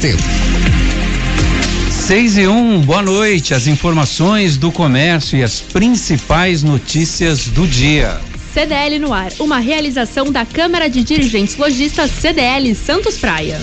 tempo. 0.00 0.22
6 1.90 2.38
e 2.38 2.48
1, 2.48 2.52
um, 2.52 2.80
boa 2.80 3.02
noite. 3.02 3.52
As 3.52 3.66
informações 3.66 4.56
do 4.56 4.72
comércio 4.72 5.38
e 5.38 5.42
as 5.42 5.60
principais 5.60 6.62
notícias 6.62 7.46
do 7.46 7.68
dia. 7.68 8.18
CDL 8.54 8.98
no 8.98 9.12
ar, 9.12 9.30
uma 9.38 9.58
realização 9.58 10.32
da 10.32 10.44
Câmara 10.44 10.90
de 10.90 11.04
Dirigentes 11.04 11.56
Logistas 11.56 12.10
CDL 12.10 12.74
Santos 12.74 13.16
Praia. 13.18 13.60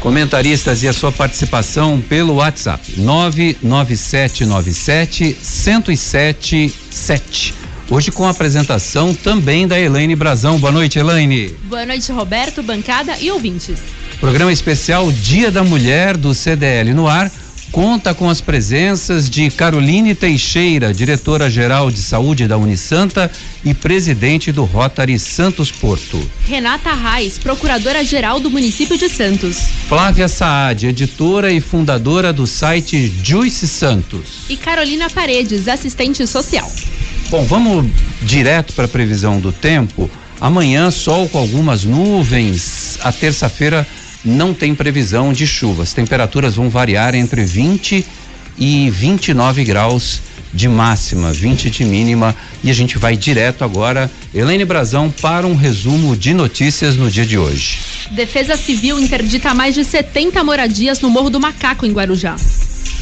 Comentaristas 0.00 0.82
e 0.82 0.88
a 0.88 0.92
sua 0.92 1.10
participação 1.10 1.98
pelo 2.00 2.34
WhatsApp 2.34 3.00
99797 3.00 5.38
1077. 5.40 7.54
Hoje 7.88 8.10
com 8.10 8.26
a 8.26 8.30
apresentação 8.30 9.14
também 9.14 9.68
da 9.68 9.80
Elaine 9.80 10.16
Brazão. 10.16 10.58
Boa 10.58 10.72
noite, 10.72 10.98
Elaine. 10.98 11.50
Boa 11.64 11.86
noite, 11.86 12.10
Roberto, 12.10 12.60
bancada 12.62 13.16
e 13.20 13.30
ouvintes. 13.30 13.78
Programa 14.20 14.52
especial 14.52 15.12
Dia 15.12 15.50
da 15.50 15.62
Mulher 15.62 16.16
do 16.16 16.34
CDL 16.34 16.94
no 16.94 17.06
ar 17.06 17.30
conta 17.70 18.14
com 18.14 18.30
as 18.30 18.40
presenças 18.40 19.28
de 19.28 19.50
Caroline 19.50 20.14
Teixeira, 20.14 20.94
diretora-geral 20.94 21.90
de 21.90 21.98
saúde 21.98 22.48
da 22.48 22.56
Unisanta 22.56 23.30
e 23.62 23.74
presidente 23.74 24.50
do 24.50 24.64
Rotary 24.64 25.18
Santos 25.18 25.70
Porto. 25.70 26.18
Renata 26.46 26.94
Reis, 26.94 27.36
procuradora-geral 27.38 28.40
do 28.40 28.50
município 28.50 28.96
de 28.96 29.10
Santos. 29.10 29.58
Flávia 29.88 30.28
Saad, 30.28 30.86
editora 30.86 31.52
e 31.52 31.60
fundadora 31.60 32.32
do 32.32 32.46
site 32.46 33.12
Juice 33.22 33.68
Santos. 33.68 34.48
E 34.48 34.56
Carolina 34.56 35.10
Paredes, 35.10 35.68
assistente 35.68 36.26
social. 36.26 36.72
Bom, 37.28 37.44
vamos 37.44 37.90
direto 38.22 38.72
para 38.72 38.86
a 38.86 38.88
previsão 38.88 39.38
do 39.38 39.52
tempo. 39.52 40.10
Amanhã, 40.40 40.90
sol 40.90 41.28
com 41.28 41.38
algumas 41.38 41.84
nuvens. 41.84 42.98
A 43.02 43.10
terça-feira 43.10 43.86
não 44.26 44.52
tem 44.52 44.74
previsão 44.74 45.32
de 45.32 45.46
chuvas. 45.46 45.92
Temperaturas 45.94 46.56
vão 46.56 46.68
variar 46.68 47.14
entre 47.14 47.44
20 47.44 48.04
e 48.58 48.90
29 48.90 49.64
graus 49.64 50.20
de 50.52 50.68
máxima, 50.68 51.32
20 51.32 51.70
de 51.70 51.84
mínima. 51.84 52.34
E 52.64 52.70
a 52.70 52.74
gente 52.74 52.98
vai 52.98 53.16
direto 53.16 53.62
agora, 53.62 54.10
Helene 54.34 54.64
Brazão, 54.64 55.10
para 55.10 55.46
um 55.46 55.54
resumo 55.54 56.16
de 56.16 56.34
notícias 56.34 56.96
no 56.96 57.10
dia 57.10 57.24
de 57.24 57.38
hoje. 57.38 57.78
Defesa 58.10 58.56
Civil 58.56 58.98
interdita 58.98 59.54
mais 59.54 59.74
de 59.74 59.84
70 59.84 60.42
moradias 60.42 61.00
no 61.00 61.08
Morro 61.08 61.30
do 61.30 61.38
Macaco, 61.38 61.86
em 61.86 61.92
Guarujá. 61.92 62.36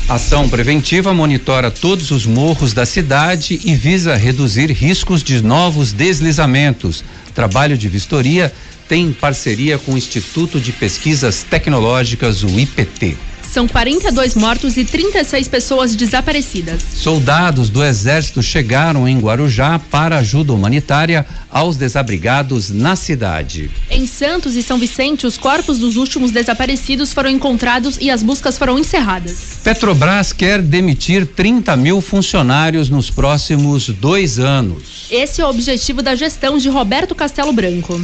Ação 0.07 0.51
preventiva 0.51 1.15
monitora 1.15 1.71
todos 1.71 2.11
os 2.11 2.27
morros 2.27 2.75
da 2.75 2.85
cidade 2.85 3.59
e 3.65 3.75
visa 3.75 4.15
reduzir 4.17 4.71
riscos 4.71 5.23
de 5.23 5.43
novos 5.43 5.95
deslizamentos. 5.95 7.03
Trabalho 7.35 7.79
de 7.79 7.89
vistoria 7.89 8.53
tem 8.89 9.13
parceria 9.13 9.79
com 9.79 9.93
o 9.93 9.99
Instituto 9.99 10.61
de 10.61 10.73
Pesquisas 10.73 11.43
Tecnológicas, 11.43 12.43
o 12.43 12.59
IPT. 12.59 13.17
São 13.55 13.69
42 13.69 14.35
mortos 14.35 14.77
e 14.77 14.85
36 14.85 15.47
pessoas 15.47 15.95
desaparecidas. 15.95 16.83
Soldados 16.93 17.71
do 17.71 17.85
Exército 17.85 18.43
chegaram 18.43 19.07
em 19.07 19.21
Guarujá 19.21 19.79
para 19.79 20.19
ajuda 20.19 20.53
humanitária 20.53 21.25
aos 21.49 21.77
desabrigados 21.77 22.71
na 22.71 22.97
cidade. 22.97 23.71
Em 23.89 24.09
Santos 24.09 24.57
e 24.57 24.63
São 24.63 24.77
Vicente, 24.77 25.25
os 25.25 25.39
corpos 25.39 25.79
dos 25.79 25.95
últimos 25.95 26.33
desaparecidos 26.33 27.13
foram 27.13 27.31
encontrados 27.31 27.97
e 28.01 28.11
as 28.11 28.25
buscas 28.25 28.59
foram 28.59 28.77
encerradas. 28.77 29.61
Petrobras 29.63 30.33
quer 30.33 30.61
demitir 30.61 31.25
30 31.25 31.77
mil 31.77 32.01
funcionários 32.01 32.89
nos 32.91 33.09
próximos 33.09 33.89
dois 33.89 34.41
anos. 34.41 35.07
Esse 35.09 35.41
é 35.41 35.47
o 35.47 35.51
objetivo 35.51 36.03
da 36.03 36.17
gestão 36.17 36.59
de 36.59 36.69
Roberto 36.69 37.15
Castelo 37.15 37.53
Branco. 37.53 38.03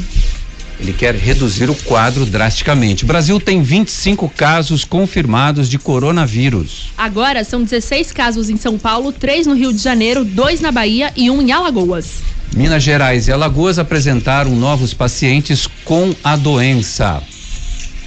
Ele 0.80 0.94
quer 0.94 1.14
reduzir 1.14 1.68
o 1.68 1.74
quadro 1.74 2.24
drasticamente. 2.24 3.04
O 3.04 3.06
Brasil 3.06 3.38
tem 3.38 3.62
25 3.62 4.30
casos 4.30 4.82
confirmados 4.82 5.68
de 5.68 5.78
coronavírus. 5.78 6.90
Agora 6.96 7.44
são 7.44 7.62
16 7.62 8.12
casos 8.12 8.48
em 8.48 8.56
São 8.56 8.78
Paulo, 8.78 9.12
três 9.12 9.46
no 9.46 9.54
Rio 9.54 9.74
de 9.74 9.78
Janeiro, 9.78 10.24
dois 10.24 10.60
na 10.62 10.72
Bahia 10.72 11.12
e 11.14 11.30
um 11.30 11.42
em 11.42 11.52
Alagoas. 11.52 12.22
Minas 12.56 12.82
Gerais 12.82 13.28
e 13.28 13.32
Alagoas 13.32 13.78
apresentaram 13.78 14.56
novos 14.56 14.94
pacientes 14.94 15.69
com 15.84 16.14
a 16.24 16.34
doença. 16.34 17.22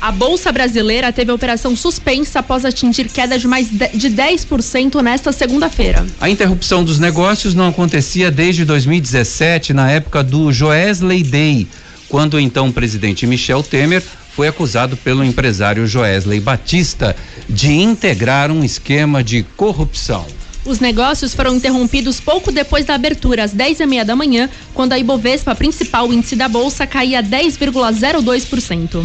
A 0.02 0.12
Bolsa 0.12 0.52
Brasileira 0.52 1.14
teve 1.14 1.32
a 1.32 1.34
operação 1.34 1.78
suspensa 1.78 2.40
após 2.40 2.66
atingir 2.66 3.08
queda 3.08 3.40
de 3.40 3.48
mais 3.48 3.70
de 3.70 4.10
10% 4.10 5.02
nesta 5.02 5.32
segunda-feira. 5.32 6.06
A 6.20 6.30
interrupção 6.30 6.84
dos 6.84 7.00
negócios 7.00 7.54
não 7.54 7.70
acontecia 7.70 8.30
desde 8.30 8.66
2017, 8.66 9.72
na 9.74 9.90
época 9.90 10.22
do 10.22 10.52
Joesley 10.52 11.24
Day 11.24 11.70
quando 12.14 12.40
então 12.40 12.68
o 12.68 12.72
presidente 12.72 13.26
Michel 13.26 13.64
Temer 13.64 14.04
foi 14.36 14.48
acusado 14.48 14.96
pelo 14.96 15.24
empresário 15.24 15.88
Joesley 15.88 16.40
Batista 16.40 17.16
de 17.50 17.72
integrar 17.72 18.52
um 18.52 18.64
esquema 18.64 19.24
de 19.24 19.42
corrupção. 19.58 20.24
Os 20.64 20.80
negócios 20.80 21.34
foram 21.34 21.56
interrompidos 21.56 22.20
pouco 22.20 22.52
depois 22.52 22.86
da 22.86 22.94
abertura, 22.94 23.44
às 23.44 23.52
10 23.52 23.80
e 23.80 23.86
meia 23.88 24.06
da 24.06 24.16
manhã, 24.16 24.48
quando 24.76 24.94
a 24.94 25.00
Ibovespa, 25.00 25.56
principal 25.56 26.14
índice 26.14 26.36
da 26.36 26.48
Bolsa, 26.48 26.86
caía 26.86 27.24
10,02%. 27.24 29.04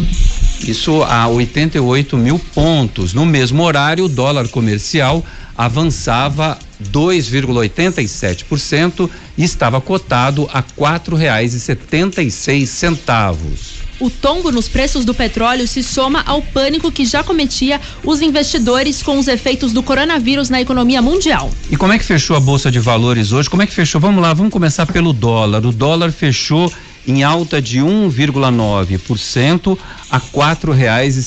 Isso 0.67 1.01
a 1.01 1.27
88 1.27 2.15
mil 2.15 2.37
pontos. 2.53 3.15
No 3.15 3.25
mesmo 3.25 3.63
horário, 3.63 4.05
o 4.05 4.09
dólar 4.09 4.47
comercial 4.49 5.25
avançava 5.59 6.57
2,87% 6.81 9.09
e 9.37 9.43
estava 9.43 9.81
cotado 9.81 10.49
a 10.53 10.61
quatro 10.61 11.17
reais 11.17 11.53
e 11.53 11.59
setenta 11.59 12.23
e 12.23 12.31
seis 12.31 12.69
centavos. 12.69 13.79
O 13.99 14.09
tombo 14.09 14.53
nos 14.53 14.69
preços 14.69 15.03
do 15.03 15.13
petróleo 15.13 15.67
se 15.67 15.83
soma 15.83 16.23
ao 16.25 16.41
pânico 16.41 16.89
que 16.89 17.05
já 17.05 17.21
cometia 17.21 17.81
os 18.05 18.21
investidores 18.21 19.03
com 19.03 19.19
os 19.19 19.27
efeitos 19.27 19.73
do 19.73 19.83
coronavírus 19.83 20.49
na 20.49 20.61
economia 20.61 21.01
mundial. 21.01 21.51
E 21.69 21.75
como 21.75 21.91
é 21.91 21.99
que 21.99 22.05
fechou 22.05 22.37
a 22.37 22.39
bolsa 22.39 22.71
de 22.71 22.79
valores 22.79 23.33
hoje? 23.33 23.49
Como 23.49 23.61
é 23.61 23.67
que 23.67 23.73
fechou? 23.73 23.99
Vamos 23.99 24.21
lá, 24.21 24.33
vamos 24.33 24.53
começar 24.53 24.85
pelo 24.85 25.11
dólar. 25.11 25.65
O 25.65 25.73
dólar 25.73 26.13
fechou 26.13 26.71
em 27.05 27.21
alta 27.21 27.61
de 27.61 27.79
1,9% 27.79 29.77
a 30.09 30.21
quatro 30.21 30.71
reais 30.71 31.17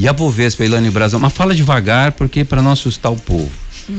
e 0.00 0.08
a 0.08 0.14
Bovespa, 0.14 0.64
Ilane 0.64 0.88
Brasão, 0.88 1.20
mas 1.20 1.30
fala 1.30 1.54
devagar 1.54 2.12
porque 2.12 2.42
para 2.42 2.62
não 2.62 2.72
assustar 2.72 3.12
o 3.12 3.16
povo. 3.16 3.50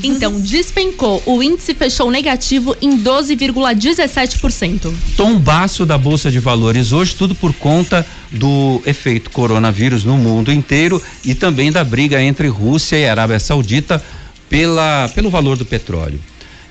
Então, 0.01 0.39
despencou. 0.41 1.21
O 1.27 1.43
índice 1.43 1.75
fechou 1.75 2.09
negativo 2.09 2.75
em 2.81 2.97
12,17%. 2.97 4.91
Tombaço 5.15 5.85
da 5.85 5.99
Bolsa 5.99 6.31
de 6.31 6.39
Valores 6.39 6.91
hoje, 6.91 7.15
tudo 7.15 7.35
por 7.35 7.53
conta 7.53 8.03
do 8.31 8.81
efeito 8.83 9.29
coronavírus 9.29 10.03
no 10.03 10.17
mundo 10.17 10.51
inteiro 10.51 10.99
e 11.23 11.35
também 11.35 11.71
da 11.71 11.83
briga 11.83 12.19
entre 12.19 12.47
Rússia 12.47 12.97
e 12.97 13.07
Arábia 13.07 13.39
Saudita 13.39 14.03
pela, 14.49 15.07
pelo 15.13 15.29
valor 15.29 15.55
do 15.55 15.65
petróleo. 15.65 16.19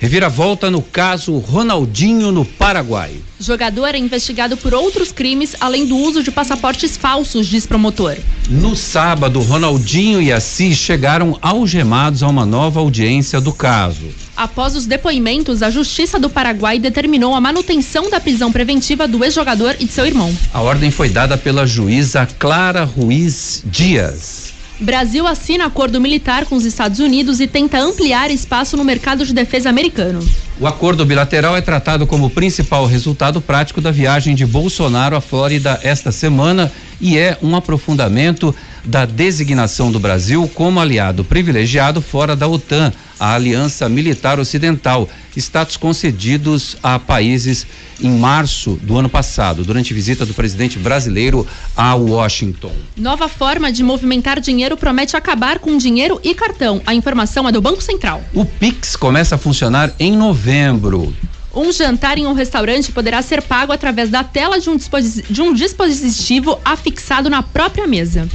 Reviravolta 0.00 0.70
no 0.70 0.80
caso 0.80 1.36
Ronaldinho 1.36 2.32
no 2.32 2.42
Paraguai. 2.42 3.20
Jogador 3.38 3.94
é 3.94 3.98
investigado 3.98 4.56
por 4.56 4.72
outros 4.72 5.12
crimes, 5.12 5.54
além 5.60 5.84
do 5.84 5.94
uso 5.94 6.22
de 6.22 6.30
passaportes 6.30 6.96
falsos, 6.96 7.46
diz 7.46 7.66
promotor. 7.66 8.16
No 8.48 8.74
sábado, 8.74 9.40
Ronaldinho 9.40 10.22
e 10.22 10.32
Assis 10.32 10.78
chegaram 10.78 11.38
algemados 11.42 12.22
a 12.22 12.28
uma 12.28 12.46
nova 12.46 12.80
audiência 12.80 13.42
do 13.42 13.52
caso. 13.52 14.06
Após 14.34 14.74
os 14.74 14.86
depoimentos, 14.86 15.62
a 15.62 15.68
Justiça 15.68 16.18
do 16.18 16.30
Paraguai 16.30 16.78
determinou 16.78 17.34
a 17.34 17.40
manutenção 17.40 18.08
da 18.08 18.18
prisão 18.18 18.50
preventiva 18.50 19.06
do 19.06 19.22
ex-jogador 19.22 19.76
e 19.78 19.84
de 19.84 19.92
seu 19.92 20.06
irmão. 20.06 20.34
A 20.54 20.62
ordem 20.62 20.90
foi 20.90 21.10
dada 21.10 21.36
pela 21.36 21.66
juíza 21.66 22.26
Clara 22.38 22.84
Ruiz 22.84 23.62
Dias. 23.66 24.39
Brasil 24.80 25.26
assina 25.26 25.66
acordo 25.66 26.00
militar 26.00 26.46
com 26.46 26.56
os 26.56 26.64
Estados 26.64 27.00
Unidos 27.00 27.38
e 27.38 27.46
tenta 27.46 27.78
ampliar 27.78 28.30
espaço 28.30 28.78
no 28.78 28.84
mercado 28.84 29.26
de 29.26 29.34
defesa 29.34 29.68
americano. 29.68 30.26
O 30.58 30.66
acordo 30.66 31.04
bilateral 31.04 31.54
é 31.54 31.60
tratado 31.60 32.06
como 32.06 32.30
principal 32.30 32.86
resultado 32.86 33.42
prático 33.42 33.80
da 33.80 33.90
viagem 33.90 34.34
de 34.34 34.46
Bolsonaro 34.46 35.16
à 35.16 35.20
Flórida 35.20 35.78
esta 35.82 36.10
semana 36.10 36.72
e 37.00 37.16
é 37.18 37.38
um 37.42 37.56
aprofundamento 37.56 38.54
da 38.84 39.04
designação 39.04 39.90
do 39.90 39.98
Brasil 39.98 40.50
como 40.54 40.80
aliado 40.80 41.24
privilegiado 41.24 42.00
fora 42.00 42.34
da 42.36 42.46
OTAN, 42.48 42.92
a 43.18 43.34
Aliança 43.34 43.88
Militar 43.88 44.38
Ocidental, 44.38 45.08
status 45.36 45.76
concedidos 45.76 46.76
a 46.82 46.98
países 46.98 47.66
em 48.00 48.10
março 48.10 48.78
do 48.82 48.98
ano 48.98 49.08
passado, 49.08 49.62
durante 49.62 49.92
visita 49.92 50.24
do 50.24 50.32
presidente 50.32 50.78
brasileiro 50.78 51.46
a 51.76 51.94
Washington. 51.94 52.72
Nova 52.96 53.28
forma 53.28 53.70
de 53.70 53.82
movimentar 53.82 54.40
dinheiro 54.40 54.76
promete 54.76 55.16
acabar 55.16 55.58
com 55.58 55.76
dinheiro 55.76 56.18
e 56.24 56.34
cartão. 56.34 56.80
A 56.86 56.94
informação 56.94 57.46
é 57.48 57.52
do 57.52 57.60
Banco 57.60 57.82
Central. 57.82 58.22
O 58.32 58.44
Pix 58.44 58.96
começa 58.96 59.34
a 59.34 59.38
funcionar 59.38 59.92
em 59.98 60.16
novembro. 60.16 61.14
Um 61.54 61.72
jantar 61.72 62.16
em 62.16 62.26
um 62.26 62.32
restaurante 62.32 62.92
poderá 62.92 63.20
ser 63.22 63.42
pago 63.42 63.72
através 63.72 64.08
da 64.08 64.22
tela 64.22 64.60
de 64.60 64.70
um, 64.70 64.76
de 64.76 65.42
um 65.42 65.52
dispositivo 65.52 66.60
afixado 66.64 67.28
na 67.28 67.42
própria 67.42 67.86
mesa. 67.86 68.28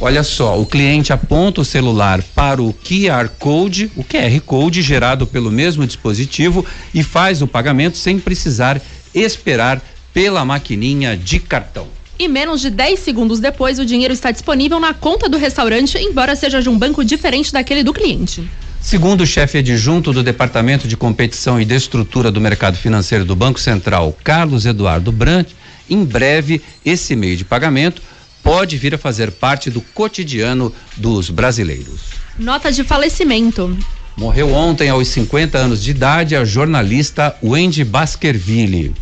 Olha 0.00 0.22
só, 0.22 0.58
o 0.58 0.64
cliente 0.64 1.12
aponta 1.12 1.60
o 1.60 1.64
celular 1.64 2.22
para 2.34 2.62
o 2.62 2.72
QR 2.72 3.28
Code, 3.38 3.90
o 3.96 4.04
QR 4.04 4.40
Code 4.46 4.80
gerado 4.80 5.26
pelo 5.26 5.50
mesmo 5.50 5.84
dispositivo 5.86 6.64
e 6.94 7.02
faz 7.02 7.42
o 7.42 7.48
pagamento 7.48 7.98
sem 7.98 8.18
precisar 8.18 8.80
esperar 9.12 9.82
pela 10.14 10.44
maquininha 10.44 11.16
de 11.16 11.40
cartão. 11.40 11.88
E 12.18 12.28
menos 12.28 12.60
de 12.60 12.70
10 12.70 12.98
segundos 13.00 13.40
depois, 13.40 13.78
o 13.78 13.84
dinheiro 13.84 14.14
está 14.14 14.30
disponível 14.30 14.80
na 14.80 14.94
conta 14.94 15.28
do 15.28 15.36
restaurante, 15.36 15.98
embora 15.98 16.34
seja 16.34 16.62
de 16.62 16.68
um 16.68 16.78
banco 16.78 17.04
diferente 17.04 17.52
daquele 17.52 17.82
do 17.82 17.92
cliente. 17.92 18.48
Segundo 18.88 19.20
o 19.20 19.26
chefe 19.26 19.58
adjunto 19.58 20.14
do 20.14 20.22
Departamento 20.22 20.88
de 20.88 20.96
Competição 20.96 21.60
e 21.60 21.64
de 21.66 21.74
Estrutura 21.74 22.30
do 22.30 22.40
Mercado 22.40 22.78
Financeiro 22.78 23.22
do 23.22 23.36
Banco 23.36 23.60
Central, 23.60 24.16
Carlos 24.24 24.64
Eduardo 24.64 25.12
Brandt, 25.12 25.54
em 25.90 26.02
breve 26.02 26.62
esse 26.82 27.14
meio 27.14 27.36
de 27.36 27.44
pagamento 27.44 28.00
pode 28.42 28.78
vir 28.78 28.94
a 28.94 28.98
fazer 28.98 29.30
parte 29.30 29.68
do 29.68 29.82
cotidiano 29.82 30.74
dos 30.96 31.28
brasileiros. 31.28 32.00
Nota 32.38 32.72
de 32.72 32.82
falecimento. 32.82 33.76
Morreu 34.16 34.54
ontem, 34.54 34.88
aos 34.88 35.06
50 35.08 35.58
anos 35.58 35.84
de 35.84 35.90
idade, 35.90 36.34
a 36.34 36.42
jornalista 36.42 37.36
Wendy 37.44 37.84
Baskerville. 37.84 38.94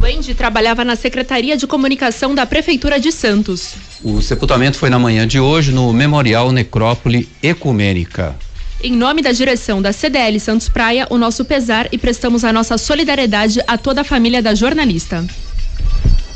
Wendy 0.00 0.32
trabalhava 0.32 0.82
na 0.82 0.96
Secretaria 0.96 1.58
de 1.58 1.66
Comunicação 1.66 2.34
da 2.34 2.46
Prefeitura 2.46 2.98
de 2.98 3.12
Santos. 3.12 3.74
O 4.02 4.22
sepultamento 4.22 4.78
foi 4.78 4.88
na 4.88 4.98
manhã 4.98 5.28
de 5.28 5.38
hoje 5.38 5.72
no 5.72 5.92
Memorial 5.92 6.50
Necrópole 6.52 7.28
Ecumênica. 7.42 8.34
Em 8.82 8.92
nome 8.92 9.22
da 9.22 9.32
direção 9.32 9.80
da 9.80 9.92
CDL 9.92 10.38
Santos 10.38 10.68
Praia, 10.68 11.06
o 11.08 11.16
nosso 11.16 11.44
pesar 11.44 11.88
e 11.90 11.96
prestamos 11.96 12.44
a 12.44 12.52
nossa 12.52 12.76
solidariedade 12.76 13.60
a 13.66 13.78
toda 13.78 14.02
a 14.02 14.04
família 14.04 14.42
da 14.42 14.54
jornalista. 14.54 15.24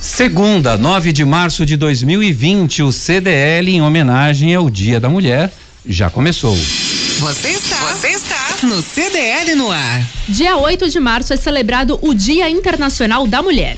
Segunda, 0.00 0.78
9 0.78 1.12
de 1.12 1.24
março 1.24 1.66
de 1.66 1.76
2020, 1.76 2.82
o 2.82 2.90
CDL, 2.90 3.70
em 3.70 3.82
homenagem 3.82 4.54
ao 4.54 4.70
Dia 4.70 4.98
da 4.98 5.10
Mulher, 5.10 5.52
já 5.84 6.08
começou. 6.08 6.56
Você 6.56 7.48
está, 7.50 7.76
você 7.76 8.08
está 8.08 8.56
no 8.62 8.82
CDL 8.82 9.54
no 9.54 9.70
ar. 9.70 10.02
Dia 10.26 10.56
8 10.56 10.88
de 10.88 10.98
março 10.98 11.34
é 11.34 11.36
celebrado 11.36 11.98
o 12.00 12.14
Dia 12.14 12.48
Internacional 12.48 13.26
da 13.26 13.42
Mulher. 13.42 13.76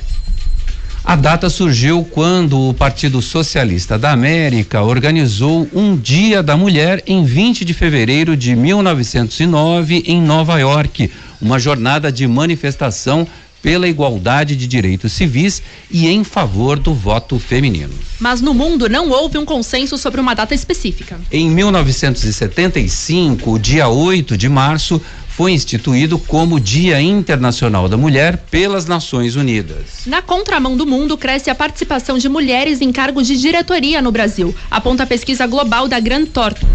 A 1.05 1.17
data 1.17 1.49
surgiu 1.49 2.07
quando 2.09 2.69
o 2.69 2.73
Partido 2.73 3.21
Socialista 3.21 3.99
da 3.99 4.11
América 4.11 4.81
organizou 4.81 5.67
um 5.73 5.97
Dia 5.97 6.41
da 6.41 6.55
Mulher 6.55 7.03
em 7.05 7.25
20 7.25 7.65
de 7.65 7.73
fevereiro 7.73 8.37
de 8.37 8.55
1909 8.55 10.05
em 10.07 10.21
Nova 10.21 10.57
York, 10.59 11.11
uma 11.41 11.59
jornada 11.59 12.09
de 12.09 12.25
manifestação 12.25 13.27
pela 13.61 13.85
igualdade 13.87 14.55
de 14.55 14.65
direitos 14.65 15.11
civis 15.13 15.61
e 15.91 16.07
em 16.07 16.23
favor 16.23 16.79
do 16.79 16.93
voto 16.93 17.37
feminino. 17.37 17.93
Mas 18.19 18.39
no 18.39 18.53
mundo 18.53 18.87
não 18.87 19.09
houve 19.09 19.37
um 19.37 19.45
consenso 19.45 19.97
sobre 19.97 20.21
uma 20.21 20.33
data 20.33 20.55
específica. 20.55 21.19
Em 21.31 21.49
1975, 21.49 23.51
o 23.51 23.59
dia 23.59 23.89
8 23.89 24.37
de 24.37 24.47
março, 24.47 25.01
foi 25.35 25.51
instituído 25.51 26.19
como 26.19 26.59
Dia 26.59 27.01
Internacional 27.01 27.89
da 27.89 27.97
Mulher 27.97 28.37
pelas 28.51 28.85
Nações 28.85 29.35
Unidas. 29.35 30.05
Na 30.05 30.21
contramão 30.21 30.77
do 30.77 30.85
mundo, 30.85 31.17
cresce 31.17 31.49
a 31.49 31.55
participação 31.55 32.19
de 32.19 32.29
mulheres 32.29 32.81
em 32.81 32.91
cargos 32.91 33.25
de 33.25 33.37
diretoria 33.37 33.99
no 33.99 34.11
Brasil, 34.11 34.55
aponta 34.69 35.03
a 35.03 35.07
pesquisa 35.07 35.47
global 35.47 35.87
da 35.87 35.99
Grant 35.99 36.29
Thornton. 36.29 36.67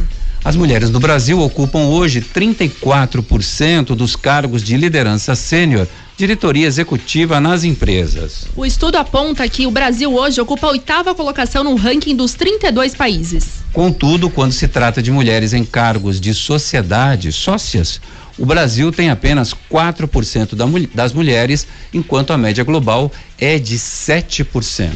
As 0.45 0.57
mulheres 0.57 0.91
no 0.91 0.99
Brasil 0.99 1.39
ocupam 1.41 1.87
hoje 1.87 2.21
34% 2.21 3.95
dos 3.95 4.17
cargos 4.17 4.63
de 4.63 4.77
liderança 4.77 5.37
sênior, 5.37 5.87
diretoria 6.17 6.67
executiva 6.67 7.41
nas 7.41 7.63
empresas. 7.63 8.47
O 8.57 8.67
estudo 8.67 8.97
aponta 8.97 9.49
que 9.49 9.67
o 9.67 9.71
Brasil 9.71 10.13
hoje 10.13 10.41
ocupa 10.41 10.67
a 10.67 10.71
oitava 10.71 11.15
colocação 11.15 11.63
no 11.63 11.77
ranking 11.77 12.17
dos 12.17 12.35
32 12.35 12.95
países. 12.97 13.63
Contudo, 13.73 14.29
quando 14.29 14.53
se 14.53 14.67
trata 14.67 15.01
de 15.01 15.13
mulheres 15.13 15.53
em 15.53 15.65
cargos 15.65 16.21
de 16.21 16.35
sociedade, 16.35 17.31
sócias, 17.31 18.01
o 18.39 18.47
Brasil 18.47 18.93
tem 18.93 19.11
apenas 19.11 19.53
4% 19.71 20.55
da, 20.55 20.65
das 20.95 21.13
mulheres, 21.13 21.67
enquanto 21.93 22.33
a 22.33 22.39
média 22.39 22.63
global 22.63 23.11
é 23.39 23.59
de 23.59 23.77
7%. 23.77 24.93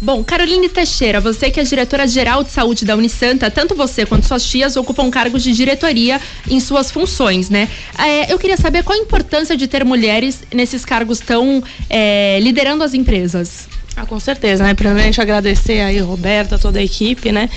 Bom, 0.00 0.24
Caroline 0.24 0.68
Teixeira, 0.68 1.20
você 1.20 1.48
que 1.48 1.60
é 1.60 1.62
diretora-geral 1.62 2.42
de 2.42 2.50
saúde 2.50 2.84
da 2.84 2.96
Unisanta, 2.96 3.48
tanto 3.48 3.76
você 3.76 4.04
quanto 4.04 4.26
suas 4.26 4.44
tias 4.44 4.74
ocupam 4.74 5.08
cargos 5.08 5.44
de 5.44 5.52
diretoria 5.52 6.20
em 6.50 6.58
suas 6.58 6.90
funções, 6.90 7.48
né? 7.48 7.68
É, 7.96 8.32
eu 8.32 8.36
queria 8.36 8.56
saber 8.56 8.82
qual 8.82 8.98
a 8.98 9.00
importância 9.00 9.56
de 9.56 9.68
ter 9.68 9.84
mulheres 9.84 10.40
nesses 10.52 10.84
cargos 10.84 11.20
tão 11.20 11.62
é, 11.88 12.40
liderando 12.40 12.82
as 12.82 12.94
empresas. 12.94 13.68
Ah, 13.94 14.06
com 14.06 14.18
certeza, 14.18 14.64
né? 14.64 14.72
Primeiramente 14.72 15.20
agradecer 15.20 15.80
aí 15.80 15.98
Roberta, 15.98 16.58
toda 16.58 16.78
a 16.78 16.82
equipe, 16.82 17.30
né? 17.30 17.50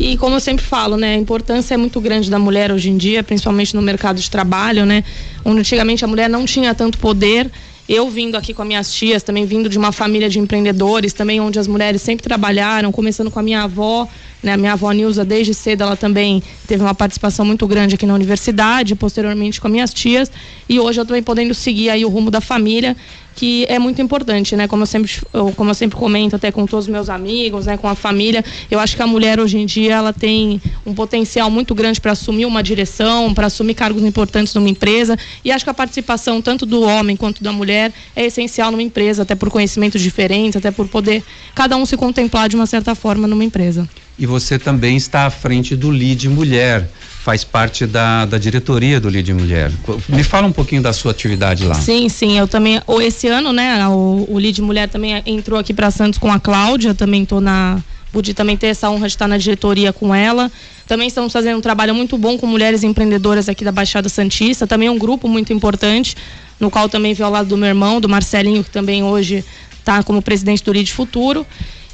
E 0.00 0.16
como 0.16 0.36
eu 0.36 0.40
sempre 0.40 0.64
falo, 0.64 0.96
né? 0.96 1.14
A 1.14 1.18
importância 1.18 1.74
é 1.74 1.76
muito 1.76 2.00
grande 2.00 2.30
da 2.30 2.38
mulher 2.38 2.72
hoje 2.72 2.88
em 2.88 2.96
dia, 2.96 3.22
principalmente 3.22 3.76
no 3.76 3.82
mercado 3.82 4.18
de 4.18 4.30
trabalho, 4.30 4.86
né? 4.86 5.04
Onde 5.44 5.60
antigamente 5.60 6.02
a 6.04 6.08
mulher 6.08 6.30
não 6.30 6.46
tinha 6.46 6.74
tanto 6.74 6.96
poder. 6.98 7.50
Eu 7.88 8.08
vindo 8.08 8.36
aqui 8.36 8.54
com 8.54 8.62
as 8.62 8.68
minhas 8.68 8.94
tias, 8.94 9.22
também 9.22 9.44
vindo 9.44 9.68
de 9.68 9.76
uma 9.76 9.92
família 9.92 10.30
de 10.30 10.38
empreendedores, 10.38 11.12
também 11.12 11.40
onde 11.40 11.58
as 11.58 11.66
mulheres 11.66 12.00
sempre 12.00 12.22
trabalharam, 12.22 12.90
começando 12.90 13.30
com 13.30 13.38
a 13.38 13.42
minha 13.42 13.64
avó, 13.64 14.08
né? 14.42 14.52
A 14.52 14.56
minha 14.56 14.72
avó 14.72 14.90
Nilza, 14.92 15.26
desde 15.26 15.52
cedo, 15.52 15.82
ela 15.82 15.96
também 15.96 16.42
teve 16.66 16.82
uma 16.82 16.94
participação 16.94 17.44
muito 17.44 17.66
grande 17.66 17.96
aqui 17.96 18.06
na 18.06 18.14
universidade, 18.14 18.94
posteriormente 18.94 19.60
com 19.60 19.66
as 19.66 19.72
minhas 19.72 19.92
tias, 19.92 20.30
e 20.68 20.80
hoje 20.80 21.00
eu 21.00 21.04
também 21.04 21.22
podendo 21.22 21.52
seguir 21.52 21.90
aí 21.90 22.02
o 22.02 22.08
rumo 22.08 22.30
da 22.30 22.40
família 22.40 22.96
que 23.34 23.64
é 23.68 23.78
muito 23.78 24.00
importante, 24.00 24.54
né? 24.56 24.68
Como 24.68 24.82
eu 24.82 24.86
sempre, 24.86 25.10
eu, 25.32 25.52
como 25.52 25.70
eu 25.70 25.74
sempre 25.74 25.96
comento 25.96 26.36
até 26.36 26.52
com 26.52 26.66
todos 26.66 26.86
os 26.86 26.92
meus 26.92 27.08
amigos, 27.08 27.66
né, 27.66 27.76
com 27.76 27.88
a 27.88 27.94
família, 27.94 28.44
eu 28.70 28.78
acho 28.78 28.96
que 28.96 29.02
a 29.02 29.06
mulher 29.06 29.40
hoje 29.40 29.58
em 29.58 29.66
dia 29.66 29.94
ela 29.94 30.12
tem 30.12 30.60
um 30.84 30.94
potencial 30.94 31.50
muito 31.50 31.74
grande 31.74 32.00
para 32.00 32.12
assumir 32.12 32.46
uma 32.46 32.62
direção, 32.62 33.32
para 33.32 33.46
assumir 33.46 33.74
cargos 33.74 34.02
importantes 34.02 34.54
numa 34.54 34.68
empresa, 34.68 35.18
e 35.44 35.50
acho 35.50 35.64
que 35.64 35.70
a 35.70 35.74
participação 35.74 36.40
tanto 36.40 36.66
do 36.66 36.82
homem 36.82 37.16
quanto 37.16 37.42
da 37.42 37.52
mulher 37.52 37.92
é 38.14 38.26
essencial 38.26 38.70
numa 38.70 38.82
empresa, 38.82 39.22
até 39.22 39.34
por 39.34 39.50
conhecimentos 39.50 40.00
diferentes, 40.00 40.56
até 40.56 40.70
por 40.70 40.88
poder 40.88 41.22
cada 41.54 41.76
um 41.76 41.86
se 41.86 41.96
contemplar 41.96 42.48
de 42.48 42.56
uma 42.56 42.66
certa 42.66 42.94
forma 42.94 43.26
numa 43.26 43.44
empresa. 43.44 43.88
E 44.18 44.26
você 44.26 44.58
também 44.58 44.96
está 44.96 45.26
à 45.26 45.30
frente 45.30 45.74
do 45.74 45.90
LID 45.90 46.28
Mulher 46.28 46.88
faz 47.22 47.44
parte 47.44 47.86
da, 47.86 48.24
da 48.24 48.36
diretoria 48.36 49.00
do 49.00 49.08
Lide 49.08 49.32
Mulher. 49.32 49.70
Me 50.08 50.24
fala 50.24 50.44
um 50.48 50.52
pouquinho 50.52 50.82
da 50.82 50.92
sua 50.92 51.12
atividade 51.12 51.64
lá. 51.64 51.74
Sim, 51.76 52.08
sim, 52.08 52.36
eu 52.36 52.48
também, 52.48 52.80
esse 53.00 53.28
ano, 53.28 53.52
né, 53.52 53.86
o, 53.86 54.26
o 54.28 54.40
Lide 54.40 54.60
Mulher 54.60 54.88
também 54.88 55.22
entrou 55.24 55.56
aqui 55.58 55.72
para 55.72 55.88
Santos 55.92 56.18
com 56.18 56.32
a 56.32 56.40
Cláudia, 56.40 56.94
também 56.94 57.22
estou 57.22 57.40
na 57.40 57.80
pude 58.10 58.34
também 58.34 58.58
ter 58.58 58.66
essa 58.66 58.90
honra 58.90 59.06
de 59.06 59.14
estar 59.14 59.26
na 59.26 59.38
diretoria 59.38 59.90
com 59.90 60.14
ela. 60.14 60.50
Também 60.86 61.08
estamos 61.08 61.32
fazendo 61.32 61.58
um 61.58 61.60
trabalho 61.62 61.94
muito 61.94 62.18
bom 62.18 62.36
com 62.36 62.46
mulheres 62.46 62.82
empreendedoras 62.82 63.48
aqui 63.48 63.64
da 63.64 63.72
Baixada 63.72 64.08
Santista, 64.08 64.66
também 64.66 64.88
é 64.88 64.90
um 64.90 64.98
grupo 64.98 65.28
muito 65.28 65.52
importante, 65.52 66.16
no 66.60 66.70
qual 66.70 66.88
também 66.88 67.14
vi 67.14 67.22
ao 67.22 67.30
lado 67.30 67.48
do 67.48 67.56
meu 67.56 67.68
irmão, 67.68 68.00
do 68.00 68.08
Marcelinho, 68.08 68.64
que 68.64 68.70
também 68.70 69.02
hoje 69.02 69.44
está 69.78 70.02
como 70.02 70.20
presidente 70.20 70.62
do 70.62 70.72
Lide 70.72 70.92
Futuro. 70.92 71.46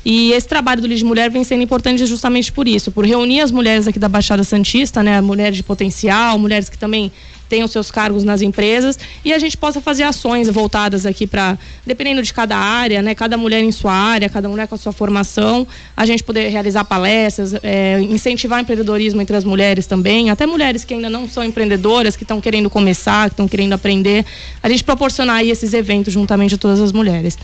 E 0.04 0.32
esse 0.32 0.46
trabalho 0.46 0.80
do 0.80 0.86
Liz 0.86 1.02
Mulher 1.02 1.30
vem 1.30 1.44
sendo 1.44 1.62
importante 1.62 2.04
justamente 2.06 2.52
por 2.52 2.68
isso, 2.68 2.90
por 2.90 3.04
reunir 3.04 3.40
as 3.40 3.50
mulheres 3.50 3.86
aqui 3.86 3.98
da 3.98 4.08
Baixada 4.08 4.44
Santista, 4.44 5.02
né, 5.02 5.20
mulheres 5.20 5.56
de 5.56 5.62
potencial, 5.62 6.38
mulheres 6.38 6.68
que 6.68 6.78
também 6.78 7.12
têm 7.48 7.64
os 7.64 7.70
seus 7.70 7.90
cargos 7.90 8.24
nas 8.24 8.42
empresas 8.42 8.98
e 9.24 9.32
a 9.32 9.38
gente 9.38 9.56
possa 9.56 9.80
fazer 9.80 10.02
ações 10.02 10.48
voltadas 10.48 11.06
aqui 11.06 11.26
para, 11.26 11.58
dependendo 11.86 12.22
de 12.22 12.32
cada 12.32 12.56
área, 12.56 13.00
né, 13.00 13.14
cada 13.14 13.36
mulher 13.36 13.62
em 13.62 13.72
sua 13.72 13.92
área, 13.92 14.28
cada 14.28 14.48
mulher 14.48 14.68
com 14.68 14.74
a 14.74 14.78
sua 14.78 14.92
formação, 14.92 15.66
a 15.96 16.04
gente 16.04 16.22
poder 16.22 16.48
realizar 16.48 16.84
palestras, 16.84 17.54
é, 17.62 18.00
incentivar 18.00 18.60
empreendedorismo 18.60 19.20
entre 19.22 19.36
as 19.36 19.44
mulheres 19.44 19.86
também, 19.86 20.30
até 20.30 20.46
mulheres 20.46 20.84
que 20.84 20.94
ainda 20.94 21.08
não 21.08 21.28
são 21.28 21.42
empreendedoras, 21.42 22.16
que 22.16 22.24
estão 22.24 22.40
querendo 22.40 22.68
começar, 22.68 23.28
que 23.28 23.34
estão 23.34 23.48
querendo 23.48 23.72
aprender, 23.72 24.24
a 24.62 24.68
gente 24.68 24.84
proporcionar 24.84 25.36
aí 25.36 25.50
esses 25.50 25.72
eventos 25.72 26.12
juntamente 26.12 26.54
a 26.54 26.58
todas 26.58 26.80
as 26.80 26.92
mulheres. 26.92 27.38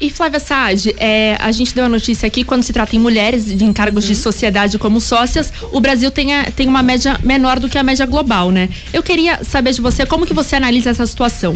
E 0.00 0.08
Flávia 0.08 0.40
Saad, 0.40 0.94
é, 0.96 1.36
a 1.38 1.52
gente 1.52 1.74
deu 1.74 1.84
a 1.84 1.88
notícia 1.88 2.26
aqui, 2.26 2.42
quando 2.42 2.62
se 2.62 2.72
trata 2.72 2.96
em 2.96 2.98
mulheres 2.98 3.44
de 3.44 3.64
encargos 3.64 4.06
de 4.06 4.14
sociedade 4.14 4.78
como 4.78 4.98
sócias, 4.98 5.52
o 5.72 5.78
Brasil 5.78 6.10
tem, 6.10 6.34
a, 6.34 6.50
tem 6.50 6.66
uma 6.66 6.82
média 6.82 7.20
menor 7.22 7.60
do 7.60 7.68
que 7.68 7.76
a 7.76 7.82
média 7.82 8.06
global, 8.06 8.50
né? 8.50 8.70
Eu 8.94 9.02
queria 9.02 9.44
saber 9.44 9.74
de 9.74 9.82
você 9.82 10.06
como 10.06 10.24
que 10.24 10.32
você 10.32 10.56
analisa 10.56 10.88
essa 10.88 11.06
situação. 11.06 11.54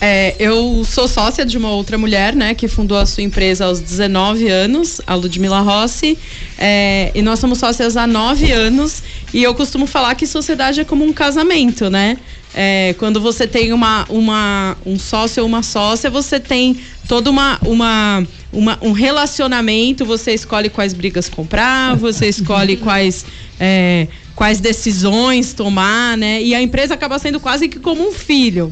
É, 0.00 0.36
eu 0.38 0.84
sou 0.84 1.08
sócia 1.08 1.44
de 1.44 1.58
uma 1.58 1.70
outra 1.70 1.98
mulher, 1.98 2.34
né, 2.34 2.54
que 2.54 2.68
fundou 2.68 2.96
a 2.96 3.04
sua 3.04 3.22
empresa 3.22 3.64
aos 3.64 3.80
19 3.80 4.48
anos, 4.48 5.00
a 5.04 5.14
Ludmila 5.14 5.60
Rossi, 5.60 6.16
é, 6.56 7.10
e 7.14 7.20
nós 7.20 7.40
somos 7.40 7.58
sócias 7.58 7.96
há 7.96 8.06
9 8.06 8.52
anos, 8.52 9.02
e 9.34 9.42
eu 9.42 9.54
costumo 9.54 9.86
falar 9.86 10.14
que 10.14 10.24
sociedade 10.26 10.80
é 10.80 10.84
como 10.84 11.04
um 11.04 11.12
casamento, 11.12 11.90
né? 11.90 12.16
É, 12.54 12.94
quando 12.98 13.20
você 13.20 13.46
tem 13.46 13.72
uma, 13.72 14.06
uma, 14.08 14.76
um 14.86 14.98
sócio 14.98 15.42
ou 15.42 15.48
uma 15.48 15.62
sócia, 15.62 16.08
você 16.08 16.40
tem 16.40 16.78
todo 17.08 17.28
uma, 17.28 17.58
uma, 17.64 18.26
uma, 18.52 18.78
um 18.82 18.92
relacionamento, 18.92 20.04
você 20.04 20.34
escolhe 20.34 20.68
quais 20.68 20.92
brigas 20.92 21.28
comprar, 21.28 21.96
você 21.96 22.28
escolhe 22.28 22.76
quais, 22.78 23.24
é, 23.58 24.06
quais 24.36 24.60
decisões 24.60 25.54
tomar, 25.54 26.18
né? 26.18 26.42
E 26.42 26.54
a 26.54 26.60
empresa 26.60 26.92
acaba 26.92 27.18
sendo 27.18 27.40
quase 27.40 27.66
que 27.66 27.80
como 27.80 28.06
um 28.06 28.12
filho. 28.12 28.70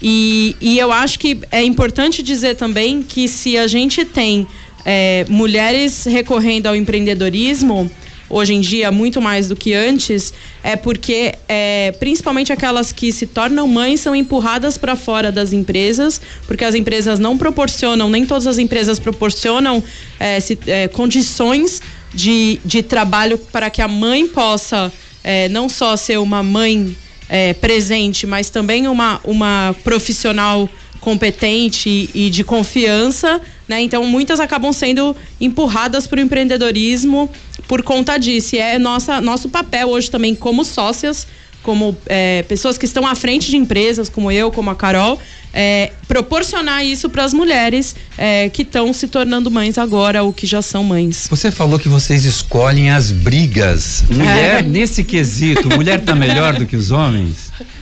E, 0.00 0.56
e 0.60 0.78
eu 0.78 0.90
acho 0.90 1.18
que 1.18 1.38
é 1.52 1.62
importante 1.62 2.22
dizer 2.22 2.56
também 2.56 3.02
que 3.02 3.28
se 3.28 3.58
a 3.58 3.66
gente 3.66 4.04
tem 4.04 4.46
é, 4.84 5.26
mulheres 5.28 6.04
recorrendo 6.04 6.68
ao 6.68 6.76
empreendedorismo, 6.76 7.90
hoje 8.28 8.54
em 8.54 8.60
dia 8.60 8.90
muito 8.90 9.20
mais 9.20 9.48
do 9.48 9.56
que 9.56 9.72
antes, 9.72 10.32
é 10.62 10.76
porque 10.76 11.34
é, 11.48 11.92
principalmente 11.98 12.52
aquelas 12.52 12.92
que 12.92 13.12
se 13.12 13.26
tornam 13.26 13.66
mães 13.68 14.00
são 14.00 14.14
empurradas 14.14 14.76
para 14.76 14.96
fora 14.96 15.30
das 15.30 15.52
empresas, 15.52 16.20
porque 16.46 16.64
as 16.64 16.74
empresas 16.74 17.18
não 17.18 17.38
proporcionam, 17.38 18.08
nem 18.08 18.26
todas 18.26 18.46
as 18.46 18.58
empresas 18.58 18.98
proporcionam 18.98 19.82
é, 20.18 20.40
se, 20.40 20.58
é, 20.66 20.88
condições 20.88 21.80
de, 22.12 22.60
de 22.64 22.82
trabalho 22.82 23.38
para 23.38 23.70
que 23.70 23.82
a 23.82 23.88
mãe 23.88 24.26
possa 24.26 24.92
é, 25.22 25.48
não 25.48 25.68
só 25.68 25.96
ser 25.96 26.18
uma 26.18 26.42
mãe 26.42 26.96
é, 27.28 27.52
presente, 27.54 28.26
mas 28.26 28.50
também 28.50 28.86
uma, 28.88 29.20
uma 29.24 29.74
profissional 29.82 30.68
competente 31.00 32.10
e, 32.12 32.30
de 32.30 32.42
confiança, 32.42 33.40
né? 33.68 33.80
Então 33.80 34.04
muitas 34.04 34.40
acabam 34.40 34.72
sendo 34.72 35.14
empurradas 35.40 36.06
para 36.06 36.18
o 36.18 36.20
empreendedorismo 36.20 37.30
por 37.66 37.82
conta 37.82 38.18
disso. 38.18 38.56
E 38.56 38.58
é 38.58 38.78
nossa, 38.78 39.20
nosso 39.20 39.48
papel 39.48 39.88
hoje 39.88 40.10
também 40.10 40.34
como 40.34 40.64
sócias, 40.64 41.26
como 41.62 41.96
é, 42.06 42.42
pessoas 42.44 42.78
que 42.78 42.84
estão 42.84 43.06
à 43.06 43.14
frente 43.14 43.50
de 43.50 43.56
empresas, 43.56 44.08
como 44.08 44.30
eu, 44.30 44.52
como 44.52 44.70
a 44.70 44.74
Carol, 44.76 45.20
é, 45.52 45.90
proporcionar 46.06 46.84
isso 46.84 47.08
para 47.10 47.24
as 47.24 47.34
mulheres 47.34 47.96
é, 48.16 48.48
que 48.48 48.62
estão 48.62 48.92
se 48.92 49.08
tornando 49.08 49.50
mães 49.50 49.78
agora 49.78 50.22
ou 50.22 50.32
que 50.32 50.46
já 50.46 50.62
são 50.62 50.84
mães. 50.84 51.26
Você 51.28 51.50
falou 51.50 51.78
que 51.78 51.88
vocês 51.88 52.24
escolhem 52.24 52.90
as 52.90 53.10
brigas. 53.10 54.04
Mulher, 54.08 54.60
é. 54.60 54.62
nesse 54.62 55.02
quesito, 55.02 55.68
mulher 55.68 56.00
tá 56.02 56.14
melhor 56.14 56.54
do 56.54 56.66
que 56.66 56.76
os 56.76 56.90
homens? 56.90 57.50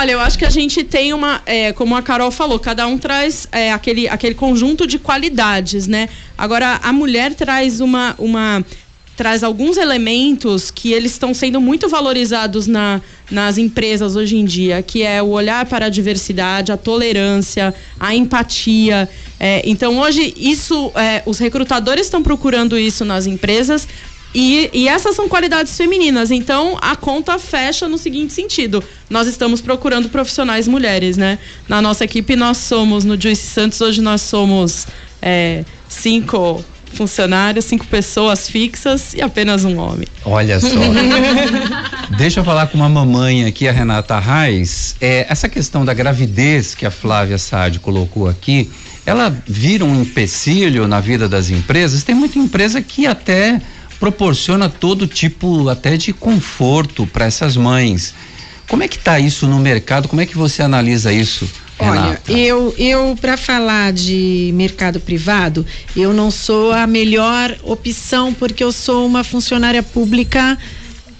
Olha, 0.00 0.12
eu 0.12 0.20
acho 0.20 0.38
que 0.38 0.46
a 0.46 0.50
gente 0.50 0.82
tem 0.82 1.12
uma, 1.12 1.42
é, 1.44 1.74
como 1.74 1.94
a 1.94 2.00
Carol 2.00 2.30
falou, 2.30 2.58
cada 2.58 2.86
um 2.86 2.96
traz 2.96 3.46
é, 3.52 3.70
aquele, 3.70 4.08
aquele 4.08 4.34
conjunto 4.34 4.86
de 4.86 4.98
qualidades, 4.98 5.86
né? 5.86 6.08
Agora, 6.38 6.80
a 6.82 6.90
mulher 6.90 7.34
traz 7.34 7.80
uma, 7.82 8.14
uma 8.18 8.64
traz 9.14 9.44
alguns 9.44 9.76
elementos 9.76 10.70
que 10.70 10.94
eles 10.94 11.12
estão 11.12 11.34
sendo 11.34 11.60
muito 11.60 11.86
valorizados 11.86 12.66
na, 12.66 13.02
nas 13.30 13.58
empresas 13.58 14.16
hoje 14.16 14.38
em 14.38 14.46
dia, 14.46 14.82
que 14.82 15.02
é 15.02 15.22
o 15.22 15.26
olhar 15.26 15.66
para 15.66 15.84
a 15.84 15.88
diversidade, 15.90 16.72
a 16.72 16.78
tolerância, 16.78 17.74
a 17.98 18.14
empatia. 18.14 19.06
É, 19.38 19.60
então 19.66 19.98
hoje 19.98 20.32
isso, 20.34 20.90
é, 20.94 21.22
os 21.26 21.38
recrutadores 21.38 22.06
estão 22.06 22.22
procurando 22.22 22.78
isso 22.78 23.04
nas 23.04 23.26
empresas. 23.26 23.86
E, 24.34 24.70
e, 24.72 24.88
essas 24.88 25.16
são 25.16 25.28
qualidades 25.28 25.76
femininas. 25.76 26.30
Então, 26.30 26.78
a 26.80 26.94
conta 26.94 27.38
fecha 27.38 27.88
no 27.88 27.98
seguinte 27.98 28.32
sentido: 28.32 28.82
nós 29.08 29.26
estamos 29.26 29.60
procurando 29.60 30.08
profissionais 30.08 30.68
mulheres, 30.68 31.16
né? 31.16 31.38
Na 31.68 31.82
nossa 31.82 32.04
equipe, 32.04 32.36
nós 32.36 32.58
somos, 32.58 33.04
no 33.04 33.20
Juice 33.20 33.46
Santos, 33.46 33.80
hoje 33.80 34.00
nós 34.00 34.22
somos 34.22 34.86
é, 35.20 35.64
cinco 35.88 36.64
funcionários, 36.92 37.64
cinco 37.64 37.86
pessoas 37.86 38.48
fixas 38.48 39.14
e 39.14 39.22
apenas 39.22 39.64
um 39.64 39.78
homem. 39.78 40.06
Olha 40.24 40.60
só. 40.60 40.68
Deixa 42.18 42.40
eu 42.40 42.44
falar 42.44 42.66
com 42.66 42.76
uma 42.76 42.88
mamãe 42.88 43.44
aqui, 43.44 43.68
a 43.68 43.72
Renata 43.72 44.18
Reis. 44.18 44.96
É, 45.00 45.26
essa 45.28 45.48
questão 45.48 45.84
da 45.84 45.94
gravidez 45.94 46.74
que 46.74 46.84
a 46.84 46.90
Flávia 46.90 47.38
Sade 47.38 47.78
colocou 47.78 48.28
aqui, 48.28 48.70
ela 49.06 49.34
vira 49.46 49.84
um 49.84 50.02
empecilho 50.02 50.86
na 50.86 51.00
vida 51.00 51.28
das 51.28 51.50
empresas? 51.50 52.02
Tem 52.02 52.14
muita 52.14 52.38
empresa 52.38 52.82
que 52.82 53.06
até 53.06 53.60
proporciona 54.00 54.70
todo 54.70 55.06
tipo 55.06 55.68
até 55.68 55.98
de 55.98 56.12
conforto 56.12 57.06
para 57.06 57.26
essas 57.26 57.56
mães. 57.56 58.14
Como 58.66 58.82
é 58.82 58.88
que 58.88 58.96
está 58.96 59.20
isso 59.20 59.46
no 59.46 59.58
mercado? 59.58 60.08
Como 60.08 60.22
é 60.22 60.26
que 60.26 60.38
você 60.38 60.62
analisa 60.62 61.12
isso? 61.12 61.48
Olha, 61.78 62.20
eu, 62.28 62.74
eu 62.76 63.16
para 63.20 63.36
falar 63.36 63.92
de 63.92 64.50
mercado 64.54 65.00
privado, 65.00 65.64
eu 65.96 66.12
não 66.12 66.30
sou 66.30 66.72
a 66.72 66.86
melhor 66.86 67.56
opção 67.62 68.34
porque 68.34 68.62
eu 68.62 68.70
sou 68.70 69.06
uma 69.06 69.24
funcionária 69.24 69.82
pública 69.82 70.58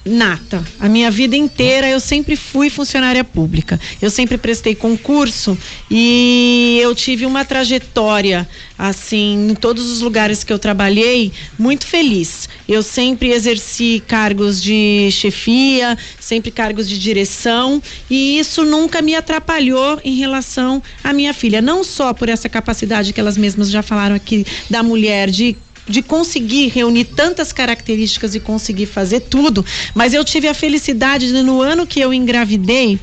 nata. 0.05 0.65
A 0.79 0.89
minha 0.89 1.11
vida 1.11 1.37
inteira 1.37 1.89
eu 1.89 2.01
sempre 2.01 2.37
fui 2.37 2.71
funcionária 2.71 3.23
pública. 3.23 3.79
Eu 4.01 4.11
sempre 4.11 4.39
prestei 4.39 4.75
concurso 4.75 5.57
e 5.91 6.79
eu 6.83 6.95
tive 6.95 7.27
uma 7.27 7.45
trajetória 7.45 8.49
assim 8.79 9.51
em 9.51 9.55
todos 9.55 9.91
os 9.91 10.01
lugares 10.01 10.43
que 10.43 10.53
eu 10.53 10.59
trabalhei 10.59 11.33
muito 11.59 11.87
feliz. 11.87 12.49
Eu 12.67 12.83
sempre 12.83 13.31
exerci 13.31 14.03
cargos 14.07 14.63
de 14.63 15.11
chefia, 15.11 15.99
sempre 16.19 16.51
cargos 16.51 16.89
de 16.89 16.99
direção 16.99 17.83
e 18.09 18.39
isso 18.39 18.65
nunca 18.65 19.03
me 19.03 19.15
atrapalhou 19.15 20.01
em 20.03 20.17
relação 20.17 20.83
à 21.05 21.13
minha 21.13 21.35
filha, 21.35 21.61
não 21.61 21.85
só 21.85 22.15
por 22.15 22.29
essa 22.29 22.49
capacidade 22.49 23.13
que 23.13 23.21
elas 23.21 23.37
mesmas 23.37 23.71
já 23.71 23.83
falaram 23.83 24.15
aqui 24.15 24.47
da 24.69 24.83
mulher 24.83 25.31
de 25.31 25.57
de 25.89 26.03
conseguir 26.03 26.69
reunir 26.69 27.05
tantas 27.05 27.53
características 27.53 28.35
e 28.35 28.41
conseguir 28.41 28.87
fazer 28.87 29.21
tudo, 29.21 29.65
mas 29.95 30.15
eu 30.15 30.25
tive 30.25 30.49
a 30.49 30.55
felicidade 30.55 31.29
de 31.29 31.43
no 31.43 31.61
ano 31.61 31.87
que 31.87 32.01
eu 32.01 32.13
engravidei, 32.13 32.99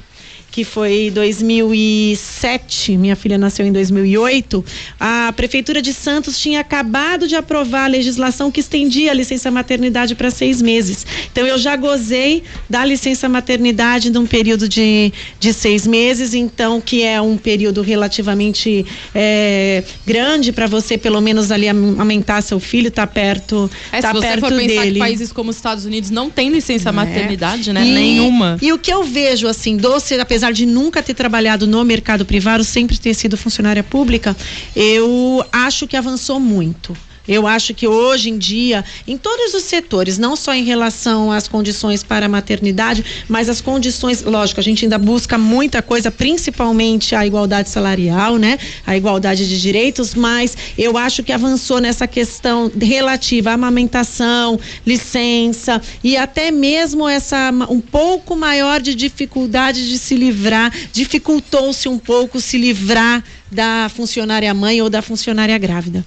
que 0.58 0.64
foi 0.64 1.12
2007, 1.14 2.98
minha 2.98 3.16
filha 3.16 3.38
nasceu 3.38 3.64
em 3.64 3.72
2008, 3.72 4.66
a 5.00 5.32
Prefeitura 5.36 5.84
de 5.84 5.94
Santos 5.94 6.40
tinha 6.40 6.62
acabado 6.62 7.28
de 7.28 7.36
aprovar 7.36 7.84
a 7.84 7.88
legislação 7.88 8.50
que 8.50 8.60
estendia 8.60 9.12
a 9.12 9.14
licença 9.14 9.52
maternidade 9.52 10.16
para 10.16 10.32
seis 10.32 10.60
meses. 10.60 11.06
Então 11.32 11.46
eu 11.46 11.60
já 11.60 11.76
gozei 11.76 12.42
da 12.68 12.84
licença 12.84 13.30
maternidade 13.30 14.10
num 14.10 14.26
período 14.26 14.68
de, 14.68 15.14
de 15.40 15.54
seis 15.54 15.86
meses, 15.86 16.34
então 16.34 16.82
que 16.82 17.04
é 17.04 17.22
um 17.22 17.38
período 17.38 17.84
relativamente 17.84 18.84
é, 19.14 19.84
grande 20.08 20.52
para 20.52 20.66
você 20.66 20.98
pelo 20.98 21.22
menos 21.22 21.52
ali 21.52 21.70
amamentar 21.70 22.42
seu 22.42 22.60
filho, 22.60 22.90
tá 22.90 23.06
perto, 23.06 23.70
é, 23.92 24.02
tá 24.02 24.08
se 24.08 24.14
você 24.16 24.26
perto 24.26 24.40
for 24.40 24.50
pensar 24.50 24.82
dele. 24.82 24.94
Que 24.94 25.00
países 25.00 25.32
como 25.32 25.52
os 25.52 25.56
Estados 25.56 25.86
Unidos 25.86 26.10
não 26.10 26.32
tem 26.32 26.50
licença 26.50 26.90
é. 26.90 26.92
maternidade, 26.92 27.72
né? 27.72 27.86
E, 27.86 27.94
Nenhuma. 27.94 28.58
E 28.60 28.74
o 28.74 28.80
que 28.80 28.92
eu 28.92 29.04
vejo 29.04 29.48
assim, 29.48 29.78
doce, 29.78 30.16
apesar 30.16 30.47
apesar 30.48 30.54
de 30.54 30.66
nunca 30.66 31.04
ter 31.04 31.14
trabalhado 31.14 31.68
no 31.68 31.84
mercado 31.84 32.26
privado, 32.26 32.64
sempre 32.64 32.98
ter 32.98 33.14
sido 33.14 33.38
funcionária 33.38 33.84
pública, 33.84 34.36
eu 34.76 35.44
acho 35.52 35.88
que 35.88 35.98
avançou 35.98 36.40
muito. 36.40 36.96
Eu 37.28 37.46
acho 37.46 37.74
que 37.74 37.88
hoje 37.88 38.30
em 38.30 38.38
dia, 38.38 38.86
em 39.08 39.18
todos 39.18 39.54
os 39.54 39.64
setores, 39.64 40.18
não 40.18 40.36
só 40.36 40.54
em 40.54 40.64
relação 40.64 41.32
às 41.32 41.48
condições 41.48 42.04
para 42.04 42.26
a 42.28 42.30
maternidade, 42.30 43.04
mas 43.28 43.50
as 43.50 43.60
condições, 43.60 44.24
lógico, 44.24 44.60
a 44.60 44.64
gente 44.64 44.86
ainda 44.86 44.98
busca 44.98 45.38
muita 45.38 45.82
coisa, 45.82 46.10
principalmente 46.10 47.14
a 47.16 47.26
igualdade 47.26 47.70
salarial, 47.70 48.38
né? 48.38 48.58
A 48.86 48.96
igualdade 48.96 49.48
de 49.48 49.60
direitos, 49.60 50.16
mas 50.16 50.58
eu 50.78 50.98
acho 50.98 51.24
que 51.24 51.34
avançou 51.34 51.82
nessa 51.82 52.08
questão 52.08 52.72
relativa 52.80 53.52
à 53.52 53.54
amamentação, 53.54 54.60
licença 54.86 55.82
e 56.04 56.16
até 56.16 56.50
mesmo 56.52 57.08
essa 57.08 57.52
um 57.70 57.82
pouco 57.82 58.36
maior 58.36 58.80
de 58.80 58.96
dificuldade 58.96 59.90
de 59.90 59.98
se 59.98 60.16
livrar, 60.16 60.74
dificultou-se 60.94 61.90
um 61.90 62.00
pouco 62.00 62.40
se 62.40 62.58
livrar 62.58 63.24
da 63.52 63.90
funcionária 63.94 64.54
mãe 64.54 64.82
ou 64.82 64.90
da 64.90 65.02
funcionária 65.02 65.58
grávida. 65.58 66.06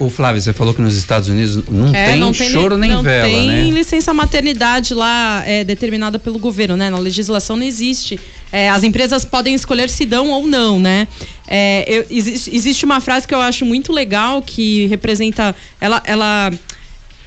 O 0.00 0.08
Flávio, 0.08 0.40
você 0.40 0.54
falou 0.54 0.72
que 0.72 0.80
nos 0.80 0.96
Estados 0.96 1.28
Unidos 1.28 1.62
não, 1.68 1.94
é, 1.94 2.12
tem, 2.12 2.20
não 2.20 2.32
tem 2.32 2.48
choro 2.48 2.78
nem 2.78 2.90
não 2.90 3.02
vela, 3.02 3.28
tem 3.28 3.46
né? 3.46 3.70
licença 3.70 4.14
maternidade 4.14 4.94
lá 4.94 5.42
é, 5.46 5.62
determinada 5.62 6.18
pelo 6.18 6.38
governo, 6.38 6.74
né? 6.74 6.88
Na 6.88 6.98
legislação 6.98 7.54
não 7.54 7.64
existe. 7.66 8.18
É, 8.50 8.70
as 8.70 8.82
empresas 8.82 9.26
podem 9.26 9.54
escolher 9.54 9.90
se 9.90 10.06
dão 10.06 10.30
ou 10.30 10.46
não, 10.46 10.80
né? 10.80 11.06
É, 11.46 11.84
eu, 11.86 12.06
existe, 12.08 12.56
existe 12.56 12.84
uma 12.86 12.98
frase 13.02 13.28
que 13.28 13.34
eu 13.34 13.42
acho 13.42 13.66
muito 13.66 13.92
legal 13.92 14.40
que 14.40 14.86
representa, 14.86 15.54
ela, 15.78 16.02
ela 16.06 16.50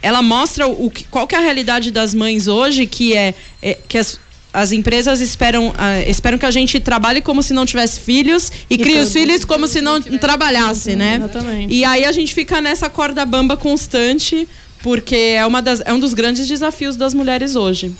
ela 0.01 0.21
mostra 0.21 0.67
o, 0.67 0.91
qual 1.11 1.27
que 1.27 1.35
é 1.35 1.37
a 1.37 1.41
realidade 1.41 1.91
das 1.91 2.13
mães 2.13 2.47
hoje, 2.47 2.87
que 2.87 3.15
é, 3.15 3.35
é 3.61 3.77
que 3.87 3.99
as, 3.99 4.19
as 4.53 4.71
empresas 4.71 5.19
esperam, 5.19 5.69
uh, 5.69 5.73
esperam 6.07 6.37
que 6.37 6.45
a 6.45 6.51
gente 6.51 6.79
trabalhe 6.79 7.21
como 7.21 7.41
se 7.41 7.53
não 7.53 7.65
tivesse 7.65 7.99
filhos 7.99 8.51
e, 8.69 8.75
e 8.75 8.77
crie 8.77 8.99
os 8.99 9.11
filhos 9.11 9.43
como 9.43 9.67
se 9.67 9.81
não 9.81 9.99
trabalhasse, 9.99 10.95
né? 10.95 11.15
Exatamente. 11.15 11.73
E 11.73 11.83
aí 11.83 12.05
a 12.05 12.11
gente 12.11 12.33
fica 12.33 12.61
nessa 12.61 12.87
corda 12.89 13.25
bamba 13.25 13.57
constante, 13.57 14.47
porque 14.83 15.15
é, 15.15 15.45
uma 15.45 15.61
das, 15.61 15.81
é 15.83 15.91
um 15.91 15.99
dos 15.99 16.13
grandes 16.13 16.47
desafios 16.47 16.95
das 16.95 17.13
mulheres 17.13 17.55
hoje. 17.55 17.91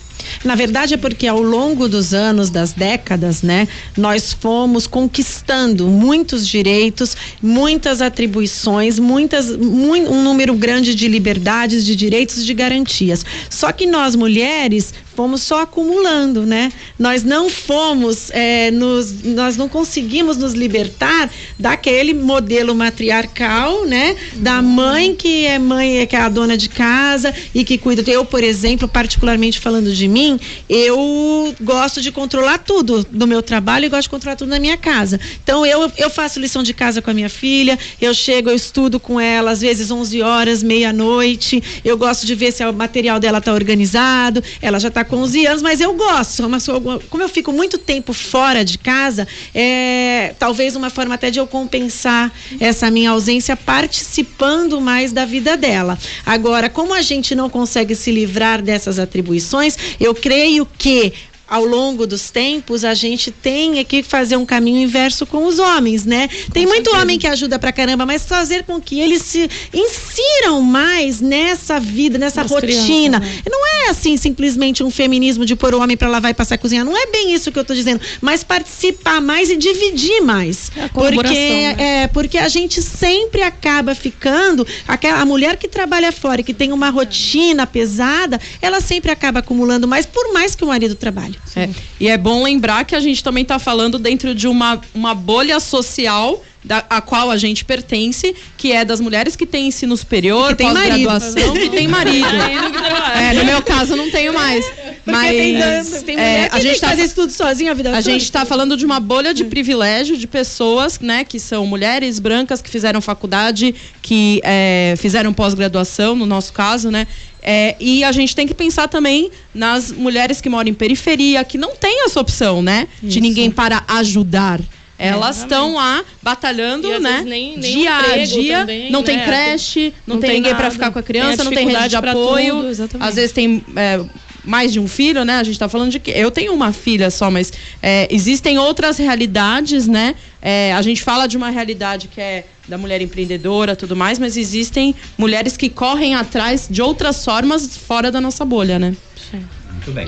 Na 0.44 0.56
verdade 0.56 0.94
é 0.94 0.98
porque 0.98 1.28
ao 1.28 1.42
longo 1.42 1.88
dos 1.88 2.14
anos, 2.14 2.50
das 2.50 2.74
décadas, 2.74 3.42
né, 3.42 3.68
nós 3.98 4.34
fomos 4.34 4.86
conquistando 4.86 5.88
muitos 5.88 6.48
direitos, 6.48 7.16
muitas 7.42 8.02
atribuições, 8.02 9.00
muitas, 9.00 9.50
um 9.50 10.24
número 10.24 10.54
grande 10.54 10.94
de 10.94 11.08
liberdades, 11.08 11.86
de 11.86 11.96
direitos, 11.96 12.46
de 12.46 12.54
garantias. 12.54 13.26
Só 13.50 13.72
que 13.72 13.86
nós 13.86 14.16
mulheres 14.16 14.94
fomos 15.16 15.42
só 15.42 15.62
acumulando, 15.62 16.46
né? 16.46 16.72
Nós 16.98 17.24
não 17.24 17.50
fomos, 17.50 18.30
é, 18.32 18.72
nos, 18.72 19.24
nós 19.24 19.58
não 19.58 19.70
conseguimos 19.70 20.38
nos 20.38 20.54
libertar 20.54 21.30
daquele 21.58 22.14
modelo 22.14 22.74
matriarcal, 22.74 23.86
né? 23.86 24.16
Da 24.36 24.62
mãe 24.62 25.16
que 25.16 25.46
é 25.46 25.60
mãe, 25.60 26.06
que 26.08 26.16
é 26.16 26.20
a 26.20 26.30
dona 26.30 26.58
de 26.58 26.70
casa 26.70 27.34
e 27.54 27.64
que 27.64 27.78
cuida. 27.78 28.04
Eu, 28.10 28.26
por 28.26 28.44
exemplo, 28.44 28.88
particularmente 28.88 29.60
falando 29.60 29.94
de 29.94 30.08
mim, 30.08 30.40
eu 30.68 31.56
gosto 31.62 32.02
de 32.02 32.12
controlar 32.12 32.60
tudo 32.60 33.06
do 33.10 33.28
meu 33.28 33.42
trabalho 33.42 33.86
e 33.86 33.90
gosto 33.90 34.04
de 34.04 34.10
controlar 34.10 34.36
tudo 34.36 34.50
na 34.50 34.60
minha 34.60 34.78
casa. 34.78 35.20
Então 35.44 35.66
eu, 35.66 35.92
eu 35.98 36.10
faço 36.10 36.40
lição 36.40 36.64
de 36.64 36.74
casa 36.74 37.02
com 37.02 37.12
a 37.12 37.14
minha 37.14 37.30
filha, 37.30 37.78
eu 38.02 38.14
chego, 38.14 38.50
eu 38.50 38.56
estudo 38.56 39.00
com 39.00 39.20
ela, 39.20 39.52
às 39.52 39.62
vezes 39.62 39.92
11 39.92 40.22
horas, 40.22 40.64
meia-noite. 40.64 41.62
Eu 41.84 41.98
gosto 41.98 42.26
de 42.26 42.36
ver 42.36 42.52
se 42.52 42.64
o 42.66 42.74
material 42.74 43.20
dela 43.20 43.38
está 43.38 43.54
organizado. 43.54 44.44
Ela 44.62 44.80
já 44.80 44.88
está 44.88 45.03
com 45.04 45.18
11 45.18 45.46
anos, 45.46 45.62
mas 45.62 45.82
eu 45.82 45.94
gosto. 45.94 46.50
Mas 46.50 46.66
como 47.10 47.24
eu 47.24 47.30
fico 47.30 47.52
muito 47.52 47.78
tempo 47.78 48.14
fora 48.14 48.64
de 48.64 48.78
casa, 48.78 49.28
é 49.54 50.34
talvez 50.40 50.76
uma 50.76 50.90
forma 50.90 51.16
até 51.16 51.30
de 51.30 51.40
eu 51.40 51.48
compensar 51.48 52.32
essa 52.60 52.90
minha 52.90 53.12
ausência 53.12 53.56
participando 53.56 54.80
mais 54.82 55.12
da 55.12 55.26
vida 55.26 55.56
dela. 55.58 55.98
Agora, 56.26 56.70
como 56.70 56.94
a 56.94 57.02
gente 57.02 57.36
não 57.36 57.50
consegue 57.50 57.96
se 57.96 58.12
livrar 58.12 58.62
dessas 58.62 59.00
atribuições, 59.00 59.78
eu 60.00 60.14
creio 60.14 60.66
que 60.78 61.14
ao 61.54 61.66
longo 61.66 62.08
dos 62.08 62.32
tempos, 62.32 62.84
a 62.84 62.96
gente 62.96 63.30
tem 63.30 63.86
que 63.86 64.02
fazer 64.02 64.36
um 64.38 64.44
caminho 64.44 64.82
inverso 64.82 65.24
com 65.24 65.46
os 65.46 65.60
homens, 65.60 66.04
né? 66.04 66.28
Tem 66.52 66.66
muito 66.66 66.90
homem 66.96 67.20
que 67.20 67.28
ajuda 67.28 67.60
pra 67.60 67.72
caramba, 67.72 68.08
mas 68.08 68.26
fazer 68.26 68.64
com 68.64 68.82
que 68.82 69.00
eles 69.00 69.22
se 69.22 69.48
insiram 69.72 70.64
mais 70.64 71.22
nessa 71.22 71.80
vida, 71.80 72.18
nessa 72.18 72.42
As 72.42 72.50
rotina. 72.50 73.20
Crianças, 73.20 73.44
né? 73.46 73.52
Não 73.52 73.68
é 73.68 73.90
assim 73.90 74.18
simplesmente 74.18 74.84
um 74.84 74.90
feminismo 74.90 75.46
de 75.46 75.56
pôr 75.56 75.76
o 75.76 75.80
homem 75.80 75.96
para 75.96 76.10
lavar 76.10 76.32
e 76.32 76.34
passar 76.34 76.56
a 76.56 76.58
cozinhar. 76.58 76.84
Não 76.84 76.98
é 76.98 77.06
bem 77.06 77.36
isso 77.36 77.52
que 77.52 77.60
eu 77.60 77.64
tô 77.64 77.76
dizendo, 77.76 78.02
mas 78.20 78.44
participar 78.44 79.22
mais 79.22 79.52
e 79.52 79.56
dividir 79.56 80.22
mais. 80.22 80.72
É 80.76 80.88
porque 80.88 81.30
né? 81.30 81.76
é 81.78 82.08
porque 82.08 82.40
a 82.40 82.48
gente 82.48 82.82
sempre 82.82 83.44
acaba 83.44 83.94
ficando 83.94 84.66
aquela 84.88 85.20
a 85.20 85.26
mulher 85.26 85.58
que 85.58 85.68
trabalha 85.68 86.12
fora 86.12 86.42
e 86.42 86.44
que 86.44 86.54
tem 86.54 86.72
uma 86.72 86.90
rotina 86.90 87.68
pesada, 87.68 88.42
ela 88.60 88.82
sempre 88.82 89.12
acaba 89.12 89.38
acumulando 89.38 89.88
mais 89.88 90.08
por 90.08 90.34
mais 90.34 90.56
que 90.56 90.64
o 90.64 90.68
marido 90.68 90.96
trabalhe. 90.96 91.43
É. 91.56 91.70
E 92.00 92.08
é 92.08 92.18
bom 92.18 92.44
lembrar 92.44 92.84
que 92.84 92.96
a 92.96 93.00
gente 93.00 93.24
também 93.24 93.44
está 93.44 93.60
falando 93.60 94.00
dentro 94.00 94.34
de 94.34 94.48
uma, 94.48 94.82
uma 94.94 95.14
bolha 95.14 95.60
social 95.60 96.42
da, 96.64 96.84
a 96.90 97.02
qual 97.02 97.30
a 97.30 97.38
gente 97.38 97.66
pertence, 97.66 98.36
que 98.58 98.72
é 98.72 98.86
das 98.86 99.00
mulheres 99.00 99.36
que 99.36 99.46
têm 99.46 99.68
ensino 99.68 99.96
superior, 99.98 100.56
pós-graduação, 100.56 101.54
que 101.54 101.70
tem 101.70 101.88
marido. 101.88 102.26
é, 103.16 103.34
no 103.34 103.46
meu 103.46 103.62
caso, 103.62 103.96
não 103.96 104.10
tenho 104.10 104.34
mais. 104.34 104.66
Mas 105.06 105.32
tem, 105.32 106.06
tem 106.06 106.18
é, 106.18 106.50
a 106.52 106.60
gente 106.60 106.80
tá, 106.80 106.90
fazer 106.90 107.04
isso 107.04 107.16
tudo 107.16 107.32
sozinha 107.32 107.72
a 107.72 107.74
vida 107.74 107.90
A 107.90 107.94
toda. 107.94 108.02
gente 108.04 108.24
está 108.24 108.46
falando 108.46 108.78
de 108.78 108.86
uma 108.86 109.00
bolha 109.00 109.34
de 109.34 109.44
privilégio 109.44 110.16
de 110.16 110.26
pessoas, 110.26 111.00
né, 111.00 111.26
que 111.26 111.40
são 111.40 111.66
mulheres 111.66 112.20
brancas 112.20 112.62
que 112.62 112.70
fizeram 112.70 113.02
faculdade, 113.02 113.76
que 114.02 114.40
é, 114.46 114.96
fizeram 114.98 115.34
pós-graduação, 115.34 116.16
no 116.16 116.26
nosso 116.26 116.54
caso, 116.54 116.90
né, 116.90 117.06
é, 117.42 117.76
e 117.80 118.04
a 118.06 118.12
gente 118.14 118.34
tem 118.34 118.48
que 118.48 118.54
pensar 118.54 118.88
também 118.88 119.30
nas 119.54 119.92
mulheres 119.92 120.40
que 120.40 120.48
moram 120.48 120.70
em 120.70 120.74
periferia, 120.74 121.44
que 121.44 121.58
não 121.58 121.76
tem 121.76 122.06
essa 122.06 122.20
opção, 122.20 122.62
né? 122.62 122.88
Isso. 123.02 123.12
De 123.12 123.20
ninguém 123.20 123.52
para 123.52 123.84
ajudar. 123.86 124.62
Elas 124.98 125.40
estão 125.40 125.74
lá 125.74 126.06
batalhando, 126.22 126.88
né? 127.00 127.22
Nem, 127.26 127.58
nem 127.58 127.60
dia 127.60 127.98
a 127.98 128.26
dia. 128.26 128.60
Também, 128.60 128.90
não 128.90 129.02
né? 129.02 129.06
tem 129.06 129.20
creche, 129.20 129.94
não, 130.08 130.16
não 130.16 130.22
tem, 130.22 130.30
tem 130.30 130.40
ninguém 130.40 130.56
para 130.56 130.72
ficar 130.72 130.92
com 130.92 131.00
a 131.00 131.04
criança, 131.04 131.38
tem 131.38 131.46
não 131.46 131.52
tem 131.52 131.68
rede 131.68 131.90
de 131.90 131.96
apoio. 131.98 132.76
Tudo, 132.76 133.04
Às 133.04 133.16
vezes 133.16 133.34
tem 133.34 133.62
é, 133.76 134.00
mais 134.44 134.74
de 134.74 134.80
um 134.80 134.88
filho, 134.88 135.24
né? 135.24 135.38
A 135.38 135.44
gente 135.44 135.56
está 135.56 135.70
falando 135.70 135.92
de 135.92 136.00
que 136.00 136.12
eu 136.12 136.30
tenho 136.30 136.54
uma 136.54 136.74
filha 136.74 137.10
só, 137.10 137.32
mas 137.32 137.52
é, 137.82 138.08
existem 138.12 138.58
outras 138.58 138.98
realidades, 138.98 139.88
né? 139.88 140.16
É, 140.42 140.74
a 140.74 140.82
gente 140.82 141.02
fala 141.02 141.28
de 141.28 141.38
uma 141.38 141.50
realidade 141.50 142.08
que 142.08 142.20
é 142.20 142.46
da 142.68 142.78
mulher 142.78 143.02
empreendedora, 143.02 143.76
tudo 143.76 143.96
mais, 143.96 144.20
mas 144.20 144.38
existem 144.38 144.96
mulheres 145.18 145.58
que 145.58 145.70
correm 145.70 146.16
atrás 146.16 146.68
de 146.70 146.82
outras 146.82 147.24
formas 147.24 147.78
fora 147.78 148.12
da 148.12 148.22
nossa 148.22 148.46
bolha, 148.46 148.80
né? 148.80 148.96
Sim. 149.32 149.44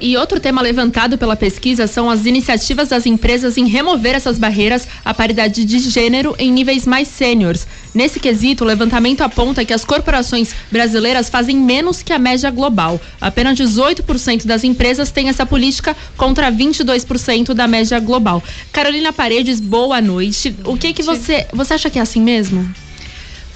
E 0.02 0.16
outro 0.18 0.40
tema 0.40 0.62
levantado 0.62 1.18
pela 1.18 1.36
pesquisa 1.36 1.88
são 1.88 2.10
as 2.10 2.26
iniciativas 2.26 2.90
das 2.90 3.06
empresas 3.06 3.58
em 3.58 3.68
remover 3.68 4.16
essas 4.16 4.38
barreiras 4.38 4.88
à 5.04 5.14
paridade 5.14 5.66
de 5.66 5.80
gênero 5.80 6.36
em 6.38 6.52
níveis 6.52 6.86
mais 6.86 7.08
sêniores. 7.08 7.68
Nesse 7.94 8.20
quesito, 8.20 8.64
o 8.64 8.68
levantamento 8.68 9.22
aponta 9.22 9.64
que 9.66 9.74
as 9.74 9.86
corporações 9.86 10.54
brasileiras 10.72 11.30
fazem 11.30 11.58
menos 11.58 12.02
que 12.02 12.14
a 12.14 12.20
média 12.20 12.52
global. 12.52 13.00
Apenas 13.20 13.58
18% 13.58 14.46
das 14.46 14.64
empresas 14.64 15.12
têm 15.12 15.30
essa 15.30 15.46
política 15.46 15.96
contra 16.18 16.52
22% 16.52 17.54
da 17.54 17.68
média 17.68 18.00
global. 18.00 18.44
Carolina 18.72 19.14
Paredes, 19.14 19.60
boa 19.60 20.02
noite. 20.02 20.56
O 20.66 20.78
que 20.78 20.94
que 20.94 21.04
você, 21.04 21.48
você 21.54 21.74
acha 21.74 21.90
que 21.90 22.00
é 22.00 22.02
assim 22.02 22.22
mesmo? 22.22 22.70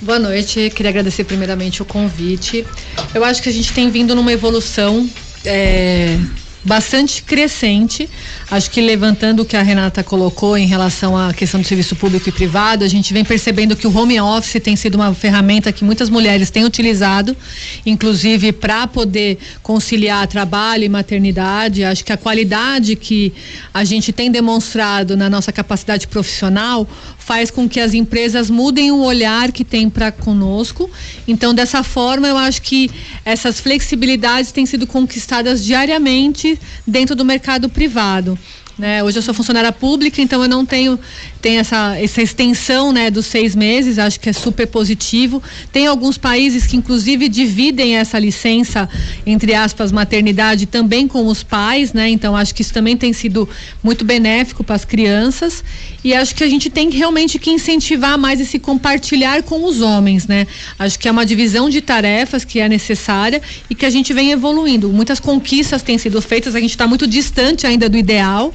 Boa 0.01 0.17
noite, 0.17 0.71
queria 0.73 0.91
agradecer 0.91 1.25
primeiramente 1.25 1.81
o 1.81 1.85
convite. 1.85 2.65
Eu 3.13 3.25
acho 3.25 3.43
que 3.43 3.49
a 3.49 3.51
gente 3.51 3.73
tem 3.73 3.89
vindo 3.89 4.15
numa 4.15 4.31
evolução 4.31 5.09
é, 5.45 6.17
bastante 6.63 7.21
crescente. 7.23 8.09
Acho 8.51 8.71
que 8.71 8.81
levantando 8.81 9.43
o 9.43 9.45
que 9.45 9.55
a 9.55 9.61
Renata 9.61 10.03
colocou 10.03 10.57
em 10.57 10.65
relação 10.65 11.15
à 11.15 11.31
questão 11.31 11.61
do 11.61 11.67
serviço 11.67 11.95
público 11.95 12.29
e 12.29 12.31
privado, 12.31 12.83
a 12.83 12.87
gente 12.87 13.13
vem 13.13 13.23
percebendo 13.23 13.75
que 13.75 13.85
o 13.85 13.95
home 13.95 14.19
office 14.19 14.59
tem 14.59 14.75
sido 14.75 14.95
uma 14.95 15.13
ferramenta 15.13 15.71
que 15.71 15.83
muitas 15.83 16.09
mulheres 16.09 16.49
têm 16.49 16.65
utilizado, 16.65 17.37
inclusive 17.85 18.51
para 18.51 18.87
poder 18.87 19.37
conciliar 19.61 20.25
trabalho 20.25 20.83
e 20.83 20.89
maternidade. 20.89 21.83
Acho 21.83 22.03
que 22.03 22.11
a 22.11 22.17
qualidade 22.17 22.95
que 22.95 23.31
a 23.71 23.83
gente 23.83 24.11
tem 24.11 24.31
demonstrado 24.31 25.15
na 25.15 25.29
nossa 25.29 25.51
capacidade 25.51 26.07
profissional 26.07 26.87
faz 27.19 27.51
com 27.51 27.69
que 27.69 27.79
as 27.79 27.93
empresas 27.93 28.49
mudem 28.49 28.91
o 28.91 29.01
olhar 29.03 29.51
que 29.51 29.63
tem 29.63 29.87
para 29.87 30.11
conosco. 30.11 30.89
Então, 31.27 31.53
dessa 31.53 31.83
forma, 31.83 32.27
eu 32.27 32.35
acho 32.35 32.63
que 32.63 32.89
essas 33.23 33.59
flexibilidades 33.59 34.51
têm 34.51 34.65
sido 34.65 34.87
conquistadas 34.87 35.63
diariamente 35.63 36.59
dentro 36.87 37.15
do 37.15 37.23
mercado 37.23 37.69
privado. 37.69 38.38
Né? 38.79 39.03
Hoje 39.03 39.17
eu 39.17 39.21
sou 39.21 39.33
funcionária 39.33 39.73
pública, 39.73 40.21
então 40.21 40.41
eu 40.41 40.47
não 40.47 40.65
tenho, 40.65 40.97
tenho 41.41 41.59
essa, 41.59 41.99
essa 41.99 42.21
extensão 42.21 42.93
né, 42.93 43.11
dos 43.11 43.25
seis 43.25 43.53
meses, 43.53 43.99
acho 43.99 44.17
que 44.17 44.29
é 44.29 44.33
super 44.33 44.65
positivo. 44.67 45.43
Tem 45.69 45.85
alguns 45.85 46.17
países 46.17 46.65
que, 46.65 46.77
inclusive, 46.77 47.27
dividem 47.27 47.97
essa 47.97 48.17
licença, 48.17 48.87
entre 49.25 49.53
aspas, 49.53 49.91
maternidade 49.91 50.65
também 50.65 51.09
com 51.09 51.27
os 51.27 51.43
pais, 51.43 51.91
né? 51.91 52.09
Então 52.09 52.37
acho 52.37 52.55
que 52.55 52.61
isso 52.61 52.73
também 52.73 52.95
tem 52.95 53.11
sido 53.11 53.49
muito 53.83 54.05
benéfico 54.05 54.63
para 54.63 54.77
as 54.77 54.85
crianças. 54.85 55.61
E 56.01 56.13
acho 56.13 56.33
que 56.33 56.45
a 56.45 56.49
gente 56.49 56.69
tem 56.69 56.89
realmente 56.89 57.37
que 57.37 57.51
incentivar 57.51 58.17
mais 58.17 58.39
esse 58.39 58.57
compartilhar 58.57 59.43
com 59.43 59.65
os 59.65 59.81
homens, 59.81 60.25
né? 60.25 60.47
Acho 60.77 60.97
que 60.97 61.09
é 61.09 61.11
uma 61.11 61.25
divisão 61.25 61.69
de 61.69 61.81
tarefas 61.81 62.45
que 62.45 62.61
é 62.61 62.69
necessária 62.69 63.41
e 63.69 63.75
que 63.75 63.85
a 63.85 63.89
gente 63.89 64.13
vem 64.13 64.31
evoluindo. 64.31 64.87
Muitas 64.87 65.19
conquistas 65.19 65.81
têm 65.81 65.97
sido 65.97 66.21
feitas, 66.21 66.55
a 66.55 66.61
gente 66.61 66.69
está 66.69 66.87
muito 66.87 67.05
distante 67.05 67.67
ainda 67.67 67.89
do 67.89 67.97
ideal. 67.97 68.53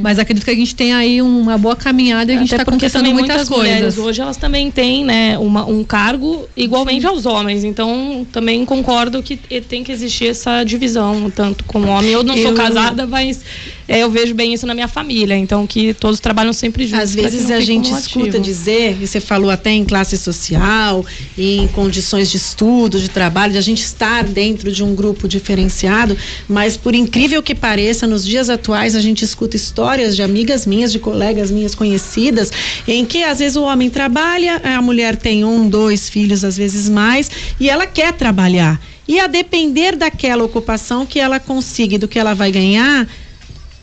Mas 0.00 0.18
acredito 0.18 0.44
que 0.44 0.50
a 0.50 0.54
gente 0.54 0.74
tem 0.74 0.94
aí 0.94 1.20
uma 1.20 1.58
boa 1.58 1.76
caminhada 1.76 2.32
e 2.32 2.36
a 2.36 2.38
gente 2.38 2.52
está 2.52 2.64
conquistando 2.64 3.10
muitas, 3.12 3.48
muitas 3.48 3.48
coisas. 3.48 3.98
hoje 3.98 4.20
elas 4.22 4.36
também 4.36 4.70
têm, 4.70 5.04
né, 5.04 5.38
uma, 5.38 5.64
um 5.66 5.84
cargo 5.84 6.48
igualmente 6.56 7.02
Sim. 7.02 7.08
aos 7.08 7.26
homens. 7.26 7.64
Então, 7.64 8.26
também 8.32 8.64
concordo 8.64 9.22
que 9.22 9.36
tem 9.36 9.84
que 9.84 9.92
existir 9.92 10.28
essa 10.28 10.64
divisão, 10.64 11.30
tanto 11.30 11.64
com 11.64 11.86
homem. 11.88 12.10
Eu 12.10 12.22
não 12.22 12.34
eu... 12.34 12.48
sou 12.48 12.54
casada, 12.54 13.06
mas 13.06 13.40
é, 13.86 13.98
eu 13.98 14.10
vejo 14.10 14.34
bem 14.34 14.54
isso 14.54 14.66
na 14.66 14.74
minha 14.74 14.88
família. 14.88 15.36
Então, 15.36 15.66
que 15.66 15.92
todos 15.92 16.20
trabalham 16.20 16.52
sempre 16.52 16.86
juntos. 16.86 17.04
Às 17.04 17.14
vezes 17.14 17.50
a 17.50 17.60
gente 17.60 17.92
escuta 17.92 18.38
dizer, 18.38 18.96
e 19.00 19.06
você 19.06 19.20
falou 19.20 19.50
até 19.50 19.70
em 19.70 19.84
classe 19.84 20.16
social, 20.16 21.04
em 21.36 21.68
condições 21.68 22.30
de 22.30 22.38
estudo, 22.38 22.98
de 22.98 23.08
trabalho, 23.08 23.52
de 23.52 23.58
a 23.58 23.62
gente 23.62 23.82
estar 23.82 24.24
dentro 24.24 24.72
de 24.72 24.82
um 24.82 24.94
grupo 24.94 25.28
diferenciado, 25.28 26.16
mas 26.48 26.76
por 26.76 26.94
incrível 26.94 27.42
que 27.42 27.54
pareça, 27.54 28.06
nos 28.06 28.24
dias 28.24 28.48
atuais 28.48 28.94
a 28.94 29.00
gente 29.00 29.24
escuta 29.24 29.56
histórias 29.56 29.81
de 30.14 30.22
amigas 30.22 30.66
minhas, 30.66 30.92
de 30.92 30.98
colegas 30.98 31.50
minhas 31.50 31.74
conhecidas, 31.74 32.50
em 32.86 33.04
que 33.04 33.22
às 33.22 33.38
vezes 33.38 33.56
o 33.56 33.62
homem 33.62 33.90
trabalha, 33.90 34.60
a 34.64 34.80
mulher 34.80 35.16
tem 35.16 35.44
um, 35.44 35.68
dois 35.68 36.08
filhos, 36.08 36.44
às 36.44 36.56
vezes 36.56 36.88
mais, 36.88 37.30
e 37.58 37.68
ela 37.68 37.86
quer 37.86 38.12
trabalhar. 38.12 38.80
E 39.06 39.18
a 39.20 39.26
depender 39.26 39.96
daquela 39.96 40.44
ocupação 40.44 41.04
que 41.04 41.18
ela 41.18 41.40
consiga 41.40 41.96
e 41.96 41.98
do 41.98 42.08
que 42.08 42.18
ela 42.18 42.34
vai 42.34 42.50
ganhar, 42.50 43.06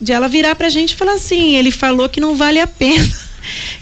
de 0.00 0.12
ela 0.12 0.28
virar 0.28 0.54
pra 0.54 0.68
gente 0.68 0.92
e 0.92 0.96
falar 0.96 1.14
assim, 1.14 1.56
ele 1.56 1.70
falou 1.70 2.08
que 2.08 2.20
não 2.20 2.34
vale 2.34 2.58
a 2.60 2.66
pena. 2.66 3.29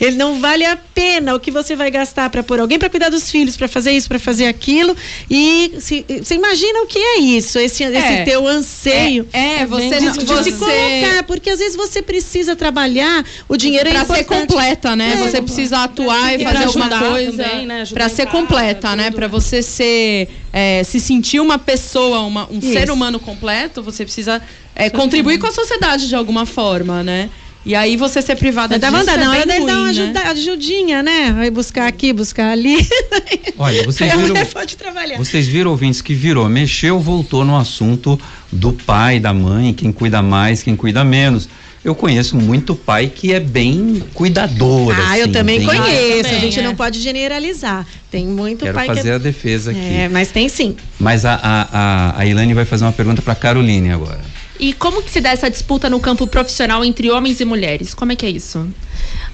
Ele 0.00 0.16
não 0.16 0.40
vale 0.40 0.64
a 0.64 0.76
pena 0.76 1.34
o 1.34 1.40
que 1.40 1.50
você 1.50 1.74
vai 1.74 1.90
gastar 1.90 2.30
para 2.30 2.42
pôr 2.42 2.60
alguém 2.60 2.78
para 2.78 2.88
cuidar 2.88 3.08
dos 3.08 3.30
filhos, 3.30 3.56
para 3.56 3.68
fazer 3.68 3.92
isso, 3.92 4.08
para 4.08 4.18
fazer 4.18 4.46
aquilo. 4.46 4.96
E 5.30 5.72
você 5.76 6.34
imagina 6.34 6.82
o 6.82 6.86
que 6.86 6.98
é 6.98 7.18
isso, 7.20 7.58
esse, 7.58 7.84
é, 7.84 7.98
esse 7.98 8.24
teu 8.24 8.46
anseio. 8.46 9.28
É, 9.32 9.60
é 9.60 9.66
você, 9.66 9.98
de, 9.98 10.18
de, 10.18 10.24
você... 10.24 10.44
se 10.44 10.52
colocar, 10.52 11.22
porque 11.26 11.50
às 11.50 11.58
vezes 11.58 11.76
você 11.76 12.02
precisa 12.02 12.54
trabalhar, 12.54 13.24
o 13.48 13.56
dinheiro 13.56 13.90
pra 13.90 14.00
é 14.00 14.02
importante. 14.02 14.18
ser 14.18 14.46
completa, 14.46 14.96
né? 14.96 15.12
É, 15.12 15.16
você 15.16 15.42
precisa 15.42 15.84
atuar 15.84 16.38
e 16.38 16.44
fazer 16.44 16.64
alguma 16.64 16.98
coisa 16.98 17.64
né? 17.66 17.84
para 17.92 18.08
ser 18.08 18.26
completa, 18.26 18.94
né? 18.96 19.10
Para 19.10 19.28
você 19.28 19.62
ser 19.62 20.28
é, 20.52 20.82
se 20.84 20.98
sentir 21.00 21.40
uma 21.40 21.58
pessoa, 21.58 22.20
uma, 22.20 22.48
um 22.50 22.58
isso. 22.58 22.72
ser 22.72 22.90
humano 22.90 23.18
completo, 23.20 23.82
você 23.82 24.04
precisa 24.04 24.42
é, 24.74 24.88
contribuir 24.90 25.38
com 25.38 25.46
a 25.46 25.52
sociedade 25.52 26.08
de 26.08 26.14
alguma 26.14 26.46
forma, 26.46 27.02
né? 27.02 27.30
E 27.64 27.74
aí 27.74 27.96
você 27.96 28.22
ser 28.22 28.36
privada 28.36 28.78
da 28.78 28.90
disso 28.90 29.10
é 29.10 29.16
na 29.16 29.30
hora 29.30 29.46
dele 29.46 29.66
dar 29.66 29.78
uma 29.78 29.88
ajuda, 29.88 30.24
né? 30.24 30.30
ajudinha, 30.30 31.02
né? 31.02 31.32
Vai 31.32 31.50
buscar 31.50 31.86
aqui, 31.86 32.12
buscar 32.12 32.50
ali. 32.50 32.76
Olha, 33.58 33.84
vocês 33.84 34.12
viram, 34.14 34.46
pode 34.46 34.76
trabalhar. 34.76 35.18
vocês 35.18 35.46
viram 35.46 35.70
ouvintes 35.72 36.00
que 36.00 36.14
virou, 36.14 36.48
mexeu, 36.48 36.98
voltou 37.00 37.44
no 37.44 37.56
assunto 37.56 38.18
do 38.50 38.72
pai, 38.72 39.20
da 39.20 39.34
mãe, 39.34 39.74
quem 39.74 39.92
cuida 39.92 40.22
mais, 40.22 40.62
quem 40.62 40.76
cuida 40.76 41.04
menos. 41.04 41.48
Eu 41.84 41.94
conheço 41.94 42.36
muito 42.36 42.74
pai 42.74 43.06
que 43.06 43.32
é 43.32 43.40
bem 43.40 44.02
cuidador. 44.12 44.92
Ah, 44.92 45.12
assim, 45.12 45.20
eu 45.20 45.32
também 45.32 45.58
bem... 45.58 45.66
conheço. 45.66 46.22
Também, 46.22 46.36
a 46.36 46.40
gente 46.40 46.58
é. 46.58 46.62
não 46.62 46.74
pode 46.74 47.00
generalizar. 47.00 47.86
Tem 48.10 48.26
muito 48.26 48.64
Quero 48.64 48.74
pai 48.74 48.86
fazer 48.86 49.02
que. 49.02 49.10
a 49.10 49.18
defesa 49.18 49.70
aqui. 49.70 49.78
É, 49.80 50.08
mas 50.08 50.30
tem 50.30 50.48
sim. 50.48 50.76
Mas 50.98 51.24
a, 51.24 51.34
a, 51.34 51.68
a, 51.72 52.20
a 52.20 52.26
Ilane 52.26 52.52
vai 52.52 52.64
fazer 52.64 52.84
uma 52.84 52.92
pergunta 52.92 53.22
para 53.22 53.34
Caroline 53.34 53.90
agora. 53.90 54.20
E 54.58 54.72
como 54.72 55.02
que 55.02 55.10
se 55.10 55.20
dá 55.20 55.30
essa 55.30 55.48
disputa 55.48 55.88
no 55.88 56.00
campo 56.00 56.26
profissional 56.26 56.84
entre 56.84 57.10
homens 57.10 57.40
e 57.40 57.44
mulheres? 57.44 57.94
Como 57.94 58.12
é 58.12 58.16
que 58.16 58.26
é 58.26 58.30
isso? 58.30 58.66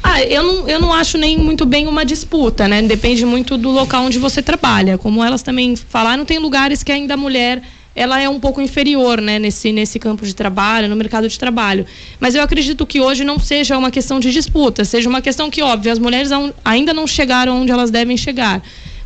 Ah, 0.02 0.22
eu 0.22 0.42
não, 0.42 0.68
eu 0.68 0.80
não 0.80 0.92
acho 0.92 1.16
nem 1.16 1.38
muito 1.38 1.64
bem 1.64 1.86
uma 1.86 2.04
disputa, 2.04 2.68
né? 2.68 2.82
Depende 2.82 3.24
muito 3.24 3.56
do 3.56 3.70
local 3.70 4.04
onde 4.04 4.18
você 4.18 4.42
trabalha. 4.42 4.98
Como 4.98 5.24
elas 5.24 5.42
também 5.42 5.74
falaram, 5.76 6.26
tem 6.26 6.38
lugares 6.38 6.82
que 6.82 6.92
ainda 6.92 7.14
a 7.14 7.16
mulher 7.16 7.62
ela 7.96 8.20
é 8.20 8.28
um 8.28 8.40
pouco 8.40 8.60
inferior 8.60 9.20
né, 9.20 9.38
nesse, 9.38 9.72
nesse 9.72 9.98
campo 9.98 10.26
de 10.26 10.34
trabalho, 10.34 10.88
no 10.88 10.96
mercado 10.96 11.28
de 11.28 11.38
trabalho. 11.38 11.86
Mas 12.18 12.34
eu 12.34 12.42
acredito 12.42 12.84
que 12.84 13.00
hoje 13.00 13.24
não 13.24 13.38
seja 13.38 13.78
uma 13.78 13.90
questão 13.90 14.18
de 14.18 14.32
disputa, 14.32 14.84
seja 14.84 15.08
uma 15.08 15.22
questão 15.22 15.48
que, 15.48 15.62
óbvio, 15.62 15.92
as 15.92 15.98
mulheres 15.98 16.30
ainda 16.64 16.92
não 16.92 17.06
chegaram 17.06 17.62
onde 17.62 17.70
elas 17.70 17.90
devem 17.90 18.16
chegar 18.16 18.62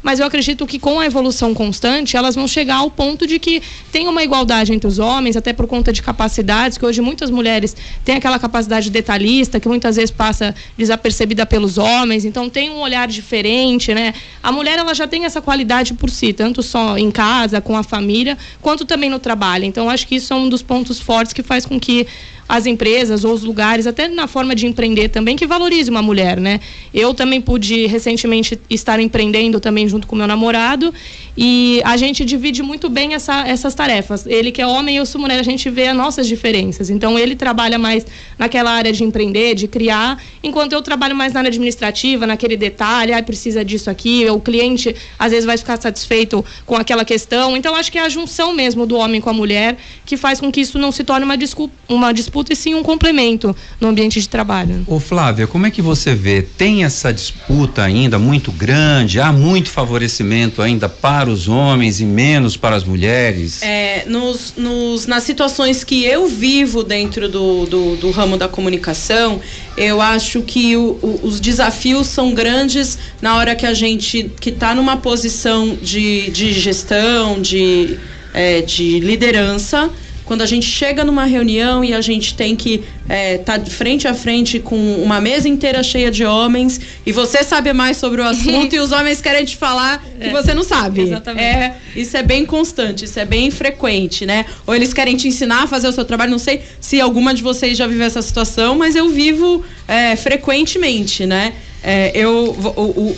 mas 0.09 0.21
eu 0.21 0.27
acredito 0.27 0.67
que 0.67 0.79
com 0.79 0.99
a 0.99 1.05
evolução 1.05 1.53
constante 1.53 2.17
elas 2.17 2.35
vão 2.35 2.49
chegar 2.49 2.77
ao 2.77 2.91
ponto 2.91 3.27
de 3.27 3.39
que 3.39 3.63
tem 3.93 4.09
uma 4.09 4.25
igualdade 4.25 4.73
entre 4.73 4.89
os 4.89 4.99
homens, 4.99 5.37
até 5.37 5.53
por 5.53 5.67
conta 5.67 5.93
de 5.93 6.01
capacidades, 6.01 6.79
que 6.79 6.87
hoje 6.87 7.03
muitas 7.03 7.31
mulheres 7.31 7.77
têm 8.07 8.17
aquela 8.17 8.39
capacidade 8.39 8.89
detalhista 8.89 9.61
que 9.61 9.69
muitas 9.69 9.97
vezes 9.97 10.11
passa 10.11 10.55
desapercebida 10.79 11.45
pelos 11.45 11.77
homens, 11.77 12.25
então 12.25 12.49
tem 12.49 12.71
um 12.71 12.81
olhar 12.81 13.07
diferente, 13.07 13.93
né? 13.93 14.15
A 14.43 14.51
mulher 14.51 14.79
ela 14.79 14.95
já 14.95 15.07
tem 15.07 15.27
essa 15.27 15.43
qualidade 15.43 15.93
por 15.93 16.09
si, 16.09 16.33
tanto 16.33 16.63
só 16.63 16.97
em 16.97 17.11
casa, 17.11 17.61
com 17.61 17.77
a 17.77 17.83
família, 17.83 18.39
quanto 18.63 18.87
também 18.87 19.11
no 19.11 19.19
trabalho. 19.19 19.67
Então 19.67 19.91
acho 19.91 20.07
que 20.07 20.15
isso 20.15 20.33
é 20.33 20.37
um 20.37 20.49
dos 20.49 20.63
pontos 20.63 20.99
fortes 20.99 21.35
que 21.35 21.43
faz 21.43 21.67
com 21.67 21.79
que 21.79 22.07
as 22.49 22.65
empresas 22.65 23.25
ou 23.25 23.35
os 23.35 23.45
lugares, 23.45 23.87
até 23.87 24.09
na 24.09 24.27
forma 24.27 24.55
de 24.55 24.67
empreender 24.67 25.09
também, 25.09 25.37
que 25.37 25.47
valorize 25.47 25.91
uma 25.91 26.01
mulher, 26.01 26.41
né? 26.41 26.61
Eu 26.95 27.13
também 27.13 27.41
pude 27.41 27.87
recentemente 27.87 28.59
estar 28.71 28.99
empreendendo 28.99 29.61
também 29.61 29.87
junto 29.89 30.07
com 30.07 30.17
meu 30.17 30.27
namorado 30.27 30.93
e 31.37 31.81
a 31.85 31.97
gente 31.97 32.25
divide 32.25 32.63
muito 32.63 32.89
bem 32.89 33.15
essa, 33.15 33.47
essas 33.47 33.75
tarefas. 33.75 34.27
Ele 34.27 34.51
que 34.51 34.63
é 34.63 34.67
homem 34.67 34.97
eu 34.97 35.05
sou 35.05 35.21
mulher, 35.21 35.39
a 35.39 35.43
gente 35.43 35.69
vê 35.69 35.89
as 35.89 35.97
nossas 35.97 36.27
diferenças. 36.27 36.89
Então 36.89 37.19
ele 37.19 37.37
trabalha 37.37 37.79
mais 37.79 38.07
naquela 38.39 38.71
área 38.71 38.93
de 38.93 39.05
empreender, 39.05 39.55
de 39.55 39.69
criar, 39.69 40.21
enquanto 40.43 40.73
eu 40.73 40.81
trabalho 40.81 41.15
mais 41.15 41.33
na 41.33 41.41
área 41.41 41.49
administrativa, 41.49 42.27
naquele 42.27 42.57
detalhe, 42.57 43.13
ah, 43.13 43.23
precisa 43.23 43.65
disso 43.65 43.91
aqui, 43.91 44.29
o 44.31 44.41
cliente 44.41 44.97
às 45.19 45.31
vezes 45.31 45.45
vai 45.45 45.59
ficar 45.59 45.81
satisfeito 45.81 46.45
com 46.65 46.77
aquela 46.77 47.05
questão. 47.05 47.57
Então 47.57 47.75
acho 47.77 47.93
que 47.93 47.99
é 47.99 48.03
a 48.03 48.09
junção 48.09 48.55
mesmo 48.55 48.87
do 48.87 48.97
homem 48.97 49.21
com 49.21 49.29
a 49.29 49.35
mulher 49.35 49.77
que 50.07 50.17
faz 50.17 50.41
com 50.41 50.51
que 50.51 50.61
isso 50.63 50.79
não 50.79 50.91
se 50.91 51.05
torne 51.05 51.25
uma, 51.25 51.37
uma 51.89 52.13
disputa 52.13 52.38
disputa 52.39 52.53
e 52.53 52.57
sim 52.57 52.75
um 52.75 52.83
complemento 52.83 53.55
no 53.81 53.89
ambiente 53.89 54.21
de 54.21 54.29
trabalho. 54.29 54.85
Ô 54.87 55.01
Flávia, 55.01 55.47
como 55.47 55.67
é 55.67 55.71
que 55.71 55.83
você 55.83 56.15
vê? 56.15 56.43
Tem 56.43 56.85
essa 56.85 57.13
disputa 57.13 57.83
ainda 57.83 58.19
muito 58.19 58.53
grande? 58.53 59.21
Há 59.21 59.33
muito 59.33 59.71
favorecimento 59.71 60.63
ainda 60.63 60.89
para 60.89 61.29
os 61.29 61.49
homens 61.49 62.01
e 62.01 62.05
menos 62.05 62.57
para 62.57 62.77
as 62.77 62.85
mulheres? 62.85 63.63
É, 63.63 64.05
nos, 64.07 64.55
nos, 64.57 65.07
nas 65.07 65.25
situações 65.25 65.83
que 65.83 66.05
eu 66.05 66.29
vivo 66.29 66.83
dentro 66.83 67.29
do, 67.29 67.67
do, 67.67 67.97
do 67.97 68.11
ramo 68.11 68.37
da 68.37 68.49
comunicação, 68.49 69.41
eu 69.77 70.01
acho 70.01 70.43
que 70.43 70.77
o, 70.77 70.99
o, 71.03 71.21
os 71.25 71.41
desafios 71.41 72.07
são 72.07 72.33
grandes 72.33 72.99
na 73.21 73.37
hora 73.37 73.55
que 73.55 73.67
a 73.67 73.75
gente 73.75 74.31
que 74.41 74.51
está 74.51 74.75
numa 74.75 74.97
posição 74.97 75.77
de, 75.81 76.31
de 76.31 76.53
gestão, 76.53 77.41
de, 77.41 77.99
é, 78.33 78.63
de 78.63 79.01
liderança 79.01 79.91
quando 80.29 80.43
a 80.43 80.47
gente 80.47 80.67
chega 80.67 81.03
numa 81.03 81.25
reunião 81.25 81.83
e 81.83 81.95
a 81.95 82.03
gente 82.03 82.35
tem 82.35 82.55
que 82.55 82.75
estar 82.75 83.09
é, 83.09 83.39
tá 83.39 83.59
frente 83.65 84.07
a 84.07 84.13
frente 84.13 84.61
com 84.61 84.77
uma 85.03 85.23
mesa 85.23 85.49
inteira 85.49 85.83
cheia 85.83 86.11
de 86.11 86.23
homens 86.23 86.79
e 87.07 87.11
você 87.13 87.43
sabe 87.43 87.73
mais 87.73 87.97
sobre 87.97 88.21
o 88.21 88.25
assunto 88.25 88.75
e 88.77 88.79
os 88.79 88.93
homens 88.93 89.23
querem 89.23 89.47
te 89.47 89.57
falar 89.57 90.05
que 90.21 90.27
é, 90.27 90.31
você 90.31 90.53
não 90.53 90.63
sabe. 90.63 91.01
Exatamente. 91.01 91.43
É, 91.43 91.77
isso 91.97 92.15
é 92.15 92.23
bem 92.23 92.45
constante, 92.45 93.07
isso 93.07 93.19
é 93.19 93.25
bem 93.25 93.51
frequente, 93.51 94.27
né? 94.27 94.45
Ou 94.67 94.75
eles 94.75 94.93
querem 94.93 95.17
te 95.17 95.27
ensinar 95.27 95.63
a 95.63 95.67
fazer 95.67 95.89
o 95.89 95.93
seu 95.93 96.05
trabalho. 96.05 96.31
Não 96.31 96.39
sei 96.39 96.61
se 96.79 97.01
alguma 97.01 97.33
de 97.33 97.43
vocês 97.43 97.79
já 97.79 97.87
viveu 97.87 98.05
essa 98.05 98.21
situação, 98.21 98.77
mas 98.77 98.95
eu 98.95 99.09
vivo 99.09 99.65
é, 99.89 100.15
frequentemente, 100.15 101.25
né? 101.25 101.55
É, 101.83 102.11
eu, 102.15 102.57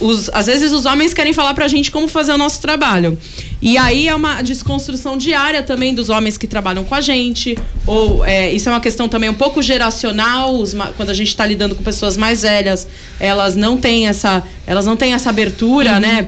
os, 0.00 0.28
às 0.32 0.46
vezes 0.46 0.70
os 0.72 0.84
homens 0.84 1.14
querem 1.14 1.32
falar 1.32 1.54
pra 1.54 1.66
gente 1.66 1.90
como 1.90 2.08
fazer 2.08 2.32
o 2.32 2.38
nosso 2.38 2.60
trabalho. 2.60 3.18
E 3.62 3.76
aí 3.76 4.08
é 4.08 4.14
uma 4.14 4.42
desconstrução 4.42 5.16
diária 5.16 5.62
também 5.62 5.94
dos 5.94 6.08
homens 6.08 6.36
que 6.36 6.46
trabalham 6.46 6.84
com 6.84 6.94
a 6.94 7.00
gente. 7.00 7.56
Ou 7.86 8.24
é, 8.24 8.52
isso 8.52 8.68
é 8.68 8.72
uma 8.72 8.80
questão 8.80 9.08
também 9.08 9.28
um 9.28 9.34
pouco 9.34 9.62
geracional. 9.62 10.54
Os, 10.54 10.74
quando 10.96 11.10
a 11.10 11.14
gente 11.14 11.28
está 11.28 11.46
lidando 11.46 11.74
com 11.74 11.82
pessoas 11.82 12.16
mais 12.16 12.42
velhas, 12.42 12.86
elas 13.18 13.56
não 13.56 13.76
têm 13.76 14.08
essa, 14.08 14.42
elas 14.66 14.86
não 14.86 14.96
têm 14.96 15.14
essa 15.14 15.30
abertura, 15.30 15.94
uhum. 15.94 16.00
né, 16.00 16.22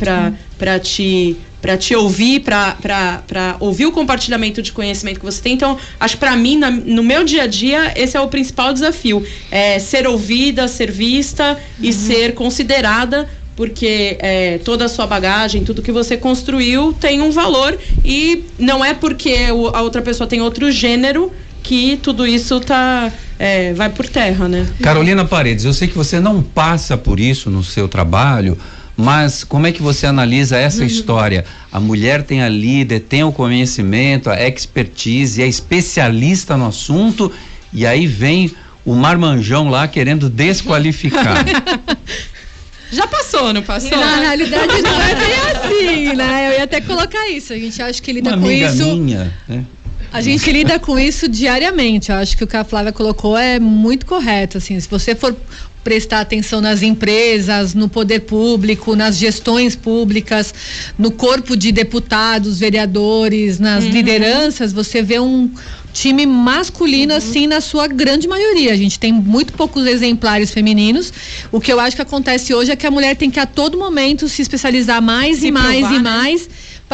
para 0.62 0.79
te 0.79 1.37
para 1.61 1.77
te 1.77 1.94
ouvir, 1.94 2.40
para 2.40 3.57
ouvir 3.61 3.87
o 3.87 3.92
compartilhamento 3.92 4.61
de 4.61 4.72
conhecimento 4.72 5.20
que 5.20 5.25
você 5.25 5.40
tem. 5.40 5.53
Então, 5.53 5.79
acho 6.01 6.14
que 6.14 6.20
para 6.20 6.35
mim, 6.35 6.59
na, 6.59 6.72
no 6.72 7.05
meu 7.05 7.22
dia 7.22 7.44
a 7.44 7.46
dia, 7.46 7.92
esse 7.94 8.16
é 8.16 8.20
o 8.20 8.27
principal 8.27 8.72
desafio: 8.72 9.25
é 9.51 9.79
ser 9.79 10.07
ouvida, 10.07 10.66
ser 10.66 10.90
vista 10.90 11.53
uhum. 11.53 11.88
e 11.88 11.92
ser 11.92 12.35
considerada 12.35 13.29
porque 13.55 14.16
é, 14.20 14.59
toda 14.59 14.87
a 14.87 14.88
sua 14.88 15.07
bagagem, 15.07 15.62
tudo 15.62 15.83
que 15.83 15.92
você 15.92 16.16
construiu 16.16 16.92
tem 16.92 17.20
um 17.20 17.31
valor 17.31 17.79
e 18.05 18.44
não 18.59 18.85
é 18.85 18.94
porque 18.94 19.51
o, 19.53 19.68
a 19.68 19.83
outra 19.83 20.01
pessoa 20.01 20.27
tem 20.27 20.40
outro 20.40 20.70
gênero 20.70 21.31
que 21.62 21.98
tudo 22.03 22.27
isso 22.27 22.59
tá 22.61 23.12
é, 23.38 23.72
vai 23.72 23.90
por 23.90 24.09
terra, 24.09 24.48
né? 24.48 24.66
Carolina 24.83 25.25
Paredes, 25.25 25.64
eu 25.64 25.72
sei 25.72 25.87
que 25.87 25.96
você 25.96 26.18
não 26.18 26.42
passa 26.42 26.96
por 26.96 27.20
isso 27.20 27.51
no 27.51 27.62
seu 27.62 27.87
trabalho, 27.88 28.57
mas 28.96 29.42
como 29.44 29.66
é 29.66 29.72
que 29.72 29.83
você 29.83 30.07
analisa 30.07 30.57
essa 30.57 30.81
uhum. 30.81 30.87
história? 30.87 31.44
A 31.70 31.81
mulher 31.81 32.22
tem 32.22 32.42
a 32.42 32.48
líder, 32.48 33.00
tem 33.00 33.24
o 33.24 33.33
conhecimento, 33.33 34.31
a 34.31 34.37
expertise, 34.48 35.42
é 35.42 35.46
especialista 35.46 36.57
no 36.57 36.66
assunto, 36.66 37.33
e 37.72 37.87
aí 37.87 38.07
vem 38.07 38.50
o 38.85 38.94
marmanjão 38.94 39.68
lá 39.68 39.88
querendo 39.88 40.28
desqualificar. 40.28 41.44
Já 42.92 43.07
passou, 43.07 43.55
não 43.55 43.62
passou? 43.62 43.96
Na 43.96 44.16
realidade 44.16 44.83
não 44.83 45.00
é 45.00 45.14
bem 45.14 45.35
assim, 45.50 46.14
né? 46.14 46.48
Eu 46.48 46.59
ia 46.59 46.64
até 46.64 46.78
colocar 46.78 47.26
isso. 47.31 47.55
A 47.55 47.57
gente 47.57 47.81
acha 47.81 48.02
que 48.02 48.12
lida 48.12 48.37
Uma 48.37 48.38
com 48.38 48.50
isso. 48.50 48.96
Minha, 48.96 49.33
né? 49.48 49.64
A 50.12 50.20
gente 50.20 50.51
lida 50.53 50.79
com 50.79 50.98
isso 50.98 51.29
diariamente. 51.29 52.11
Eu 52.11 52.16
acho 52.16 52.37
que 52.37 52.44
o 52.44 52.46
que 52.46 52.57
a 52.57 52.64
Flávia 52.64 52.92
colocou 52.92 53.37
é 53.37 53.59
muito 53.59 54.05
correto. 54.05 54.59
Assim, 54.59 54.79
se 54.79 54.88
você 54.88 55.14
for 55.14 55.35
prestar 55.83 56.20
atenção 56.20 56.61
nas 56.61 56.83
empresas, 56.83 57.75
no 57.75 57.88
poder 57.88 58.20
público, 58.20 58.94
nas 58.94 59.16
gestões 59.16 59.75
públicas, 59.75 60.55
no 60.98 61.11
corpo 61.11 61.57
de 61.57 61.72
deputados, 61.72 62.61
vereadores, 62.61 63.59
nas 63.59 63.85
uhum. 63.85 63.90
lideranças, 63.90 64.72
você 64.72 65.03
vê 65.03 65.18
um 65.18 65.51
time 65.92 66.25
masculino, 66.25 67.12
uhum. 67.12 67.18
assim, 67.18 67.46
na 67.46 67.61
sua 67.61 67.87
grande 67.87 68.29
maioria. 68.29 68.72
A 68.72 68.77
gente 68.77 68.98
tem 68.98 69.12
muito 69.12 69.53
poucos 69.53 69.87
exemplares 69.87 70.51
femininos. 70.51 71.12
O 71.51 71.61
que 71.61 71.72
eu 71.72 71.81
acho 71.81 71.96
que 71.96 72.03
acontece 72.03 72.55
hoje 72.55 72.70
é 72.70 72.77
que 72.77 72.87
a 72.87 72.90
mulher 72.90 73.16
tem 73.16 73.31
que 73.31 73.40
a 73.40 73.46
todo 73.46 73.77
momento 73.77 74.29
se 74.29 74.40
especializar 74.40 75.03
mais 75.03 75.38
se 75.38 75.48
e 75.48 75.51
mais 75.51 75.81
provar, 75.81 75.94
e 75.94 75.98
né? 75.98 76.03
mais 76.03 76.48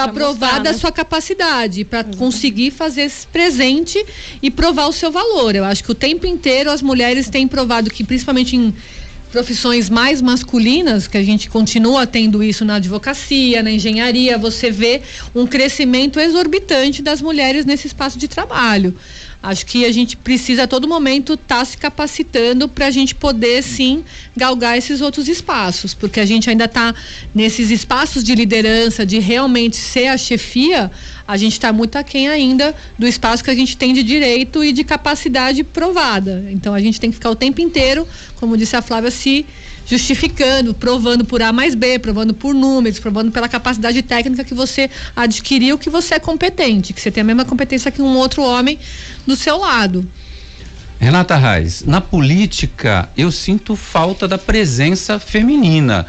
para 0.05 0.13
provar 0.13 0.61
da 0.61 0.73
né? 0.73 0.79
sua 0.79 0.93
capacidade, 0.93 1.85
para 1.85 2.05
conseguir 2.05 2.71
fazer 2.71 3.03
esse 3.03 3.27
presente 3.27 4.05
e 4.41 4.51
provar 4.51 4.87
o 4.87 4.93
seu 4.93 5.11
valor. 5.11 5.57
Eu 5.57 5.65
acho 5.65 5.83
que 5.83 5.91
o 5.91 5.95
tempo 5.95 6.27
inteiro 6.27 6.71
as 6.71 6.81
mulheres 6.81 7.29
têm 7.29 7.49
provado 7.49 7.91
que, 7.91 8.05
principalmente 8.05 8.55
em 8.55 8.75
profissões 9.33 9.91
mais 9.91 10.23
masculinas, 10.23 11.07
que 11.07 11.19
a 11.19 11.23
gente 11.23 11.51
continua 11.51 12.07
tendo 12.07 12.43
isso 12.43 12.65
na 12.65 12.77
advocacia, 12.77 13.63
na 13.63 13.71
engenharia, 13.71 14.39
você 14.39 14.71
vê 14.71 15.03
um 15.35 15.47
crescimento 15.47 16.19
exorbitante 16.19 17.03
das 17.03 17.21
mulheres 17.21 17.67
nesse 17.67 17.87
espaço 17.87 18.19
de 18.19 18.27
trabalho. 18.27 18.97
Acho 19.41 19.65
que 19.67 19.85
a 19.85 19.93
gente 19.93 20.17
precisa 20.17 20.65
a 20.65 20.67
todo 20.67 20.89
momento 20.89 21.35
estar 21.35 21.59
tá 21.59 21.65
se 21.65 21.77
capacitando 21.77 22.69
para 22.69 22.87
a 22.87 22.91
gente 22.91 23.15
poder 23.15 23.63
sim 23.63 24.05
galgar 24.37 24.77
esses 24.77 25.01
outros 25.01 25.29
espaços, 25.29 25.95
porque 25.95 26.19
a 26.19 26.27
gente 26.27 26.51
ainda 26.51 26.65
está 26.65 26.93
nesses 27.33 27.71
espaços 27.71 28.25
de 28.25 28.35
liderança, 28.35 29.07
de 29.07 29.21
realmente 29.21 29.77
ser 29.77 30.09
a 30.09 30.19
chefia, 30.19 30.91
a 31.27 31.37
gente 31.37 31.53
está 31.53 31.73
muito 31.73 31.97
aquém 31.97 32.29
ainda 32.29 32.75
do 32.99 33.07
espaço 33.07 33.45
que 33.45 33.51
a 33.51 33.55
gente 33.55 33.77
tem 33.77 33.95
de 33.95 34.03
direito 34.03 34.65
e 34.65 34.73
de 34.73 34.83
capacidade 34.83 35.63
provada. 35.63 36.45
Então 36.51 36.75
a 36.75 36.81
gente 36.81 36.99
tem 37.01 37.11
que 37.11 37.17
ficar 37.17 37.31
o 37.31 37.37
tempo 37.37 37.61
inteiro, 37.61 38.09
como 38.37 38.57
disse 38.57 38.75
a 38.75 38.83
Flávia, 38.83 39.11
se 39.11 39.47
justificando, 39.89 40.75
provando 40.75 41.25
por 41.25 41.41
A 41.41 41.53
mais 41.53 41.75
B, 41.75 41.99
provando 41.99 42.35
por 42.35 42.55
números, 42.55 42.99
provando 42.99 43.33
pela 43.33 43.49
capacidade 43.49 44.03
técnica 44.03 44.45
que 44.45 44.55
você 44.55 44.91
adquiriu, 45.17 45.79
que 45.79 45.89
você 45.89 46.15
é 46.15 46.19
competente, 46.19 46.93
que 46.93 47.01
você 47.01 47.11
tem 47.11 47.23
a 47.23 47.25
mesma 47.25 47.45
competência 47.45 47.91
que 47.91 48.03
um 48.03 48.17
outro 48.17 48.43
homem 48.43 48.79
do 49.27 49.35
seu 49.35 49.57
lado. 49.57 50.07
Renata 51.01 51.37
Reis, 51.37 51.85
na 51.87 52.01
política 52.01 53.09
eu 53.17 53.33
sinto 53.33 53.75
falta 53.75 54.29
da 54.29 54.37
presença 54.37 55.19
feminina. 55.19 56.07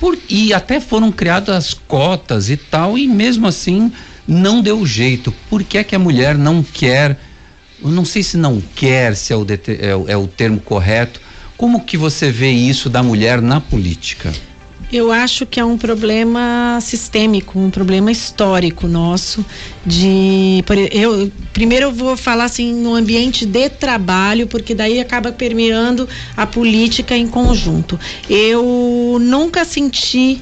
Por, 0.00 0.18
e 0.28 0.52
até 0.52 0.80
foram 0.80 1.12
criadas 1.12 1.74
cotas 1.74 2.48
e 2.48 2.56
tal, 2.56 2.96
e 2.98 3.06
mesmo 3.06 3.46
assim 3.46 3.92
não 4.26 4.62
deu 4.62 4.84
jeito. 4.86 5.32
Por 5.48 5.62
que 5.62 5.78
é 5.78 5.84
que 5.84 5.94
a 5.94 5.98
mulher 5.98 6.36
não 6.36 6.62
quer? 6.62 7.20
Eu 7.82 7.90
não 7.90 8.04
sei 8.04 8.22
se 8.22 8.36
não 8.36 8.62
quer, 8.74 9.14
se 9.14 9.32
é 9.32 9.36
o, 9.36 9.44
é, 9.44 10.12
é 10.12 10.16
o 10.16 10.26
termo 10.26 10.58
correto, 10.58 11.20
como 11.60 11.78
que 11.84 11.98
você 11.98 12.32
vê 12.32 12.50
isso 12.50 12.88
da 12.88 13.02
mulher 13.02 13.42
na 13.42 13.60
política? 13.60 14.32
Eu 14.90 15.12
acho 15.12 15.44
que 15.44 15.60
é 15.60 15.64
um 15.64 15.76
problema 15.76 16.78
sistêmico, 16.80 17.58
um 17.60 17.68
problema 17.68 18.10
histórico 18.10 18.88
nosso. 18.88 19.44
De 19.84 20.64
eu 20.90 21.30
primeiro 21.52 21.88
eu 21.88 21.92
vou 21.92 22.16
falar 22.16 22.44
assim 22.44 22.72
no 22.72 22.94
ambiente 22.94 23.44
de 23.44 23.68
trabalho, 23.68 24.46
porque 24.46 24.74
daí 24.74 25.00
acaba 25.00 25.32
permeando 25.32 26.08
a 26.34 26.46
política 26.46 27.14
em 27.14 27.28
conjunto. 27.28 28.00
Eu 28.26 29.18
nunca 29.20 29.62
senti 29.66 30.40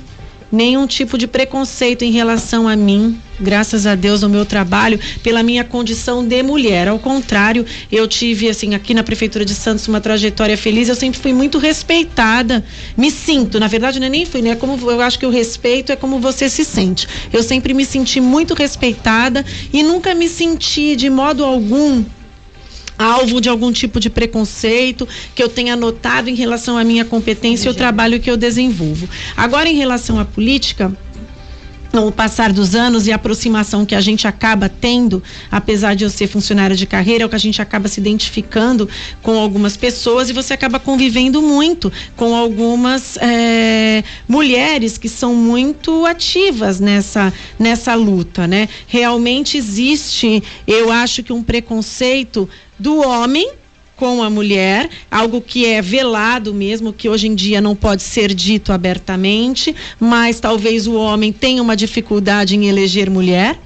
nenhum 0.50 0.86
tipo 0.86 1.18
de 1.18 1.26
preconceito 1.26 2.02
em 2.02 2.10
relação 2.10 2.66
a 2.66 2.74
mim, 2.74 3.18
graças 3.40 3.86
a 3.86 3.94
Deus, 3.94 4.22
no 4.22 4.28
meu 4.28 4.44
trabalho, 4.44 4.98
pela 5.22 5.42
minha 5.42 5.64
condição 5.64 6.26
de 6.26 6.42
mulher. 6.42 6.88
Ao 6.88 6.98
contrário, 6.98 7.64
eu 7.90 8.06
tive, 8.08 8.48
assim, 8.48 8.74
aqui 8.74 8.94
na 8.94 9.02
Prefeitura 9.02 9.44
de 9.44 9.54
Santos 9.54 9.86
uma 9.88 10.00
trajetória 10.00 10.56
feliz, 10.56 10.88
eu 10.88 10.94
sempre 10.94 11.20
fui 11.20 11.32
muito 11.32 11.58
respeitada. 11.58 12.64
Me 12.96 13.10
sinto, 13.10 13.60
na 13.60 13.66
verdade, 13.66 14.00
não 14.00 14.06
é 14.06 14.10
nem 14.10 14.26
fui, 14.26 14.42
né? 14.42 14.56
Como 14.56 14.90
eu 14.90 15.00
acho 15.00 15.18
que 15.18 15.26
o 15.26 15.30
respeito 15.30 15.92
é 15.92 15.96
como 15.96 16.18
você 16.18 16.48
se 16.48 16.64
sente. 16.64 17.06
Eu 17.32 17.42
sempre 17.42 17.74
me 17.74 17.84
senti 17.84 18.20
muito 18.20 18.54
respeitada 18.54 19.44
e 19.72 19.82
nunca 19.82 20.14
me 20.14 20.28
senti 20.28 20.96
de 20.96 21.10
modo 21.10 21.44
algum 21.44 22.04
alvo 22.98 23.40
de 23.40 23.48
algum 23.48 23.70
tipo 23.70 24.00
de 24.00 24.10
preconceito 24.10 25.06
que 25.34 25.42
eu 25.42 25.48
tenha 25.48 25.76
notado 25.76 26.28
em 26.28 26.34
relação 26.34 26.76
à 26.76 26.84
minha 26.84 27.04
competência 27.04 27.68
e 27.68 27.70
o 27.70 27.74
trabalho 27.74 28.20
que 28.20 28.30
eu 28.30 28.36
desenvolvo. 28.36 29.08
Agora, 29.36 29.68
em 29.68 29.76
relação 29.76 30.18
à 30.18 30.24
política, 30.24 30.92
o 32.06 32.12
passar 32.12 32.52
dos 32.52 32.74
anos 32.74 33.06
e 33.06 33.12
a 33.12 33.16
aproximação 33.16 33.84
que 33.84 33.94
a 33.94 34.00
gente 34.00 34.26
acaba 34.26 34.68
tendo, 34.68 35.22
apesar 35.50 35.94
de 35.94 36.04
eu 36.04 36.10
ser 36.10 36.26
funcionária 36.26 36.76
de 36.76 36.86
carreira, 36.86 37.24
é 37.24 37.26
o 37.26 37.28
que 37.28 37.36
a 37.36 37.38
gente 37.38 37.60
acaba 37.60 37.88
se 37.88 38.00
identificando 38.00 38.88
com 39.22 39.38
algumas 39.38 39.76
pessoas 39.76 40.30
e 40.30 40.32
você 40.32 40.54
acaba 40.54 40.78
convivendo 40.78 41.42
muito 41.42 41.92
com 42.16 42.34
algumas 42.34 43.16
é, 43.18 44.02
mulheres 44.28 44.98
que 44.98 45.08
são 45.08 45.34
muito 45.34 46.06
ativas 46.06 46.80
nessa, 46.80 47.32
nessa 47.58 47.94
luta, 47.94 48.46
né? 48.46 48.68
Realmente 48.86 49.56
existe, 49.56 50.42
eu 50.66 50.90
acho 50.90 51.22
que 51.22 51.32
um 51.32 51.42
preconceito 51.42 52.48
do 52.78 52.98
homem 52.98 53.57
com 53.98 54.22
a 54.22 54.30
mulher, 54.30 54.88
algo 55.10 55.40
que 55.40 55.66
é 55.66 55.82
velado 55.82 56.54
mesmo, 56.54 56.92
que 56.92 57.08
hoje 57.08 57.26
em 57.26 57.34
dia 57.34 57.60
não 57.60 57.74
pode 57.74 58.02
ser 58.02 58.32
dito 58.32 58.72
abertamente, 58.72 59.74
mas 59.98 60.38
talvez 60.38 60.86
o 60.86 60.94
homem 60.94 61.32
tenha 61.32 61.60
uma 61.60 61.76
dificuldade 61.76 62.56
em 62.56 62.68
eleger 62.68 63.10
mulher. 63.10 63.58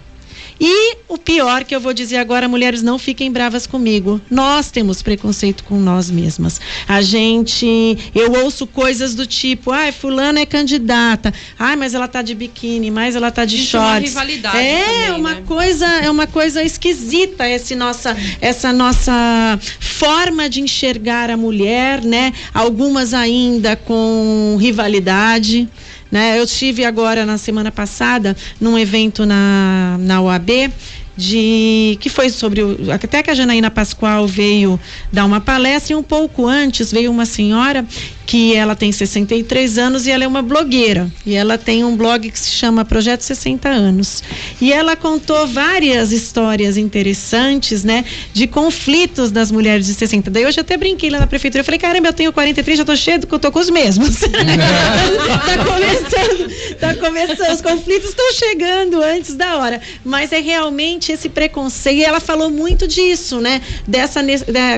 E 0.64 0.98
o 1.08 1.18
pior 1.18 1.64
que 1.64 1.74
eu 1.74 1.80
vou 1.80 1.92
dizer 1.92 2.18
agora, 2.18 2.46
mulheres, 2.46 2.82
não 2.82 2.96
fiquem 2.96 3.32
bravas 3.32 3.66
comigo. 3.66 4.20
Nós 4.30 4.70
temos 4.70 5.02
preconceito 5.02 5.64
com 5.64 5.74
nós 5.80 6.08
mesmas. 6.08 6.60
A 6.86 7.02
gente, 7.02 7.98
eu 8.14 8.32
ouço 8.44 8.64
coisas 8.64 9.12
do 9.12 9.26
tipo, 9.26 9.72
ai, 9.72 9.90
fulana 9.90 10.38
é 10.38 10.46
candidata. 10.46 11.34
Ai, 11.58 11.74
mas 11.74 11.94
ela 11.94 12.06
tá 12.06 12.22
de 12.22 12.32
biquíni, 12.32 12.92
mas 12.92 13.16
ela 13.16 13.32
tá 13.32 13.44
de 13.44 13.56
Existe 13.56 13.72
shorts. 13.72 14.14
Uma 14.14 14.22
rivalidade 14.22 14.56
é 14.56 14.84
também, 14.84 15.20
uma 15.20 15.34
né? 15.34 15.42
coisa, 15.44 15.86
é 15.86 16.08
uma 16.08 16.28
coisa 16.28 16.62
esquisita 16.62 17.48
esse 17.48 17.74
nossa, 17.74 18.16
essa 18.40 18.72
nossa 18.72 19.58
forma 19.80 20.48
de 20.48 20.60
enxergar 20.60 21.28
a 21.28 21.36
mulher, 21.36 22.04
né? 22.04 22.32
Algumas 22.54 23.12
ainda 23.12 23.74
com 23.74 24.56
rivalidade. 24.60 25.68
Né? 26.12 26.38
Eu 26.38 26.44
estive 26.44 26.84
agora 26.84 27.24
na 27.24 27.38
semana 27.38 27.72
passada 27.72 28.36
num 28.60 28.78
evento 28.78 29.24
na, 29.24 29.96
na 29.98 30.20
OAB 30.20 30.70
de 31.16 31.98
que 32.00 32.08
foi 32.08 32.30
sobre 32.30 32.62
o, 32.62 32.90
até 32.90 33.22
que 33.22 33.30
a 33.30 33.34
Janaína 33.34 33.70
Pascoal 33.70 34.26
veio 34.26 34.78
dar 35.12 35.24
uma 35.24 35.40
palestra 35.40 35.92
e 35.92 35.96
um 35.96 36.02
pouco 36.02 36.46
antes 36.46 36.90
veio 36.90 37.10
uma 37.10 37.26
senhora 37.26 37.86
que 38.32 38.54
ela 38.54 38.74
tem 38.74 38.90
63 38.90 39.78
anos 39.78 40.06
e 40.06 40.10
ela 40.10 40.24
é 40.24 40.26
uma 40.26 40.42
blogueira. 40.42 41.10
E 41.26 41.34
ela 41.34 41.58
tem 41.58 41.84
um 41.84 41.96
blog 41.96 42.30
que 42.30 42.38
se 42.38 42.50
chama 42.50 42.84
Projeto 42.84 43.20
60 43.22 43.68
Anos. 43.68 44.22
E 44.60 44.72
ela 44.72 44.96
contou 44.96 45.46
várias 45.46 46.12
histórias 46.12 46.76
interessantes, 46.76 47.84
né? 47.84 48.04
De 48.32 48.46
conflitos 48.46 49.30
das 49.30 49.50
mulheres 49.50 49.86
de 49.86 49.94
60. 49.94 50.30
Daí 50.30 50.46
hoje 50.46 50.60
até 50.60 50.76
brinquei 50.76 51.10
lá 51.10 51.20
na 51.20 51.26
prefeitura. 51.26 51.60
Eu 51.60 51.64
falei, 51.64 51.78
caramba, 51.78 52.08
eu 52.08 52.12
tenho 52.12 52.32
43, 52.32 52.78
já 52.78 52.84
tô 52.84 52.96
cheio, 52.96 53.20
eu 53.30 53.38
tô 53.38 53.52
com 53.52 53.58
os 53.58 53.70
mesmos. 53.70 54.20
tá 54.24 55.64
começando, 55.64 56.76
tá 56.78 56.94
começando. 56.94 57.52
Os 57.52 57.60
conflitos 57.60 58.10
estão 58.10 58.32
chegando 58.32 59.02
antes 59.02 59.34
da 59.34 59.58
hora. 59.58 59.80
Mas 60.04 60.32
é 60.32 60.40
realmente 60.40 61.01
esse 61.10 61.28
preconceito. 61.28 61.98
E 61.98 62.04
ela 62.04 62.20
falou 62.20 62.50
muito 62.50 62.86
disso, 62.86 63.40
né? 63.40 63.60
Dessa, 63.88 64.20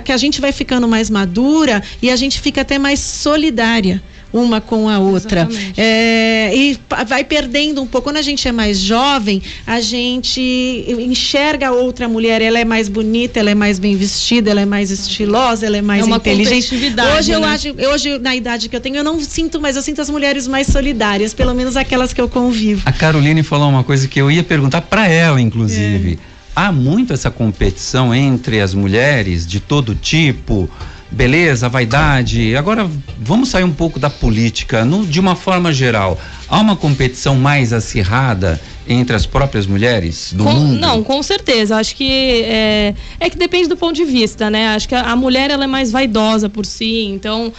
que 0.03 0.13
a 0.13 0.17
gente 0.17 0.41
vai 0.41 0.53
ficando 0.53 0.89
mais 0.89 1.11
madura 1.11 1.83
e 2.01 2.11
a 2.11 2.17
gente 2.17 2.41
fica 2.41 2.63
até 2.63 2.79
mais 2.79 3.01
solidária 3.01 4.03
uma 4.35 4.61
com 4.61 4.89
a 4.89 4.99
outra. 4.99 5.49
É, 5.77 6.51
e 6.55 6.79
vai 7.07 7.23
perdendo 7.23 7.81
um 7.81 7.87
pouco. 7.87 8.05
Quando 8.05 8.17
a 8.17 8.23
gente 8.23 8.47
é 8.49 8.53
mais 8.53 8.81
jovem, 8.81 9.41
a 9.65 9.81
gente 9.81 10.85
enxerga 10.89 11.69
a 11.69 11.73
outra 11.73 12.09
mulher, 12.09 12.43
ela 12.43 12.59
é 12.59 12.65
mais 12.65 12.89
bonita, 12.89 13.39
ela 13.39 13.51
é 13.51 13.55
mais 13.55 13.79
bem 13.79 13.97
vestida, 13.97 14.51
ela 14.51 14.61
é 14.61 14.67
mais 14.67 14.91
estilosa, 14.91 15.65
ela 15.65 15.77
é 15.77 15.83
mais 15.83 16.07
é 16.07 16.11
inteligente. 16.11 16.75
Hoje 17.17 17.31
né? 17.31 17.37
eu 17.37 17.45
acho, 17.45 17.69
hoje 17.93 18.19
na 18.19 18.35
idade 18.35 18.69
que 18.69 18.75
eu 18.75 18.81
tenho, 18.81 18.97
eu 18.97 19.05
não 19.05 19.21
sinto, 19.21 19.61
mas 19.61 19.77
eu 19.77 19.83
sinto 19.83 20.03
as 20.03 20.11
mulheres 20.11 20.49
mais 20.49 20.67
solidárias, 20.67 21.33
pelo 21.33 21.55
menos 21.55 21.77
aquelas 21.77 22.13
que 22.13 22.21
eu 22.21 22.29
convivo. 22.29 22.83
A 22.85 22.93
Caroline 22.93 23.45
falou 23.45 23.69
uma 23.69 23.85
coisa 23.85 24.09
que 24.09 24.21
eu 24.21 24.31
ia 24.31 24.43
perguntar 24.43 24.83
para 24.83 25.07
ela, 25.07 25.41
inclusive. 25.41 26.19
É. 26.31 26.35
Há 26.57 26.71
muito 26.71 27.13
essa 27.13 27.31
competição 27.31 28.15
entre 28.15 28.61
as 28.61 28.75
mulheres 28.75 29.47
de 29.47 29.59
todo 29.59 29.95
tipo 29.95 30.71
beleza, 31.15 31.69
vaidade. 31.69 32.57
Agora 32.57 32.89
vamos 33.19 33.49
sair 33.49 33.65
um 33.65 33.73
pouco 33.73 33.99
da 33.99 34.11
política, 34.11 34.85
no, 34.85 35.07
de 35.07 35.21
uma 35.21 35.37
forma 35.37 35.73
geral. 35.73 36.21
Há 36.49 36.61
uma 36.61 36.77
competição 36.77 37.37
mais 37.37 37.73
acirrada 37.73 38.61
entre 38.87 39.17
as 39.17 39.25
próprias 39.25 39.67
mulheres 39.67 40.33
do 40.33 40.45
com, 40.45 40.53
mundo? 40.53 40.79
Não, 40.79 41.03
com 41.03 41.23
certeza. 41.23 41.77
Acho 41.77 41.97
que 41.97 42.43
é, 42.43 42.95
é 43.19 43.31
que 43.31 43.39
depende 43.39 43.69
do 43.69 43.77
ponto 43.77 43.95
de 43.95 44.05
vista, 44.05 44.51
né? 44.51 44.69
Acho 44.69 44.89
que 44.89 44.95
a, 44.95 45.13
a 45.13 45.17
mulher 45.17 45.51
ela 45.51 45.65
é 45.65 45.69
mais 45.69 45.91
vaidosa 45.91 46.49
por 46.49 46.67
si, 46.67 47.07
então 47.07 47.53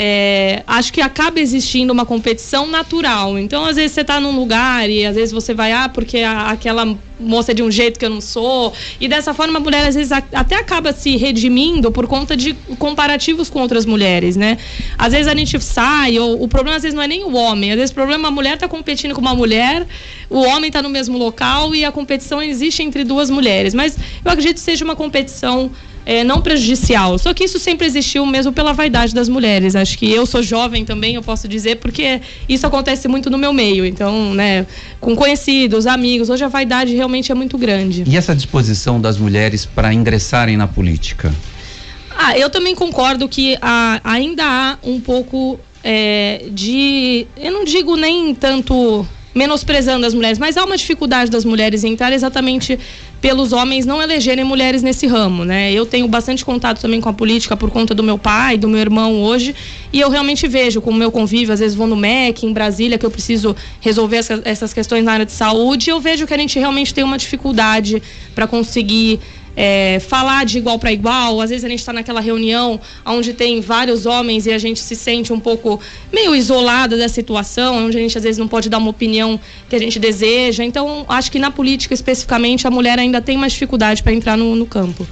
é, 0.00 0.62
acho 0.64 0.92
que 0.92 1.00
acaba 1.00 1.40
existindo 1.40 1.92
uma 1.92 2.06
competição 2.06 2.68
natural. 2.68 3.36
Então, 3.36 3.64
às 3.64 3.74
vezes 3.74 3.90
você 3.90 4.02
está 4.02 4.20
num 4.20 4.36
lugar 4.36 4.88
e 4.88 5.04
às 5.04 5.16
vezes 5.16 5.32
você 5.32 5.52
vai, 5.52 5.72
ah, 5.72 5.88
porque 5.88 6.18
a, 6.18 6.50
aquela 6.50 6.96
moça 7.18 7.50
é 7.50 7.54
de 7.54 7.64
um 7.64 7.70
jeito 7.70 7.98
que 7.98 8.04
eu 8.04 8.10
não 8.10 8.20
sou. 8.20 8.72
E 9.00 9.08
dessa 9.08 9.34
forma 9.34 9.58
a 9.58 9.60
mulher 9.60 9.88
às 9.88 9.96
vezes 9.96 10.12
a, 10.12 10.22
até 10.32 10.54
acaba 10.54 10.92
se 10.92 11.16
redimindo 11.16 11.90
por 11.90 12.06
conta 12.06 12.36
de 12.36 12.54
comparativos 12.78 13.50
com 13.50 13.60
outras 13.60 13.84
mulheres, 13.84 14.36
né? 14.36 14.58
Às 14.96 15.14
vezes 15.14 15.26
a 15.26 15.34
gente 15.34 15.58
sai, 15.60 16.16
ou 16.20 16.40
o 16.44 16.46
problema 16.46 16.76
às 16.76 16.84
vezes 16.84 16.94
não 16.94 17.02
é 17.02 17.08
nem 17.08 17.24
o 17.24 17.34
homem, 17.34 17.72
às 17.72 17.76
vezes 17.76 17.90
o 17.90 17.94
problema 17.94 18.28
é 18.28 18.30
a 18.30 18.30
mulher 18.30 18.54
está 18.54 18.68
competindo 18.68 19.16
com 19.16 19.20
uma 19.20 19.34
mulher, 19.34 19.84
o 20.30 20.38
homem 20.42 20.68
está 20.68 20.80
no 20.80 20.88
mesmo 20.88 21.18
local 21.18 21.74
e 21.74 21.84
a 21.84 21.90
competição 21.90 22.40
existe 22.40 22.84
entre 22.84 23.02
duas 23.02 23.30
mulheres. 23.30 23.74
Mas 23.74 23.98
eu 24.24 24.30
acredito 24.30 24.54
que 24.54 24.60
seja 24.60 24.84
uma 24.84 24.94
competição 24.94 25.72
é, 26.08 26.24
não 26.24 26.40
prejudicial. 26.40 27.18
Só 27.18 27.34
que 27.34 27.44
isso 27.44 27.58
sempre 27.58 27.86
existiu 27.86 28.24
mesmo 28.24 28.50
pela 28.50 28.72
vaidade 28.72 29.14
das 29.14 29.28
mulheres. 29.28 29.76
Acho 29.76 29.98
que 29.98 30.10
eu 30.10 30.24
sou 30.24 30.42
jovem 30.42 30.82
também, 30.82 31.16
eu 31.16 31.22
posso 31.22 31.46
dizer, 31.46 31.76
porque 31.76 32.22
isso 32.48 32.66
acontece 32.66 33.06
muito 33.06 33.28
no 33.28 33.36
meu 33.36 33.52
meio. 33.52 33.84
Então, 33.84 34.32
né, 34.32 34.66
com 34.98 35.14
conhecidos, 35.14 35.86
amigos, 35.86 36.30
hoje 36.30 36.42
a 36.42 36.48
vaidade 36.48 36.96
realmente 36.96 37.30
é 37.30 37.34
muito 37.34 37.58
grande. 37.58 38.04
E 38.06 38.16
essa 38.16 38.34
disposição 38.34 38.98
das 38.98 39.18
mulheres 39.18 39.66
para 39.66 39.92
ingressarem 39.92 40.56
na 40.56 40.66
política? 40.66 41.30
Ah, 42.16 42.38
eu 42.38 42.48
também 42.48 42.74
concordo 42.74 43.28
que 43.28 43.58
ah, 43.60 44.00
ainda 44.02 44.44
há 44.46 44.78
um 44.82 44.98
pouco 44.98 45.60
é, 45.84 46.46
de. 46.50 47.26
Eu 47.36 47.52
não 47.52 47.64
digo 47.64 47.96
nem 47.96 48.34
tanto 48.34 49.06
menosprezando 49.34 50.06
as 50.06 50.14
mulheres, 50.14 50.38
mas 50.38 50.56
há 50.56 50.64
uma 50.64 50.76
dificuldade 50.76 51.30
das 51.30 51.44
mulheres 51.44 51.84
em 51.84 51.92
entrar 51.92 52.12
exatamente 52.12 52.78
pelos 53.20 53.52
homens 53.52 53.84
não 53.84 54.00
elegerem 54.00 54.44
mulheres 54.44 54.82
nesse 54.82 55.06
ramo, 55.06 55.44
né? 55.44 55.72
Eu 55.72 55.84
tenho 55.84 56.06
bastante 56.06 56.44
contato 56.44 56.80
também 56.80 57.00
com 57.00 57.08
a 57.08 57.12
política 57.12 57.56
por 57.56 57.70
conta 57.70 57.94
do 57.94 58.02
meu 58.02 58.16
pai, 58.16 58.56
do 58.56 58.68
meu 58.68 58.80
irmão 58.80 59.22
hoje, 59.22 59.54
e 59.92 60.00
eu 60.00 60.08
realmente 60.08 60.46
vejo 60.46 60.80
com 60.80 60.90
o 60.90 60.94
meu 60.94 61.10
convívio, 61.10 61.52
às 61.52 61.60
vezes 61.60 61.76
vou 61.76 61.86
no 61.86 61.96
MEC, 61.96 62.46
em 62.46 62.52
Brasília, 62.52 62.96
que 62.96 63.04
eu 63.04 63.10
preciso 63.10 63.56
resolver 63.80 64.18
essa, 64.18 64.40
essas 64.44 64.72
questões 64.72 65.04
na 65.04 65.12
área 65.12 65.26
de 65.26 65.32
saúde, 65.32 65.90
e 65.90 65.92
eu 65.92 66.00
vejo 66.00 66.26
que 66.26 66.34
a 66.34 66.38
gente 66.38 66.58
realmente 66.58 66.94
tem 66.94 67.02
uma 67.02 67.18
dificuldade 67.18 68.00
para 68.34 68.46
conseguir 68.46 69.18
é, 69.60 69.98
falar 69.98 70.46
de 70.46 70.56
igual 70.56 70.78
para 70.78 70.92
igual. 70.92 71.40
Às 71.40 71.50
vezes 71.50 71.64
a 71.64 71.68
gente 71.68 71.80
está 71.80 71.92
naquela 71.92 72.20
reunião 72.20 72.78
onde 73.04 73.34
tem 73.34 73.60
vários 73.60 74.06
homens 74.06 74.46
e 74.46 74.52
a 74.52 74.58
gente 74.58 74.78
se 74.78 74.94
sente 74.94 75.32
um 75.32 75.40
pouco 75.40 75.80
meio 76.12 76.32
isolada 76.32 76.96
da 76.96 77.08
situação, 77.08 77.86
onde 77.86 77.98
a 77.98 78.00
gente 78.00 78.16
às 78.16 78.22
vezes 78.22 78.38
não 78.38 78.46
pode 78.46 78.68
dar 78.68 78.78
uma 78.78 78.90
opinião 78.90 79.38
que 79.68 79.74
a 79.74 79.78
gente 79.80 79.98
deseja. 79.98 80.62
Então, 80.62 81.04
acho 81.08 81.32
que 81.32 81.40
na 81.40 81.50
política 81.50 81.92
especificamente 81.92 82.68
a 82.68 82.70
mulher 82.70 83.00
ainda 83.00 83.20
tem 83.20 83.36
mais 83.36 83.52
dificuldade 83.52 84.00
para 84.00 84.12
entrar 84.12 84.36
no, 84.36 84.54
no 84.54 84.64
campo. 84.64 85.04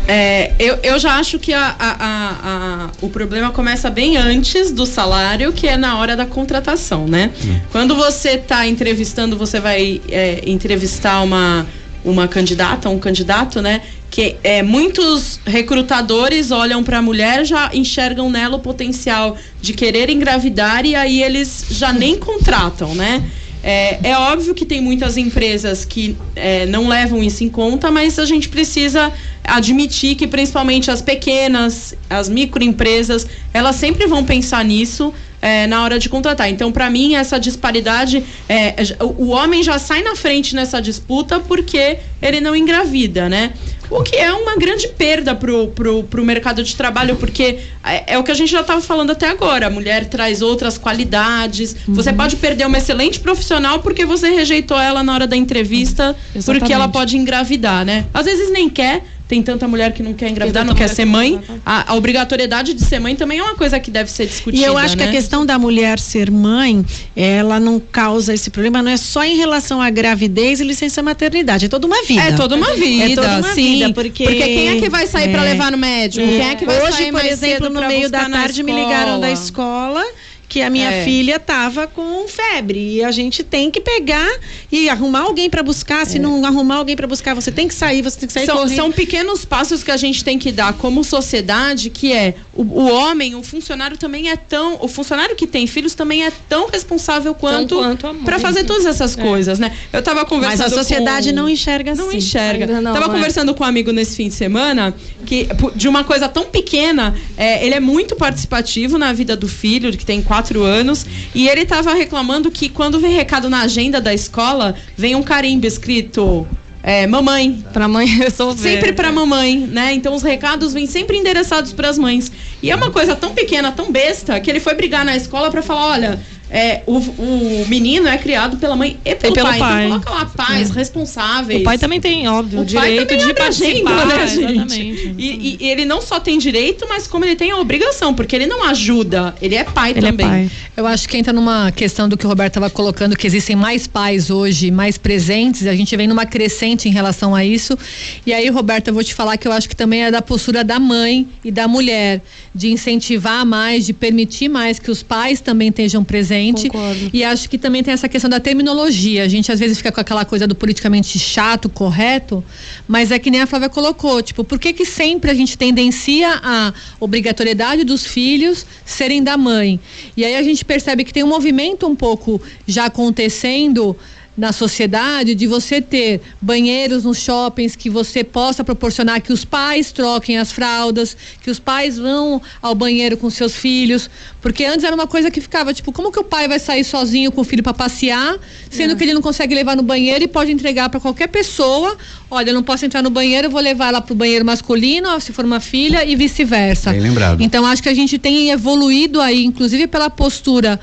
É, 0.08 0.52
eu, 0.60 0.80
eu 0.84 1.00
já 1.00 1.16
acho 1.16 1.40
que 1.40 1.54
a, 1.54 1.76
a, 1.80 1.96
a, 2.04 2.90
o 3.02 3.10
problema 3.10 3.52
começa 3.52 3.90
bem 3.90 4.18
antes 4.18 4.72
do 4.72 4.86
salário, 4.86 5.54
que 5.54 5.68
é 5.68 5.78
na 5.78 5.98
hora 5.98 6.16
da 6.16 6.26
contratação, 6.26 7.08
né? 7.08 7.32
Hum. 7.44 7.60
Quando 7.72 7.96
você 7.96 8.32
está 8.32 8.68
entrevistando, 8.68 9.38
você 9.38 9.60
vai 9.60 10.02
é, 10.10 10.42
entrevistar 10.46 11.22
uma, 11.22 11.66
uma 12.04 12.28
candidata, 12.28 12.90
um 12.90 13.00
candidato, 13.00 13.62
né? 13.62 13.82
Que 14.10 14.36
é, 14.44 14.62
muitos 14.62 15.40
recrutadores 15.46 16.52
olham 16.52 16.84
para 16.84 16.98
a 16.98 17.02
mulher, 17.02 17.46
já 17.46 17.70
enxergam 17.74 18.30
nela 18.30 18.58
o 18.58 18.60
potencial 18.60 19.38
de 19.62 19.74
querer 19.74 20.10
engravidar 20.10 20.86
e 20.86 20.96
aí 20.96 21.24
eles 21.24 21.68
já 21.70 21.94
nem 21.94 22.18
contratam, 22.18 22.94
né? 22.94 23.24
É, 23.64 24.10
é, 24.10 24.18
óbvio 24.18 24.56
que 24.56 24.66
tem 24.66 24.82
muitas 24.82 25.18
empresas 25.18 25.86
que 25.86 26.18
é, 26.36 26.66
não 26.66 26.88
levam 26.88 27.22
isso 27.22 27.44
em 27.44 27.50
conta, 27.50 27.92
mas 27.92 28.18
a 28.18 28.26
gente 28.26 28.50
precisa 28.50 29.12
admitir 29.44 30.16
que 30.16 30.28
principalmente 30.28 30.90
as 30.90 31.02
pequenas, 31.02 31.96
as 32.10 32.28
microempresas, 32.28 33.28
elas 33.54 33.76
sempre 33.76 34.08
vão 34.08 34.24
pensar 34.24 34.66
nisso 34.66 35.14
é, 35.42 35.68
na 35.68 35.84
hora 35.84 36.00
de 36.00 36.10
contratar. 36.10 36.50
Então, 36.50 36.72
para 36.72 36.90
mim, 36.90 37.16
essa 37.16 37.40
disparidade, 37.40 38.24
é, 38.50 38.76
o 39.00 39.30
homem 39.30 39.62
já 39.62 39.78
sai 39.78 40.02
na 40.02 40.16
frente 40.16 40.56
nessa 40.56 40.82
disputa 40.82 41.40
porque 41.40 41.98
ele 42.22 42.40
não 42.40 42.56
engravida, 42.56 43.30
né? 43.30 43.54
O 43.92 44.02
que 44.04 44.16
é 44.16 44.32
uma 44.32 44.56
grande 44.56 44.88
perda 44.88 45.36
pro, 45.36 45.68
pro, 45.68 46.04
pro 46.04 46.24
mercado 46.24 46.64
de 46.64 46.74
trabalho, 46.78 47.18
porque 47.18 47.60
é, 47.84 48.14
é 48.14 48.18
o 48.18 48.24
que 48.24 48.32
a 48.32 48.34
gente 48.34 48.50
já 48.50 48.62
estava 48.62 48.80
falando 48.80 49.12
até 49.12 49.30
agora. 49.30 49.68
A 49.68 49.70
mulher 49.70 50.06
traz 50.06 50.42
outras 50.42 50.78
qualidades. 50.78 51.76
Uhum. 51.86 51.94
Você 51.94 52.14
pode 52.14 52.38
perder 52.38 52.66
uma 52.66 52.78
excelente 52.78 53.20
profissional 53.20 53.80
porque 53.80 54.06
você 54.06 54.30
rejeitou 54.30 54.80
ela 54.80 55.04
na 55.04 55.14
hora 55.14 55.28
da 55.28 55.36
entrevista, 55.36 56.16
uhum. 56.34 56.42
porque 56.42 56.72
ela 56.72 56.88
pode 56.88 57.18
engravidar, 57.18 57.84
né? 57.84 58.06
Às 58.14 58.26
vezes 58.26 58.50
nem 58.50 58.70
quer, 58.70 59.04
tem 59.32 59.42
tanta 59.42 59.66
mulher 59.66 59.94
que 59.94 60.04
não 60.04 60.14
quer 60.14 60.30
engravidar, 60.30 60.66
não 60.66 60.76
quer 60.76 60.90
ser 60.90 61.06
mãe. 61.06 61.40
A, 61.66 61.94
a, 61.94 61.96
obrigatoriedade 61.96 62.74
de 62.74 62.84
ser 62.84 63.00
mãe 63.00 63.16
também 63.16 63.40
é 63.40 63.44
uma 63.44 63.56
coisa 63.56 63.80
que 63.80 63.90
deve 63.90 64.12
ser 64.12 64.26
discutida. 64.26 64.62
E 64.62 64.66
eu 64.68 64.78
acho 64.78 64.98
né? 64.98 65.04
que 65.04 65.10
a 65.10 65.12
questão 65.14 65.46
da 65.46 65.58
mulher 65.58 66.00
ser 66.00 66.30
mãe, 66.30 66.86
ela 67.16 67.58
não 67.58 67.80
causa 67.80 68.34
esse 68.34 68.50
problema, 68.50 68.82
não 68.82 68.92
é 68.92 68.98
só 68.98 69.24
em 69.24 69.38
relação 69.38 69.82
à 69.82 69.90
gravidez 69.90 70.60
e 70.60 70.66
licença 70.66 71.02
maternidade, 71.02 71.68
é 71.68 71.70
toda 71.70 71.88
uma 71.88 72.04
vida. 72.04 72.24
É 72.24 72.34
toda 72.34 72.58
uma 72.58 72.74
vida, 72.74 73.06
é 73.06 73.16
toda 73.16 73.38
uma 73.38 73.54
sim. 73.54 73.76
Vida, 73.76 73.94
porque, 73.94 74.26
porque 74.26 74.44
quem 74.44 74.68
é 74.68 74.82
que 74.82 74.90
vai 74.90 75.08
sair 75.08 75.30
é, 75.30 75.32
para 75.32 75.44
levar 75.44 75.72
no 75.72 75.78
médico? 75.78 76.26
É. 76.26 76.30
Quem 76.30 76.50
é 76.50 76.56
que 76.56 76.66
vai 76.66 76.82
Hoje, 76.82 77.10
por 77.10 77.24
exemplo, 77.24 77.70
no 77.70 77.88
meio 77.88 78.10
da 78.10 78.30
tarde 78.30 78.62
me 78.64 78.74
ligaram 78.74 79.18
da 79.18 79.32
escola 79.32 80.04
que 80.52 80.62
a 80.62 80.70
minha 80.70 80.92
é. 80.92 81.06
filha 81.06 81.40
tava 81.40 81.88
com 81.88 82.28
febre 82.28 82.98
e 82.98 83.04
a 83.06 83.10
gente 83.10 83.42
tem 83.42 83.72
que 83.72 83.80
pegar 83.80 84.30
e 84.70 84.90
arrumar 84.90 85.22
alguém 85.22 85.50
para 85.50 85.64
buscar. 85.64 86.06
Se 86.06 86.18
é. 86.18 86.20
não 86.20 86.46
arrumar 86.46 86.76
alguém 86.76 86.94
para 86.94 87.08
buscar, 87.08 87.34
você 87.34 87.54
tem 87.54 87.70
que 87.70 87.74
sair, 87.74 88.02
você 88.02 88.20
tem 88.20 88.28
que 88.28 88.34
sair 88.34 88.46
são, 88.46 88.68
são, 88.68 88.92
pequenos 88.92 89.46
passos 89.46 89.82
que 89.82 89.90
a 89.90 89.96
gente 89.96 90.26
tem 90.26 90.38
que 90.38 90.52
dar 90.52 90.74
como 90.74 91.06
sociedade, 91.06 91.90
que 91.90 92.12
é 92.12 92.36
o, 92.54 92.64
o, 92.64 92.92
homem, 92.92 93.34
o 93.34 93.42
funcionário 93.42 93.98
também 93.98 94.30
é 94.30 94.36
tão, 94.36 94.78
o 94.82 94.90
funcionário 94.90 95.38
que 95.38 95.48
tem 95.48 95.66
filhos 95.68 95.96
também 95.96 96.26
é 96.26 96.34
tão 96.50 96.68
responsável 96.68 97.34
quanto, 97.34 97.76
quanto 97.78 98.14
para 98.26 98.38
fazer 98.38 98.66
todas 98.66 98.86
essas 98.86 99.18
é. 99.18 99.22
coisas, 99.22 99.58
né? 99.58 99.72
Eu 99.94 100.04
tava 100.04 100.26
conversando 100.26 100.64
Mas 100.64 100.74
a 100.74 100.76
sociedade 100.76 101.30
com... 101.30 101.36
não 101.38 101.48
enxerga 101.48 101.94
assim. 101.94 102.02
Não 102.02 102.12
enxerga. 102.12 102.82
Não, 102.82 102.92
tava 102.92 103.06
é. 103.06 103.10
conversando 103.10 103.56
com 103.56 103.64
um 103.64 103.68
amigo 103.68 103.94
nesse 103.94 104.18
fim 104.18 104.28
de 104.28 104.34
semana 104.34 104.94
que 105.26 105.48
de 105.76 105.88
uma 105.88 106.04
coisa 106.04 106.28
tão 106.28 106.46
pequena, 106.46 107.16
é, 107.38 107.66
ele 107.66 107.76
é 107.76 107.80
muito 107.80 108.18
participativo 108.18 108.98
na 108.98 109.14
vida 109.14 109.38
do 109.38 109.48
filho, 109.48 109.96
que 109.96 110.06
tem 110.06 110.22
quatro 110.22 110.41
anos. 110.64 111.06
E 111.34 111.48
ele 111.48 111.62
estava 111.62 111.94
reclamando 111.94 112.50
que 112.52 112.70
quando 112.70 113.00
vem 113.00 113.14
recado 113.14 113.50
na 113.50 113.62
agenda 113.62 114.02
da 114.02 114.14
escola, 114.14 114.76
vem 114.98 115.16
um 115.16 115.24
carimbo 115.24 115.66
escrito 115.66 116.48
é, 116.84 117.06
mamãe. 117.06 117.64
Pra 117.72 117.88
mãe 117.88 118.06
resolver. 118.18 118.76
Sempre 118.76 118.94
pra 118.94 119.12
mamãe, 119.12 119.58
né? 119.58 119.94
Então 119.94 120.14
os 120.14 120.24
recados 120.24 120.74
vêm 120.74 120.88
sempre 120.88 121.18
endereçados 121.18 121.74
para 121.74 121.90
as 121.90 121.98
mães. 121.98 122.32
E 122.62 122.72
é 122.72 122.76
uma 122.76 122.92
coisa 122.92 123.16
tão 123.16 123.34
pequena, 123.34 123.72
tão 123.72 123.92
besta, 123.92 124.40
que 124.40 124.50
ele 124.50 124.60
foi 124.60 124.74
brigar 124.74 125.06
na 125.06 125.16
escola 125.16 125.52
para 125.52 125.62
falar: 125.62 125.92
olha, 125.92 126.20
é, 126.54 126.82
o, 126.86 126.98
o 126.98 127.66
menino 127.70 128.10
é 128.10 128.18
criado 128.18 128.58
pela 128.58 128.76
mãe 128.76 129.00
e 129.06 129.16
pelo, 129.16 129.34
e 129.34 129.36
pelo 129.36 129.48
pai. 129.48 129.56
Então, 129.56 129.70
pai. 129.70 129.86
Então 129.86 130.02
coloca 130.02 130.12
lá 130.12 130.26
pais 130.26 130.70
é. 130.70 130.74
responsáveis. 130.74 131.62
O 131.62 131.64
pai 131.64 131.78
também 131.78 132.02
tem, 132.02 132.28
óbvio, 132.28 132.60
o 132.60 132.66
direito 132.66 133.16
de 133.16 133.34
participar, 133.34 134.06
né, 134.06 134.28
gente? 134.28 135.16
E, 135.18 135.58
e, 135.62 135.70
ele 135.70 135.86
não 135.86 136.02
só 136.02 136.20
tem 136.20 136.38
direito, 136.38 136.86
mas 136.90 137.08
como 137.08 137.24
ele 137.24 137.38
tem 137.38 137.52
a 137.52 137.58
obrigação, 137.58 138.14
porque 138.14 138.36
ele 138.36 138.48
não 138.48 138.66
ajuda, 138.66 139.34
ele 139.42 139.56
é 139.56 139.64
pai 139.64 139.92
ele 139.92 140.00
é 140.00 140.02
também. 140.02 140.26
É 140.26 140.30
pai. 140.30 140.52
Eu 140.76 140.86
acho 140.86 141.08
que 141.08 141.18
entra 141.18 141.32
numa 141.32 141.72
questão 141.72 142.10
do 142.10 142.18
que 142.18 142.26
o 142.26 142.30
Roberto 142.30 142.52
estava 142.52 142.70
colocando, 142.70 143.16
que 143.16 143.26
existem 143.26 143.56
mais 143.56 143.88
pais 143.88 144.30
hoje, 144.30 144.72
mais 144.72 144.98
presentes, 144.98 145.66
a 145.68 145.76
gente 145.76 145.96
vem 145.96 146.08
numa 146.08 146.26
crescente 146.26 146.90
em 146.90 146.92
relação 146.92 147.34
a 147.34 147.46
isso. 147.46 147.78
E 148.26 148.34
aí, 148.34 148.50
Roberto, 148.50 148.90
eu 148.90 148.94
vou 148.94 149.04
te 149.04 149.14
falar 149.14 149.38
que 149.38 149.48
eu 149.48 149.54
acho 149.54 149.70
que 149.70 149.76
também 149.76 150.04
é 150.04 150.12
da 150.12 150.22
postura 150.22 150.66
da 150.66 150.80
mãe 150.80 151.26
e 151.46 151.52
da 151.52 151.66
mulher, 151.66 152.22
de 152.54 152.70
incentivar 152.70 153.46
mais, 153.46 153.86
de 153.86 153.94
permitir 153.94 154.50
mais 154.50 154.80
que 154.80 154.92
os 154.92 155.02
pais 155.02 155.40
também 155.40 155.70
estejam 155.70 156.04
presentes 156.04 156.41
Concordo. 156.70 157.10
E 157.14 157.24
acho 157.24 157.50
que 157.50 157.58
também 157.58 157.84
tem 157.84 157.94
essa 157.94 158.10
questão 158.10 158.30
da 158.30 158.40
terminologia. 158.40 159.24
A 159.24 159.28
gente 159.28 159.52
às 159.52 159.60
vezes 159.60 159.78
fica 159.78 159.92
com 159.92 160.02
aquela 160.02 160.26
coisa 160.26 160.48
do 160.48 160.56
politicamente 160.56 161.20
chato, 161.20 161.70
correto, 161.70 162.44
mas 162.88 163.12
é 163.12 163.20
que 163.20 163.30
nem 163.30 163.42
a 163.42 163.48
Flávia 163.48 163.70
colocou, 163.70 164.22
tipo, 164.22 164.44
por 164.44 164.60
que 164.60 164.74
que 164.74 164.86
sempre 164.86 165.30
a 165.30 165.34
gente 165.34 165.58
tendencia 165.58 166.40
a 166.44 166.74
obrigatoriedade 167.00 167.84
dos 167.84 168.06
filhos 168.06 168.66
serem 168.86 169.24
da 169.24 169.38
mãe? 169.38 169.80
E 170.16 170.26
aí 170.26 170.36
a 170.36 170.44
gente 170.44 170.66
percebe 170.66 171.04
que 171.04 171.14
tem 171.14 171.24
um 171.24 171.28
movimento 171.28 171.88
um 171.88 171.96
pouco 171.96 172.42
já 172.68 172.86
acontecendo 172.86 173.96
na 174.38 174.54
sociedade 174.54 175.36
de 175.36 175.46
você 175.46 175.82
ter 175.82 176.22
banheiros 176.42 177.04
nos 177.04 177.18
shoppings 177.18 177.76
que 177.76 177.90
você 177.90 178.24
possa 178.24 178.64
proporcionar 178.64 179.22
que 179.22 179.34
os 179.34 179.44
pais 179.44 179.92
troquem 179.92 180.38
as 180.38 180.52
fraldas, 180.52 181.18
que 181.42 181.52
os 181.52 181.60
pais 181.60 181.98
vão 181.98 182.42
ao 182.62 182.74
banheiro 182.74 183.18
com 183.18 183.30
seus 183.30 183.56
filhos, 183.56 184.10
porque 184.42 184.64
antes 184.64 184.84
era 184.86 184.96
uma 184.96 185.06
coisa 185.06 185.30
que 185.30 185.42
ficava 185.42 185.74
tipo, 185.74 185.92
como 185.92 186.12
que 186.12 186.20
o 186.20 186.24
pai 186.24 186.48
vai 186.48 186.60
sair 186.60 186.84
sozinho 186.84 187.32
com 187.32 187.42
o 187.42 187.44
filho 187.44 187.62
para 187.62 187.74
passear, 187.74 188.38
sendo 188.70 188.94
é. 188.94 188.96
que 188.96 189.04
ele 189.04 189.14
não 189.14 189.22
consegue 189.22 189.54
levar 189.54 189.76
no 189.76 189.84
banheiro 189.84 190.24
e 190.24 190.28
pode 190.28 190.52
entregar 190.52 190.90
para 190.90 191.00
qualquer 191.00 191.28
pessoa. 191.28 191.98
Olha, 192.30 192.52
eu 192.52 192.54
não 192.54 192.64
posso 192.64 192.86
entrar 192.86 193.02
no 193.02 193.10
banheiro, 193.10 193.48
eu 193.48 193.52
vou 193.52 193.62
levar 193.62 193.90
ela 193.90 194.02
pro 194.02 194.16
banheiro 194.16 194.46
masculino, 194.46 195.20
se 195.20 195.34
for 195.34 195.44
uma 195.44 195.60
filha 195.60 196.06
e 196.06 196.16
vice-versa. 196.16 196.92
Bem 196.92 197.02
lembrado. 197.02 197.42
Então 197.42 197.66
acho 197.66 197.84
que 197.84 197.90
a 197.90 197.94
gente 197.94 198.18
tem 198.18 198.50
evoluído 198.50 199.20
aí, 199.20 199.44
inclusive 199.44 199.88
pela 199.88 200.10
postura 200.10 200.80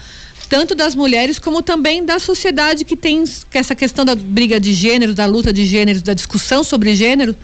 tanto 0.48 0.74
das 0.74 0.94
mulheres 0.94 1.38
como 1.38 1.62
também 1.62 2.04
da 2.04 2.18
sociedade 2.18 2.84
que 2.84 2.96
tem 2.96 3.24
essa 3.52 3.74
questão 3.74 4.04
da 4.04 4.14
briga 4.14 4.58
de 4.58 4.72
gênero, 4.72 5.14
da 5.14 5.26
luta 5.26 5.52
de 5.52 5.66
gêneros, 5.66 6.02
da 6.02 6.14
discussão 6.14 6.64
sobre 6.64 6.94
gênero, 6.96 7.36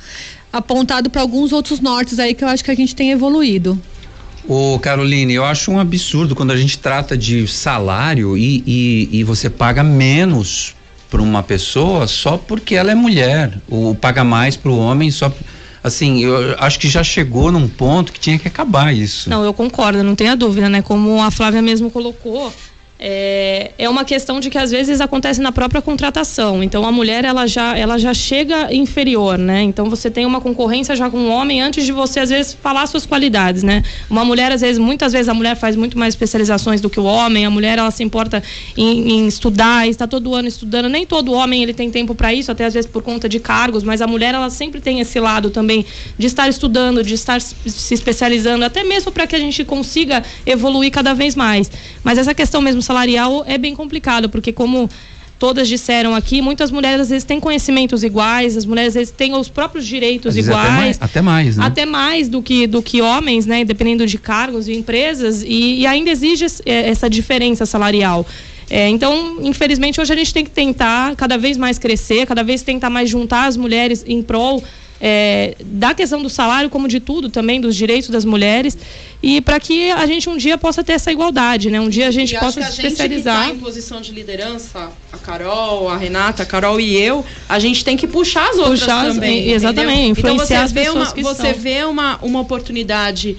apontado 0.53 1.11
para 1.11 1.21
alguns 1.21 1.53
outros 1.53 1.81
nortes 1.81 2.19
aí 2.19 2.35
que 2.35 2.43
eu 2.43 2.49
acho 2.49 2.65
que 2.65 2.71
a 2.71 2.75
gente 2.75 2.95
tem 2.95 3.11
evoluído. 3.11 3.81
Ô 4.47 4.79
Caroline, 4.79 5.33
eu 5.33 5.45
acho 5.45 5.71
um 5.71 5.79
absurdo 5.79 6.35
quando 6.35 6.53
a 6.53 6.57
gente 6.57 6.79
trata 6.79 7.17
de 7.17 7.47
salário 7.49 8.37
e, 8.37 8.63
e, 8.67 9.09
e 9.13 9.25
você 9.25 9.49
paga 9.49 9.83
menos 9.83 10.75
para 11.11 11.23
uma 11.23 11.43
pessoa 11.43 12.07
só 12.07 12.37
porque 12.37 12.75
ela 12.75 12.91
é 12.91 12.95
mulher, 12.95 13.59
ou 13.69 13.95
paga 13.95 14.25
mais 14.25 14.57
para 14.57 14.71
o 14.71 14.79
homem 14.79 15.11
só 15.11 15.33
assim, 15.83 16.25
eu 16.25 16.57
acho 16.59 16.79
que 16.79 16.89
já 16.89 17.05
chegou 17.05 17.53
num 17.53 17.69
ponto 17.69 18.11
que 18.11 18.19
tinha 18.19 18.39
que 18.39 18.49
acabar 18.49 18.95
isso. 18.95 19.29
Não, 19.29 19.45
eu 19.45 19.53
concordo, 19.53 20.03
não 20.03 20.15
tenha 20.15 20.35
dúvida, 20.35 20.69
né? 20.69 20.81
Como 20.81 21.23
a 21.23 21.31
Flávia 21.31 21.61
mesmo 21.61 21.91
colocou, 21.91 22.51
é, 22.99 23.73
é 23.77 23.89
uma 23.89 24.05
questão 24.05 24.39
de 24.39 24.49
que 24.49 24.57
às 24.57 24.71
vezes 24.71 25.01
acontece 25.01 25.41
na 25.41 25.51
própria 25.51 25.83
contratação. 25.83 26.63
Então 26.63 26.87
a 26.87 26.93
mulher 26.93 27.25
ela 27.25 27.47
já, 27.47 27.77
ela 27.77 27.99
já 27.99 28.15
chega 28.15 28.73
inferior, 28.73 29.37
né? 29.37 29.63
Então 29.63 29.91
você 29.91 30.11
tem 30.11 30.25
uma 30.25 30.41
concorrência 30.41 30.95
já 30.95 31.11
com 31.11 31.19
um 31.19 31.31
homem 31.31 31.61
antes 31.61 31.85
de 31.85 31.93
você 31.93 32.21
às 32.21 32.31
vezes 32.31 32.55
falar 32.55 32.87
suas 32.87 33.05
qualidades, 33.05 33.63
né? 33.63 33.83
Uma 34.09 34.25
mulher 34.25 34.53
às 34.53 34.61
vezes, 34.61 34.79
muitas 34.79 35.13
vezes 35.13 35.29
a 35.29 35.35
mulher 35.35 35.57
faz 35.57 35.75
muito 35.75 35.99
mais 35.99 36.15
especializações 36.15 36.81
do 36.81 36.89
que 36.89 37.01
o 37.01 37.05
homem. 37.05 37.45
A 37.45 37.51
mulher 37.51 37.79
ela 37.79 37.91
se 37.91 38.03
importa 38.03 38.43
em, 38.77 39.13
em 39.13 39.27
estudar, 39.27 39.89
está 39.89 40.07
todo 40.07 40.35
ano 40.35 40.47
estudando. 40.47 40.89
Nem 40.89 41.05
todo 41.05 41.33
homem 41.33 41.63
ele 41.63 41.75
tem 41.75 41.91
tempo 41.91 42.15
para 42.15 42.33
isso, 42.33 42.53
até 42.53 42.65
às 42.65 42.75
vezes 42.75 42.89
por 42.89 43.03
conta 43.03 43.29
de 43.29 43.41
cargos, 43.41 43.83
mas 43.83 44.01
a 44.01 44.07
mulher 44.07 44.35
ela 44.35 44.51
sempre 44.51 44.81
tem 44.81 45.01
esse 45.01 45.19
lado 45.19 45.51
também 45.51 45.85
de 46.17 46.27
estar 46.27 46.49
estudando, 46.49 47.03
de 47.03 47.15
estar 47.15 47.41
se 47.41 47.95
especializando, 47.95 48.65
até 48.65 48.85
mesmo 48.85 49.11
para 49.11 49.27
que 49.27 49.35
a 49.35 49.39
gente 49.39 49.65
consiga 49.65 50.23
evoluir 50.47 50.93
cada 50.93 51.13
vez 51.13 51.35
mais. 51.35 51.71
Mas 52.03 52.19
essa 52.19 52.35
questão 52.35 52.63
mesmo 52.63 52.84
salarial 52.85 53.45
é 53.47 53.59
bem 53.59 53.75
complicado, 53.75 54.29
porque 54.29 54.53
como 54.53 54.89
todas 55.39 55.69
disseram 55.69 56.15
aqui, 56.15 56.41
muitas 56.41 56.71
mulheres 56.71 57.03
às 57.03 57.09
vezes 57.11 57.25
têm 57.25 57.41
conhecimentos 57.41 58.03
iguais, 58.03 58.57
as 58.57 58.65
mulheres 58.65 58.89
às 58.89 58.95
vezes 58.95 59.15
têm 59.15 59.35
os 59.35 59.49
próprios 59.49 59.87
direitos 59.87 60.37
iguais. 60.37 60.65
Até 60.65 60.71
mais, 60.71 60.99
até 61.01 61.23
mais, 61.23 61.57
né? 61.57 61.67
Até 61.67 61.87
mais 61.87 62.29
do 62.29 62.43
que, 62.43 62.67
do 62.67 62.81
que 62.81 63.03
homens, 63.03 63.45
né? 63.45 63.65
Dependendo 63.65 64.07
de 64.07 64.19
cargos 64.19 64.69
e 64.69 64.73
empresas, 64.73 65.43
e, 65.43 65.81
e 65.81 65.87
ainda 65.87 66.11
exige 66.11 66.47
é, 66.65 66.89
essa 66.89 67.11
diferença 67.11 67.67
salarial. 67.67 68.27
É, 68.71 68.89
então, 68.89 69.39
infelizmente, 69.43 70.01
hoje 70.01 70.13
a 70.13 70.17
gente 70.17 70.33
tem 70.33 70.45
que 70.45 70.51
tentar 70.51 71.15
cada 71.17 71.37
vez 71.37 71.57
mais 71.57 71.79
crescer, 71.79 72.27
cada 72.27 72.43
vez 72.43 72.63
tentar 72.63 72.89
mais 72.89 73.11
juntar 73.11 73.47
as 73.47 73.57
mulheres 73.57 74.05
em 74.07 74.23
prol 74.23 74.63
é, 75.01 75.57
da 75.61 75.95
questão 75.95 76.23
do 76.23 76.31
salário, 76.31 76.71
como 76.71 76.89
de 76.89 77.01
tudo 77.01 77.29
também, 77.29 77.61
dos 77.61 77.75
direitos 77.77 78.09
das 78.09 78.25
mulheres, 78.25 78.77
e 79.23 79.41
para 79.41 79.59
que 79.59 79.91
a 79.91 80.07
gente 80.07 80.29
um 80.29 80.37
dia 80.37 80.57
possa 80.57 80.85
ter 80.85 80.93
essa 80.93 81.11
igualdade, 81.11 81.71
né? 81.71 81.81
Um 81.81 81.89
dia 81.89 82.09
a 82.09 82.11
gente 82.11 82.35
e 82.35 82.39
possa 82.39 82.63
se 82.63 82.69
especializar. 82.69 83.35
A 83.35 83.45
gente 83.45 83.53
que 83.53 83.59
tá 83.59 83.61
em 83.61 83.65
posição 83.65 84.01
de 84.01 84.13
liderança, 84.13 84.91
a 85.13 85.19
Carol, 85.19 85.89
a 85.89 85.97
Renata, 85.97 86.43
a 86.43 86.47
Carol 86.47 86.81
e 86.81 86.97
eu, 86.97 87.25
a 87.49 87.59
gente 87.59 87.85
tem 87.85 87.97
que 87.97 88.07
puxar 88.07 88.51
as 88.51 88.57
outras 88.59 88.81
puxar 88.81 89.07
também. 89.07 89.49
As, 89.49 89.57
exatamente, 89.63 90.21
influenciar 90.21 90.67
então 90.67 90.69
você 90.69 90.75
vê 90.75 90.91
uma, 90.91 91.05
você 91.05 91.53
vê 91.53 91.85
uma, 91.85 92.19
uma 92.23 92.41
oportunidade 92.41 93.37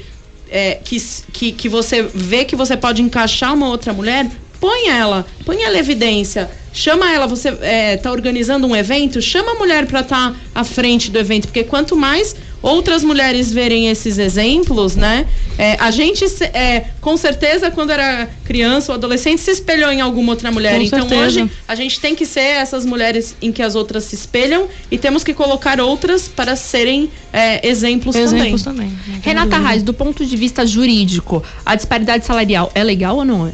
é, 0.49 0.75
que, 0.75 0.97
que, 1.31 1.51
que 1.51 1.69
você 1.69 2.03
vê 2.03 2.45
que 2.45 2.55
você 2.55 2.77
pode 2.77 3.01
encaixar 3.01 3.53
uma 3.53 3.67
outra 3.67 3.93
mulher, 3.93 4.29
põe 4.59 4.87
ela, 4.89 5.25
põe 5.45 5.61
ela 5.63 5.75
em 5.75 5.79
evidência 5.79 6.49
chama 6.75 7.09
ela, 7.11 7.25
você 7.25 7.49
está 7.49 8.09
é, 8.09 8.11
organizando 8.11 8.67
um 8.67 8.75
evento, 8.75 9.21
chama 9.21 9.53
a 9.53 9.55
mulher 9.55 9.87
para 9.87 10.01
estar 10.01 10.31
tá 10.31 10.35
à 10.53 10.63
frente 10.63 11.09
do 11.09 11.17
evento, 11.17 11.47
porque 11.47 11.63
quanto 11.63 11.95
mais 11.95 12.35
outras 12.61 13.03
mulheres 13.03 13.53
verem 13.53 13.89
esses 13.89 14.17
exemplos, 14.17 14.95
né? 14.95 15.25
É, 15.57 15.77
a 15.79 15.91
gente, 15.91 16.25
é, 16.45 16.85
com 16.99 17.15
certeza, 17.15 17.71
quando 17.71 17.91
era 17.91 18.27
criança 18.43 18.91
ou 18.91 18.97
adolescente, 18.97 19.39
se 19.39 19.51
espelhou 19.51 19.91
em 19.91 20.01
alguma 20.01 20.31
outra 20.33 20.51
mulher. 20.51 20.75
Com 20.75 20.81
então 20.81 21.07
certeza. 21.07 21.21
hoje 21.21 21.51
a 21.67 21.75
gente 21.75 21.99
tem 21.99 22.15
que 22.15 22.25
ser 22.25 22.41
essas 22.41 22.85
mulheres 22.85 23.35
em 23.41 23.51
que 23.51 23.61
as 23.61 23.75
outras 23.75 24.03
se 24.05 24.15
espelham 24.15 24.67
e 24.91 24.97
temos 24.97 25.23
que 25.23 25.33
colocar 25.33 25.79
outras 25.79 26.27
para 26.27 26.55
serem 26.55 27.09
é, 27.31 27.65
exemplos, 27.65 28.15
exemplos 28.15 28.63
também. 28.63 28.89
também. 29.05 29.21
Renata 29.21 29.59
Reis, 29.59 29.83
do 29.83 29.93
ponto 29.93 30.25
de 30.25 30.35
vista 30.35 30.65
jurídico, 30.65 31.43
a 31.65 31.75
disparidade 31.75 32.25
salarial 32.25 32.71
é 32.73 32.83
legal 32.83 33.17
ou 33.17 33.25
não 33.25 33.47
é? 33.47 33.51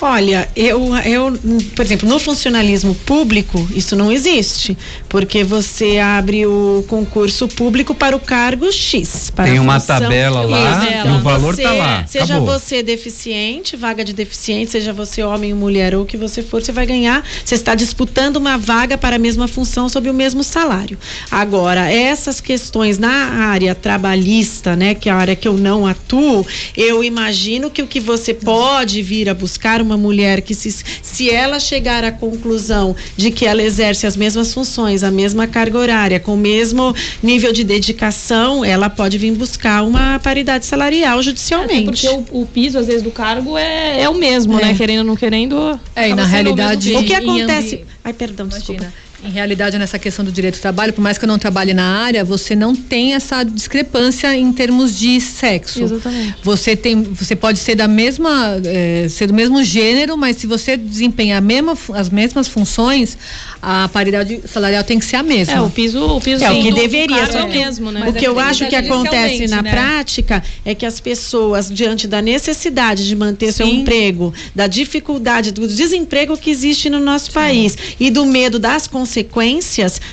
Olha, 0.00 0.48
eu, 0.54 0.96
eu, 0.98 1.38
por 1.74 1.84
exemplo, 1.84 2.08
no 2.08 2.18
funcionalismo 2.20 2.94
público, 2.94 3.68
isso 3.74 3.96
não 3.96 4.12
existe, 4.12 4.78
porque 5.08 5.42
você 5.42 5.98
abre 5.98 6.46
o 6.46 6.84
concurso 6.86 7.48
público 7.48 7.94
para 7.94 8.14
o 8.14 8.20
cargo 8.20 8.70
X. 8.70 9.32
Tem 9.34 9.58
uma 9.58 9.80
tabela 9.80 10.42
lá 10.42 10.86
e 11.04 11.08
o 11.08 11.20
valor 11.20 11.54
está 11.54 11.72
lá. 11.72 12.04
Seja 12.06 12.36
Acabou. 12.36 12.58
você 12.58 12.82
deficiente, 12.82 13.76
vaga 13.76 14.04
de 14.04 14.12
deficiente, 14.12 14.70
seja 14.70 14.92
você 14.92 15.22
homem 15.22 15.52
ou 15.52 15.58
mulher 15.58 15.94
ou 15.94 16.02
o 16.02 16.06
que 16.06 16.16
você 16.16 16.42
for, 16.42 16.62
você 16.62 16.70
vai 16.70 16.86
ganhar. 16.86 17.24
Você 17.44 17.56
está 17.56 17.74
disputando 17.74 18.36
uma 18.36 18.56
vaga 18.56 18.96
para 18.96 19.16
a 19.16 19.18
mesma 19.18 19.48
função 19.48 19.88
sob 19.88 20.08
o 20.08 20.14
mesmo 20.14 20.44
salário. 20.44 20.96
Agora, 21.30 21.90
essas 21.90 22.40
questões 22.40 22.98
na 22.98 23.10
área 23.48 23.74
trabalhista, 23.74 24.76
né, 24.76 24.94
que 24.94 25.08
é 25.08 25.12
a 25.12 25.16
área 25.16 25.34
que 25.34 25.48
eu 25.48 25.54
não 25.54 25.86
atuo, 25.86 26.46
eu 26.76 27.02
imagino 27.02 27.68
que 27.68 27.82
o 27.82 27.86
que 27.86 27.98
você 27.98 28.32
pode 28.32 29.02
vir 29.02 29.28
a 29.28 29.34
buscar 29.34 29.82
uma 29.88 29.96
mulher 29.96 30.42
que 30.42 30.54
se, 30.54 30.70
se 31.02 31.30
ela 31.30 31.58
chegar 31.58 32.04
à 32.04 32.12
conclusão 32.12 32.94
de 33.16 33.30
que 33.30 33.46
ela 33.46 33.62
exerce 33.62 34.06
as 34.06 34.16
mesmas 34.16 34.52
funções, 34.52 35.02
a 35.02 35.10
mesma 35.10 35.46
carga 35.46 35.78
horária, 35.78 36.20
com 36.20 36.34
o 36.34 36.36
mesmo 36.36 36.94
nível 37.22 37.52
de 37.52 37.64
dedicação, 37.64 38.64
ela 38.64 38.90
pode 38.90 39.16
vir 39.16 39.32
buscar 39.32 39.82
uma 39.82 40.18
paridade 40.18 40.66
salarial 40.66 41.22
judicialmente. 41.22 41.84
porque 41.84 42.08
o, 42.08 42.42
o 42.42 42.46
piso, 42.46 42.78
às 42.78 42.86
vezes, 42.86 43.02
do 43.02 43.10
cargo 43.10 43.56
é, 43.56 44.02
é 44.02 44.08
o 44.08 44.14
mesmo, 44.14 44.54
né? 44.56 44.62
é. 44.62 44.66
né? 44.66 44.74
Querendo 44.74 44.98
ou 44.98 45.04
não 45.04 45.16
querendo. 45.16 45.80
É, 45.96 46.10
e 46.10 46.14
na 46.14 46.24
realidade. 46.24 46.92
O, 46.92 47.00
o 47.00 47.04
que 47.04 47.14
acontece. 47.14 47.84
Ai, 48.04 48.12
perdão, 48.12 48.46
Imagina. 48.46 48.78
desculpa. 48.78 49.07
Em 49.24 49.30
realidade, 49.30 49.76
nessa 49.78 49.98
questão 49.98 50.24
do 50.24 50.30
direito 50.30 50.58
do 50.58 50.60
trabalho, 50.60 50.92
por 50.92 51.02
mais 51.02 51.18
que 51.18 51.24
eu 51.24 51.26
não 51.26 51.40
trabalhe 51.40 51.74
na 51.74 52.02
área, 52.04 52.24
você 52.24 52.54
não 52.54 52.74
tem 52.74 53.14
essa 53.14 53.42
discrepância 53.42 54.36
em 54.36 54.52
termos 54.52 54.96
de 54.96 55.20
sexo. 55.20 55.82
Exatamente. 55.82 56.36
Você 56.40 56.76
tem, 56.76 57.02
você 57.02 57.34
pode 57.34 57.58
ser 57.58 57.74
da 57.74 57.88
mesma, 57.88 58.60
é, 58.64 59.08
ser 59.08 59.26
do 59.26 59.34
mesmo 59.34 59.64
gênero, 59.64 60.16
mas 60.16 60.36
se 60.36 60.46
você 60.46 60.76
desempenha 60.76 61.40
mesma, 61.40 61.76
as 61.94 62.08
mesmas 62.08 62.46
funções, 62.46 63.18
a 63.60 63.88
paridade 63.88 64.40
salarial 64.46 64.84
tem 64.84 65.00
que 65.00 65.04
ser 65.04 65.16
a 65.16 65.22
mesma. 65.24 65.54
É, 65.54 65.60
o 65.60 65.68
piso, 65.68 66.00
o 66.00 66.20
piso 66.20 66.44
é 66.44 66.50
o 66.52 66.62
que 66.62 66.72
deveria 66.72 67.26
ser 67.26 67.38
é 67.38 67.44
o 67.44 67.48
mesmo, 67.48 67.90
né? 67.90 68.08
O 68.08 68.12
que 68.12 68.24
eu 68.24 68.38
acho 68.38 68.68
que 68.68 68.76
acontece 68.76 69.48
na 69.48 69.62
né? 69.62 69.70
prática 69.72 70.44
é 70.64 70.76
que 70.76 70.86
as 70.86 71.00
pessoas, 71.00 71.68
diante 71.68 72.06
da 72.06 72.22
necessidade 72.22 73.08
de 73.08 73.16
manter 73.16 73.48
Sim. 73.48 73.52
seu 73.52 73.66
emprego, 73.66 74.32
da 74.54 74.68
dificuldade 74.68 75.50
do 75.50 75.66
desemprego 75.66 76.36
que 76.36 76.50
existe 76.50 76.88
no 76.88 77.00
nosso 77.00 77.26
Sim. 77.26 77.32
país 77.32 77.76
e 77.98 78.12
do 78.12 78.24
medo 78.24 78.60
das 78.60 78.86
consequências, 78.86 79.07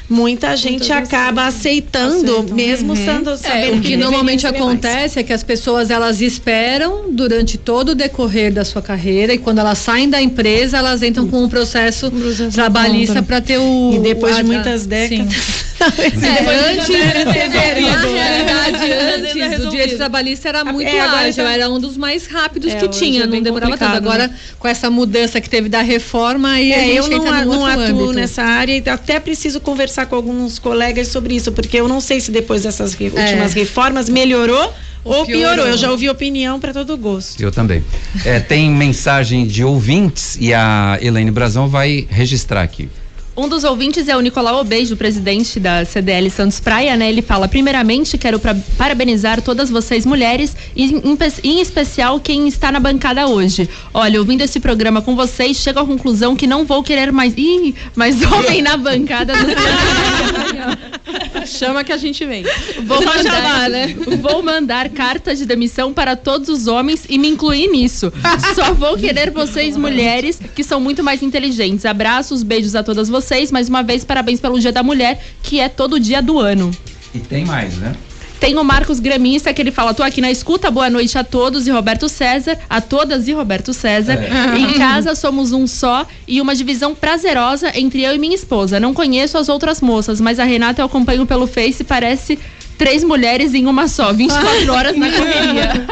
muita 0.09 0.55
gente 0.55 0.89
Muitas 0.91 1.09
acaba 1.09 1.47
aceitando, 1.47 2.37
aceitam. 2.37 2.55
mesmo 2.55 2.93
uhum. 2.93 2.95
sendo, 2.95 3.31
é, 3.31 3.37
sabendo 3.37 3.65
é, 3.65 3.71
o 3.71 3.81
que, 3.81 3.87
que 3.89 3.97
normalmente 3.97 4.47
acontece 4.47 5.15
mais. 5.15 5.17
é 5.17 5.23
que 5.23 5.33
as 5.33 5.43
pessoas 5.43 5.89
elas 5.89 6.21
esperam 6.21 7.11
durante 7.11 7.57
todo 7.57 7.89
o 7.89 7.95
decorrer 7.95 8.53
da 8.53 8.63
sua 8.63 8.81
carreira 8.81 9.33
e 9.33 9.37
quando 9.37 9.59
elas 9.59 9.77
saem 9.77 10.09
da 10.09 10.21
empresa, 10.21 10.77
elas 10.77 11.01
entram 11.03 11.27
com 11.27 11.43
um 11.43 11.49
processo 11.49 12.11
trabalhista 12.53 13.21
para 13.21 13.41
ter 13.41 13.57
o. 13.57 13.93
E 13.95 13.99
depois 13.99 14.35
de 14.35 14.43
muitas 14.43 14.85
décadas. 14.85 15.65
É, 15.75 16.71
antes, 16.71 16.87
na 16.87 17.99
realidade, 17.99 18.91
antes, 18.91 19.65
o 19.65 19.69
direito 19.69 19.97
trabalhista 19.97 20.49
era 20.49 20.63
muito 20.63 20.87
é, 20.87 20.99
ágil, 20.99 21.43
tá... 21.43 21.51
era 21.51 21.69
um 21.69 21.79
dos 21.79 21.97
mais 21.97 22.27
rápidos 22.27 22.71
é, 22.71 22.77
que 22.77 22.87
tinha, 22.87 23.23
é 23.23 23.27
não 23.27 23.41
demorava 23.41 23.77
tanto. 23.77 23.95
Agora, 23.95 24.29
né? 24.29 24.35
com 24.57 24.67
essa 24.67 24.89
mudança 24.89 25.41
que 25.41 25.49
teve 25.49 25.67
da 25.67 25.81
reforma, 25.81 26.51
aí 26.51 26.71
é, 26.71 26.97
eu 26.97 27.09
não, 27.09 27.45
não 27.45 27.65
atuo 27.65 27.81
âmbito. 27.81 28.13
nessa 28.13 28.43
área 28.43 28.75
e 28.75 28.81
até 28.89 29.19
preciso 29.19 29.59
conversar 29.59 30.05
com 30.05 30.15
alguns 30.15 30.59
colegas 30.59 31.07
sobre 31.07 31.35
isso, 31.35 31.51
porque 31.51 31.77
eu 31.77 31.87
não 31.87 31.99
sei 31.99 32.19
se 32.19 32.31
depois 32.31 32.63
dessas 32.63 32.93
re 32.93 33.09
últimas 33.09 33.53
reformas 33.53 34.09
melhorou 34.09 34.73
ou 35.03 35.25
piorou. 35.25 35.53
piorou. 35.53 35.67
Eu 35.67 35.77
já 35.77 35.91
ouvi 35.91 36.09
opinião 36.09 36.59
para 36.59 36.73
todo 36.73 36.97
gosto. 36.97 37.41
Eu 37.41 37.51
também. 37.51 37.83
É, 38.25 38.39
tem 38.39 38.69
mensagem 38.69 39.45
de 39.45 39.63
ouvintes 39.63 40.37
e 40.39 40.53
a 40.53 40.97
Elaine 41.01 41.31
Brazão 41.31 41.67
vai 41.67 42.07
registrar 42.09 42.63
aqui. 42.63 42.89
Um 43.37 43.49
dos 43.49 43.65
ouvintes 43.65 44.07
é 44.07 44.15
o 44.15 44.21
Nicolau 44.21 44.61
Obeijo, 44.61 44.95
presidente 44.95 45.59
da 45.59 45.83
CDL 45.83 46.29
Santos 46.29 46.61
Praia, 46.61 46.95
né? 46.95 47.09
Ele 47.09 47.21
fala: 47.21 47.49
primeiramente, 47.49 48.17
quero 48.17 48.39
pra, 48.39 48.55
parabenizar 48.77 49.41
todas 49.41 49.69
vocês 49.69 50.05
mulheres 50.05 50.55
e 50.73 50.85
em, 50.85 51.17
em, 51.43 51.59
especial 51.59 52.17
quem 52.21 52.47
está 52.47 52.71
na 52.71 52.79
bancada 52.79 53.27
hoje. 53.27 53.69
Olha, 53.93 54.19
ouvindo 54.19 54.39
esse 54.39 54.57
programa 54.61 55.01
com 55.01 55.17
vocês, 55.17 55.57
chego 55.57 55.79
à 55.79 55.85
conclusão 55.85 56.33
que 56.33 56.47
não 56.47 56.63
vou 56.63 56.81
querer 56.81 57.11
mais. 57.11 57.33
Ih, 57.35 57.75
mais 57.93 58.21
homem 58.31 58.61
na 58.61 58.77
bancada 58.77 59.33
do 59.33 59.45
Chama 61.45 61.83
que 61.83 61.91
a 61.91 61.97
gente 61.97 62.25
vem. 62.25 62.43
Vou 62.85 63.03
mandar, 63.03 63.23
chamar, 63.23 63.69
né? 63.69 63.95
vou 64.19 64.41
mandar 64.41 64.89
cartas 64.89 65.37
de 65.37 65.45
demissão 65.45 65.93
para 65.93 66.15
todos 66.15 66.49
os 66.49 66.65
homens 66.67 67.05
e 67.07 67.19
me 67.19 67.27
incluir 67.27 67.67
nisso. 67.67 68.11
Só 68.55 68.73
vou 68.73 68.97
querer 68.97 69.29
vocês, 69.29 69.77
mulheres, 69.77 70.39
que 70.55 70.63
são 70.63 70.79
muito 70.79 71.03
mais 71.03 71.21
inteligentes. 71.21 71.85
Abraços, 71.85 72.41
beijos 72.41 72.73
a 72.75 72.81
todas 72.81 73.09
vocês 73.09 73.24
vocês. 73.25 73.51
Mais 73.51 73.67
uma 73.67 73.83
vez, 73.83 74.05
parabéns 74.05 74.39
pelo 74.39 74.59
Dia 74.59 74.71
da 74.71 74.83
Mulher, 74.83 75.19
que 75.41 75.59
é 75.59 75.67
todo 75.67 75.99
dia 75.99 76.21
do 76.21 76.39
ano. 76.39 76.71
E 77.13 77.19
tem 77.19 77.45
mais, 77.45 77.75
né? 77.77 77.95
Tem 78.39 78.57
o 78.57 78.63
Marcos 78.63 78.99
Gramista, 78.99 79.53
que 79.53 79.61
ele 79.61 79.71
fala: 79.71 79.93
tô 79.93 80.03
aqui 80.03 80.21
na 80.21 80.29
escuta, 80.29 80.69
boa 80.69 80.89
noite 80.89 81.17
a 81.17 81.23
todos, 81.23 81.65
e 81.67 81.71
Roberto 81.71 82.07
César, 82.07 82.57
a 82.69 82.81
todas 82.81 83.27
e 83.27 83.33
Roberto 83.33 83.73
César. 83.73 84.13
É. 84.13 84.57
Em 84.57 84.73
casa 84.73 85.15
somos 85.15 85.51
um 85.51 85.65
só 85.65 86.05
e 86.27 86.41
uma 86.41 86.53
divisão 86.53 86.93
prazerosa 86.93 87.71
entre 87.73 88.03
eu 88.03 88.13
e 88.13 88.19
minha 88.19 88.35
esposa. 88.35 88.79
Não 88.79 88.93
conheço 88.93 89.37
as 89.37 89.49
outras 89.49 89.81
moças, 89.81 90.19
mas 90.21 90.39
a 90.39 90.43
Renata 90.43 90.81
eu 90.81 90.85
acompanho 90.85 91.25
pelo 91.25 91.47
Face 91.47 91.81
e 91.81 91.85
parece 91.85 92.37
três 92.77 93.03
mulheres 93.03 93.53
em 93.53 93.65
uma 93.65 93.87
só, 93.87 94.11
24 94.13 94.71
horas 94.71 94.97
na 94.97 95.11
correria. 95.11 95.85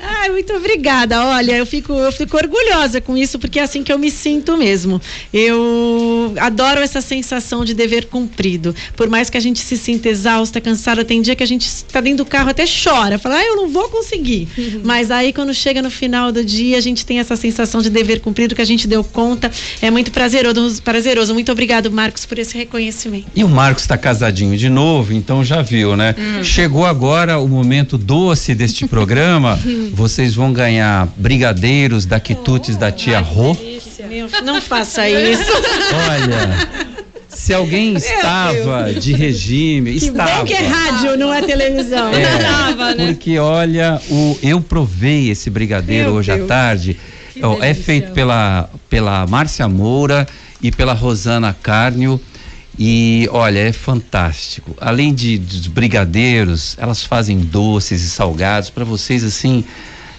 Ai, 0.00 0.30
muito 0.30 0.52
obrigada. 0.54 1.24
Olha, 1.24 1.56
eu 1.56 1.66
fico, 1.66 1.92
eu 1.92 2.12
fico 2.12 2.36
orgulhosa 2.36 3.00
com 3.00 3.16
isso, 3.16 3.38
porque 3.38 3.58
é 3.58 3.62
assim 3.62 3.82
que 3.82 3.92
eu 3.92 3.98
me 3.98 4.10
sinto 4.10 4.56
mesmo. 4.56 5.00
Eu 5.32 6.34
adoro 6.38 6.80
essa 6.80 7.00
sensação 7.00 7.64
de 7.64 7.74
dever 7.74 8.06
cumprido. 8.06 8.74
Por 8.96 9.08
mais 9.08 9.30
que 9.30 9.36
a 9.36 9.40
gente 9.40 9.60
se 9.60 9.76
sinta 9.76 10.08
exausta, 10.08 10.60
cansada, 10.60 11.04
tem 11.04 11.20
dia 11.22 11.34
que 11.34 11.42
a 11.42 11.46
gente 11.46 11.66
está 11.66 12.00
dentro 12.00 12.24
do 12.24 12.26
carro 12.26 12.50
até 12.50 12.64
chora, 12.66 13.18
fala, 13.18 13.36
ah, 13.36 13.44
eu 13.44 13.56
não 13.56 13.68
vou 13.68 13.88
conseguir. 13.88 14.48
Uhum. 14.56 14.80
Mas 14.84 15.10
aí 15.10 15.32
quando 15.32 15.54
chega 15.54 15.82
no 15.82 15.90
final 15.90 16.32
do 16.32 16.44
dia, 16.44 16.78
a 16.78 16.80
gente 16.80 17.04
tem 17.04 17.18
essa 17.18 17.36
sensação 17.36 17.80
de 17.80 17.90
dever 17.90 18.20
cumprido 18.20 18.54
que 18.54 18.62
a 18.62 18.66
gente 18.66 18.86
deu 18.86 19.02
conta. 19.02 19.50
É 19.80 19.90
muito 19.90 20.10
prazeroso, 20.10 20.82
prazeroso. 20.82 21.34
Muito 21.34 21.50
obrigado, 21.50 21.90
Marcos, 21.90 22.26
por 22.26 22.38
esse 22.38 22.56
reconhecimento. 22.56 23.26
E 23.34 23.44
o 23.44 23.48
Marcos 23.48 23.82
está 23.82 23.96
casadinho 23.96 24.56
de 24.56 24.68
novo, 24.68 25.12
então 25.12 25.44
já 25.44 25.62
viu, 25.62 25.96
né? 25.96 26.14
Hum. 26.20 26.44
Chegou 26.44 26.84
agora 26.84 27.38
o 27.38 27.48
momento 27.48 27.96
doce 27.96 28.54
deste 28.54 28.86
programa. 28.86 29.58
Vocês 29.94 30.34
vão 30.34 30.52
ganhar 30.52 31.08
brigadeiros 31.16 32.04
da 32.04 32.20
quitutes 32.20 32.76
oh, 32.76 32.78
da 32.78 32.92
tia 32.92 33.20
Rô. 33.20 33.56
Não 34.44 34.60
faça 34.60 35.08
isso. 35.08 35.50
Olha, 36.10 36.68
se 37.28 37.54
alguém 37.54 37.94
estava 37.94 38.92
de 38.92 39.14
regime, 39.14 39.92
que 39.92 40.06
estava. 40.06 40.40
Bom 40.40 40.44
que 40.44 40.52
é 40.52 40.66
rádio, 40.66 41.16
não 41.16 41.32
é 41.32 41.40
televisão. 41.40 42.12
É, 42.12 42.36
estava, 42.36 42.94
né? 42.94 43.06
Porque 43.06 43.38
olha, 43.38 43.98
o, 44.10 44.38
eu 44.42 44.60
provei 44.60 45.30
esse 45.30 45.48
brigadeiro 45.48 46.10
Meu 46.10 46.18
hoje 46.18 46.32
Deus. 46.32 46.44
à 46.44 46.46
tarde. 46.46 46.98
é 47.62 47.72
feito 47.72 48.12
pela, 48.12 48.68
pela 48.90 49.26
Márcia 49.26 49.66
Moura 49.66 50.26
e 50.62 50.70
pela 50.70 50.92
Rosana 50.92 51.56
Cárnio. 51.62 52.20
E 52.78 53.28
olha, 53.32 53.58
é 53.58 53.72
fantástico. 53.72 54.76
Além 54.80 55.12
de 55.12 55.38
brigadeiros, 55.68 56.76
elas 56.78 57.02
fazem 57.04 57.40
doces 57.40 58.02
e 58.02 58.10
salgados 58.10 58.70
para 58.70 58.84
vocês 58.84 59.24
assim, 59.24 59.64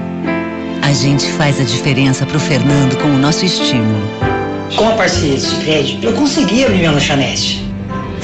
A 0.82 0.92
gente 0.94 1.26
faz 1.34 1.60
a 1.60 1.62
diferença 1.62 2.26
pro 2.26 2.40
Fernando 2.40 2.96
com 2.96 3.06
o 3.06 3.18
nosso 3.18 3.44
estímulo. 3.44 4.02
Com 4.74 4.88
a 4.88 4.94
parceria 4.94 5.36
do 5.36 5.42
Sicredi, 5.42 6.00
eu 6.02 6.12
consegui 6.14 6.64
abrir 6.64 6.78
minha 6.78 6.90
lanchonete 6.90 7.70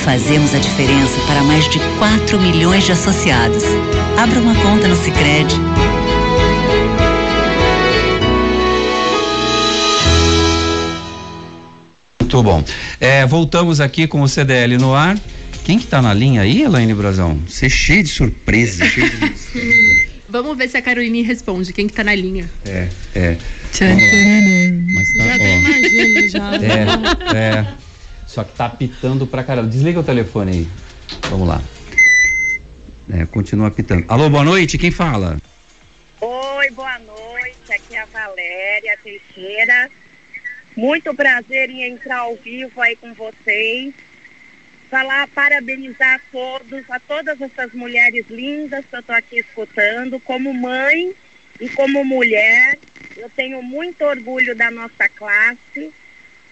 Fazemos 0.06 0.54
a 0.54 0.58
diferença 0.58 1.20
para 1.26 1.42
mais 1.42 1.68
de 1.68 1.80
4 1.98 2.40
milhões 2.40 2.84
de 2.84 2.92
associados. 2.92 3.64
Abra 4.16 4.38
uma 4.38 4.54
conta 4.54 4.86
no 4.86 4.94
Sicredi. 4.94 5.56
Muito 12.36 12.44
bom. 12.44 12.62
É, 13.00 13.24
voltamos 13.24 13.80
aqui 13.80 14.06
com 14.06 14.20
o 14.20 14.28
CDL 14.28 14.76
no 14.76 14.94
ar. 14.94 15.18
Quem 15.64 15.78
que 15.78 15.86
tá 15.86 16.02
na 16.02 16.12
linha 16.12 16.42
aí, 16.42 16.64
Elaine 16.64 16.92
Brazão? 16.92 17.40
Você 17.48 17.64
é 17.64 17.68
cheio 17.70 18.02
de 18.02 18.10
surpresa. 18.10 18.84
cheio 18.90 19.08
de... 19.10 20.06
Vamos 20.28 20.54
ver 20.58 20.68
se 20.68 20.76
a 20.76 20.82
Caroline 20.82 21.22
responde. 21.22 21.72
Quem 21.72 21.86
que 21.86 21.94
tá 21.94 22.04
na 22.04 22.14
linha? 22.14 22.50
É, 22.66 22.88
é. 23.14 23.38
Mas 24.94 25.14
tá, 25.16 25.24
já 25.24 25.32
ó. 25.32 25.46
imagino, 25.46 26.28
já. 26.28 26.54
É, 26.56 27.58
é. 27.58 27.66
Só 28.26 28.44
que 28.44 28.54
tá 28.54 28.66
apitando 28.66 29.26
pra 29.26 29.42
caramba. 29.42 29.68
Desliga 29.68 30.00
o 30.00 30.04
telefone 30.04 30.50
aí. 30.52 30.68
Vamos 31.30 31.48
lá. 31.48 31.62
É, 33.14 33.24
continua 33.24 33.68
apitando. 33.68 34.04
Alô, 34.08 34.28
boa 34.28 34.44
noite, 34.44 34.76
quem 34.76 34.90
fala? 34.90 35.38
Oi, 36.20 36.70
boa 36.72 36.98
noite. 36.98 37.72
Aqui 37.72 37.94
é 37.94 38.02
a 38.02 38.06
Valéria 38.12 38.98
Teixeira. 39.02 39.88
Muito 40.76 41.14
prazer 41.14 41.70
em 41.70 41.84
entrar 41.84 42.18
ao 42.18 42.36
vivo 42.36 42.78
aí 42.82 42.94
com 42.96 43.14
vocês. 43.14 43.94
Falar, 44.90 45.26
parabenizar 45.28 46.16
a 46.16 46.20
todos, 46.30 46.90
a 46.90 47.00
todas 47.00 47.40
essas 47.40 47.72
mulheres 47.72 48.26
lindas 48.28 48.84
que 48.84 48.94
eu 48.94 49.00
estou 49.00 49.16
aqui 49.16 49.38
escutando. 49.38 50.20
Como 50.20 50.52
mãe 50.52 51.14
e 51.58 51.68
como 51.70 52.04
mulher, 52.04 52.78
eu 53.16 53.30
tenho 53.30 53.62
muito 53.62 54.04
orgulho 54.04 54.54
da 54.54 54.70
nossa 54.70 55.08
classe 55.08 55.94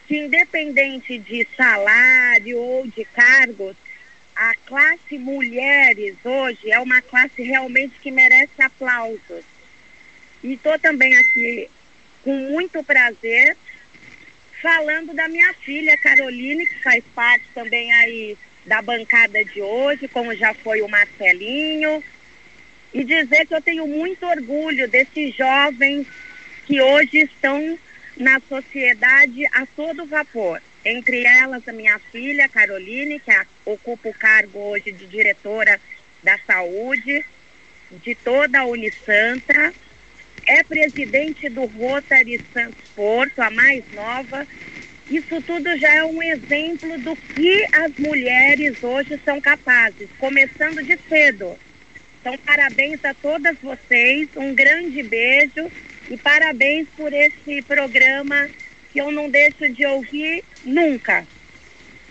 que 0.09 0.16
independente 0.16 1.18
de 1.18 1.47
salário 1.55 2.59
ou 2.59 2.87
de 2.87 3.05
cargos, 3.05 3.77
a 4.35 4.55
classe 4.66 5.18
mulheres 5.18 6.16
hoje 6.25 6.70
é 6.70 6.79
uma 6.79 7.01
classe 7.03 7.43
realmente 7.43 7.95
que 8.01 8.11
merece 8.11 8.61
aplausos. 8.62 9.45
E 10.43 10.55
estou 10.55 10.79
também 10.79 11.14
aqui 11.14 11.68
com 12.22 12.35
muito 12.35 12.83
prazer 12.83 13.57
falando 14.65 15.12
da 15.12 15.29
minha 15.29 15.53
filha 15.53 15.95
Caroline, 15.99 16.65
que 16.65 16.83
faz 16.83 17.05
parte 17.15 17.45
também 17.55 17.93
aí 17.93 18.35
da 18.65 18.81
bancada 18.81 19.45
de 19.45 19.61
hoje, 19.61 20.09
como 20.09 20.35
já 20.35 20.55
foi 20.55 20.81
o 20.81 20.89
Marcelinho, 20.89 22.03
e 22.95 23.05
dizer 23.05 23.47
que 23.47 23.55
eu 23.55 23.61
tenho 23.61 23.87
muito 23.87 24.25
orgulho 24.25 24.89
desses 24.89 25.37
jovens 25.37 26.07
que 26.65 26.81
hoje 26.81 27.19
estão 27.19 27.79
na 28.17 28.41
sociedade 28.49 29.45
a 29.53 29.67
todo 29.77 30.07
vapor. 30.07 30.62
Entre 30.83 31.25
elas, 31.25 31.69
a 31.69 31.73
minha 31.73 31.99
filha, 31.99 32.49
Caroline, 32.49 33.21
que 33.21 33.33
ocupa 33.67 34.09
o 34.09 34.15
cargo 34.15 34.59
hoje 34.61 34.93
de 34.93 35.07
diretora 35.07 35.79
da 36.23 36.39
saúde 36.47 37.23
de 37.91 38.15
toda 38.15 38.61
a 38.61 38.65
Unisanta, 38.65 39.75
é 40.47 40.63
presidente 40.63 41.49
do 41.49 41.65
Rotary 41.67 42.41
Santos 42.53 42.85
Porto, 42.95 43.41
a 43.41 43.51
mais 43.51 43.85
nova. 43.93 44.47
Isso 45.11 45.41
tudo 45.43 45.77
já 45.79 45.95
é 45.95 46.05
um 46.05 46.23
exemplo 46.23 46.99
do 46.99 47.17
que 47.17 47.67
as 47.73 47.93
mulheres 47.99 48.83
hoje 48.83 49.21
são 49.25 49.41
capazes, 49.41 50.09
começando 50.19 50.83
de 50.83 50.99
cedo. 51.09 51.59
Então, 52.21 52.39
parabéns 52.39 53.05
a 53.05 53.13
todas 53.15 53.57
vocês, 53.61 54.29
um 54.37 54.55
grande 54.55 55.03
beijo 55.03 55.71
E 56.09 56.17
parabéns 56.19 56.89
por 56.97 57.13
esse 57.13 57.63
programa 57.63 58.49
que 58.93 59.01
eu 59.01 59.11
não 59.11 59.29
deixo 59.29 59.69
de 59.73 59.85
ouvir 59.87 60.45
nunca. 60.65 61.27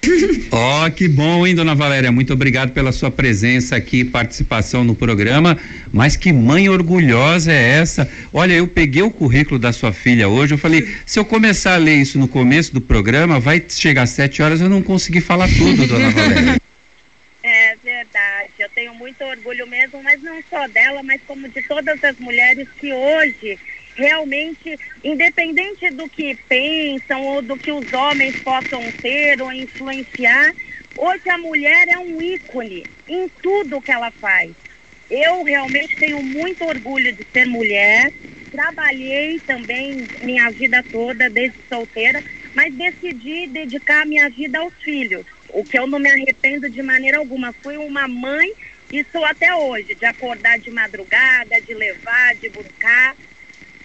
Ó, 0.52 0.86
oh, 0.86 0.92
que 0.92 1.08
bom, 1.08 1.48
hein, 1.48 1.56
dona 1.56 1.74
Valéria? 1.74 2.12
Muito 2.12 2.34
obrigado 2.34 2.72
pela 2.72 2.92
sua 2.92 3.10
presença 3.10 3.76
aqui, 3.76 4.04
participação 4.04 4.84
no 4.84 4.96
programa. 4.96 5.58
Mas 5.92 6.16
que 6.16 6.32
mãe 6.32 6.70
orgulhosa 6.70 7.52
é 7.52 7.80
essa? 7.80 8.10
Olha, 8.32 8.54
eu 8.54 8.68
peguei 8.68 9.02
o 9.02 9.12
currículo 9.12 9.58
da 9.58 9.72
sua 9.72 9.94
filha 9.94 10.28
hoje, 10.28 10.54
eu 10.54 10.58
falei, 10.58 10.88
se 11.06 11.20
eu 11.20 11.26
começar 11.26 11.76
a 11.76 11.78
ler 11.78 11.96
isso 11.96 12.20
no 12.20 12.28
começo 12.28 12.74
do 12.74 12.82
programa, 12.82 13.40
vai 13.40 13.64
chegar 13.68 14.04
às 14.04 14.10
sete 14.12 14.42
horas, 14.42 14.62
eu 14.62 14.70
não 14.70 14.82
consegui 14.82 15.22
falar 15.22 15.48
tudo, 15.48 15.86
dona 15.88 16.10
Valéria. 16.10 16.62
É 17.44 17.76
verdade, 17.84 18.52
eu 18.60 18.70
tenho 18.70 18.94
muito 18.96 19.22
orgulho 19.24 19.68
mesmo, 19.68 20.02
mas 20.02 20.22
não 20.22 20.42
só 20.50 20.68
dela, 20.68 21.04
mas 21.04 21.22
como 21.28 21.50
de 21.50 21.62
todas 21.64 22.02
as 22.04 22.18
mulheres 22.18 22.68
que 22.80 22.94
hoje 22.94 23.60
realmente, 23.96 24.78
independente 25.04 25.90
do 25.92 26.10
que 26.10 26.36
pensam 26.48 27.22
ou 27.26 27.42
do 27.42 27.58
que 27.58 27.72
os 27.72 27.92
homens 27.94 28.36
possam 28.44 28.92
ter 29.02 29.42
ou 29.42 29.52
influenciar, 29.52 30.52
hoje 30.96 31.30
a 31.30 31.38
mulher 31.38 31.88
é 31.90 31.98
um 32.00 32.22
ícone 32.22 32.88
em 33.08 33.30
tudo 33.42 33.82
que 33.82 33.92
ela 33.92 34.12
faz. 34.20 34.52
Eu 35.10 35.44
realmente 35.44 35.96
tenho 36.00 36.22
muito 36.24 36.64
orgulho 36.66 37.16
de 37.16 37.26
ser 37.32 37.46
mulher, 37.46 38.12
trabalhei 38.52 39.40
também 39.46 40.10
minha 40.22 40.50
vida 40.52 40.84
toda, 40.92 41.30
desde 41.30 41.58
solteira, 41.72 42.22
mas 42.54 42.74
decidi 42.76 43.48
dedicar 43.48 44.06
minha 44.06 44.30
vida 44.30 44.60
aos 44.60 44.74
filhos, 44.84 45.24
o 45.50 45.66
que 45.66 45.78
eu 45.78 45.88
não 45.88 46.00
me 46.00 46.10
arrependo 46.10 46.70
de 46.70 46.82
maneira 46.82 47.18
alguma. 47.18 47.54
Fui 47.62 47.78
uma 47.78 48.08
mãe 48.08 48.48
e 48.92 49.04
sou 49.12 49.26
até 49.26 49.54
hoje, 49.56 49.96
de 49.96 50.06
acordar 50.06 50.60
de 50.60 50.72
madrugada, 50.72 51.62
de 51.66 51.74
levar, 51.74 52.36
de 52.36 52.50
buscar 52.50 53.16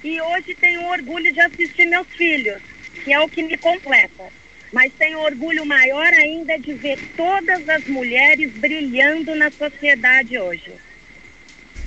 e 0.03 0.21
hoje 0.21 0.57
tenho 0.61 0.87
orgulho 0.87 1.33
de 1.33 1.41
assistir 1.41 1.87
meus 1.87 2.07
filhos, 2.17 2.59
que 3.05 3.13
é 3.13 3.21
o 3.21 3.29
que 3.29 3.43
me 3.43 3.57
completa. 3.57 4.25
Mas 4.73 4.93
tenho 4.99 5.19
orgulho 5.21 5.65
maior 5.65 6.13
ainda 6.13 6.59
de 6.59 6.75
ver 6.75 6.99
todas 7.17 7.69
as 7.69 7.85
mulheres 7.87 8.51
brilhando 8.53 9.35
na 9.35 9.51
sociedade 9.51 10.39
hoje. 10.39 10.73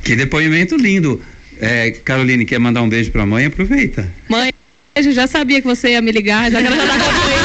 Que 0.03 0.16
depoimento 0.16 0.76
lindo. 0.76 1.24
É, 1.59 1.91
Caroline, 1.91 2.43
quer 2.43 2.59
mandar 2.59 2.82
um 2.82 2.89
beijo 2.89 3.12
para 3.12 3.22
a 3.22 3.26
mãe? 3.26 3.45
Aproveita. 3.45 4.12
Mãe, 4.28 4.51
eu 4.95 5.12
já 5.12 5.28
sabia 5.28 5.62
que 5.62 5.68
você 5.68 5.89
ia 5.89 6.01
me 6.01 6.12
ligar, 6.12 6.51
já 6.51 6.59
que 6.59 6.68
ela 6.68 6.76
já 6.76 6.84
ela 6.84 7.40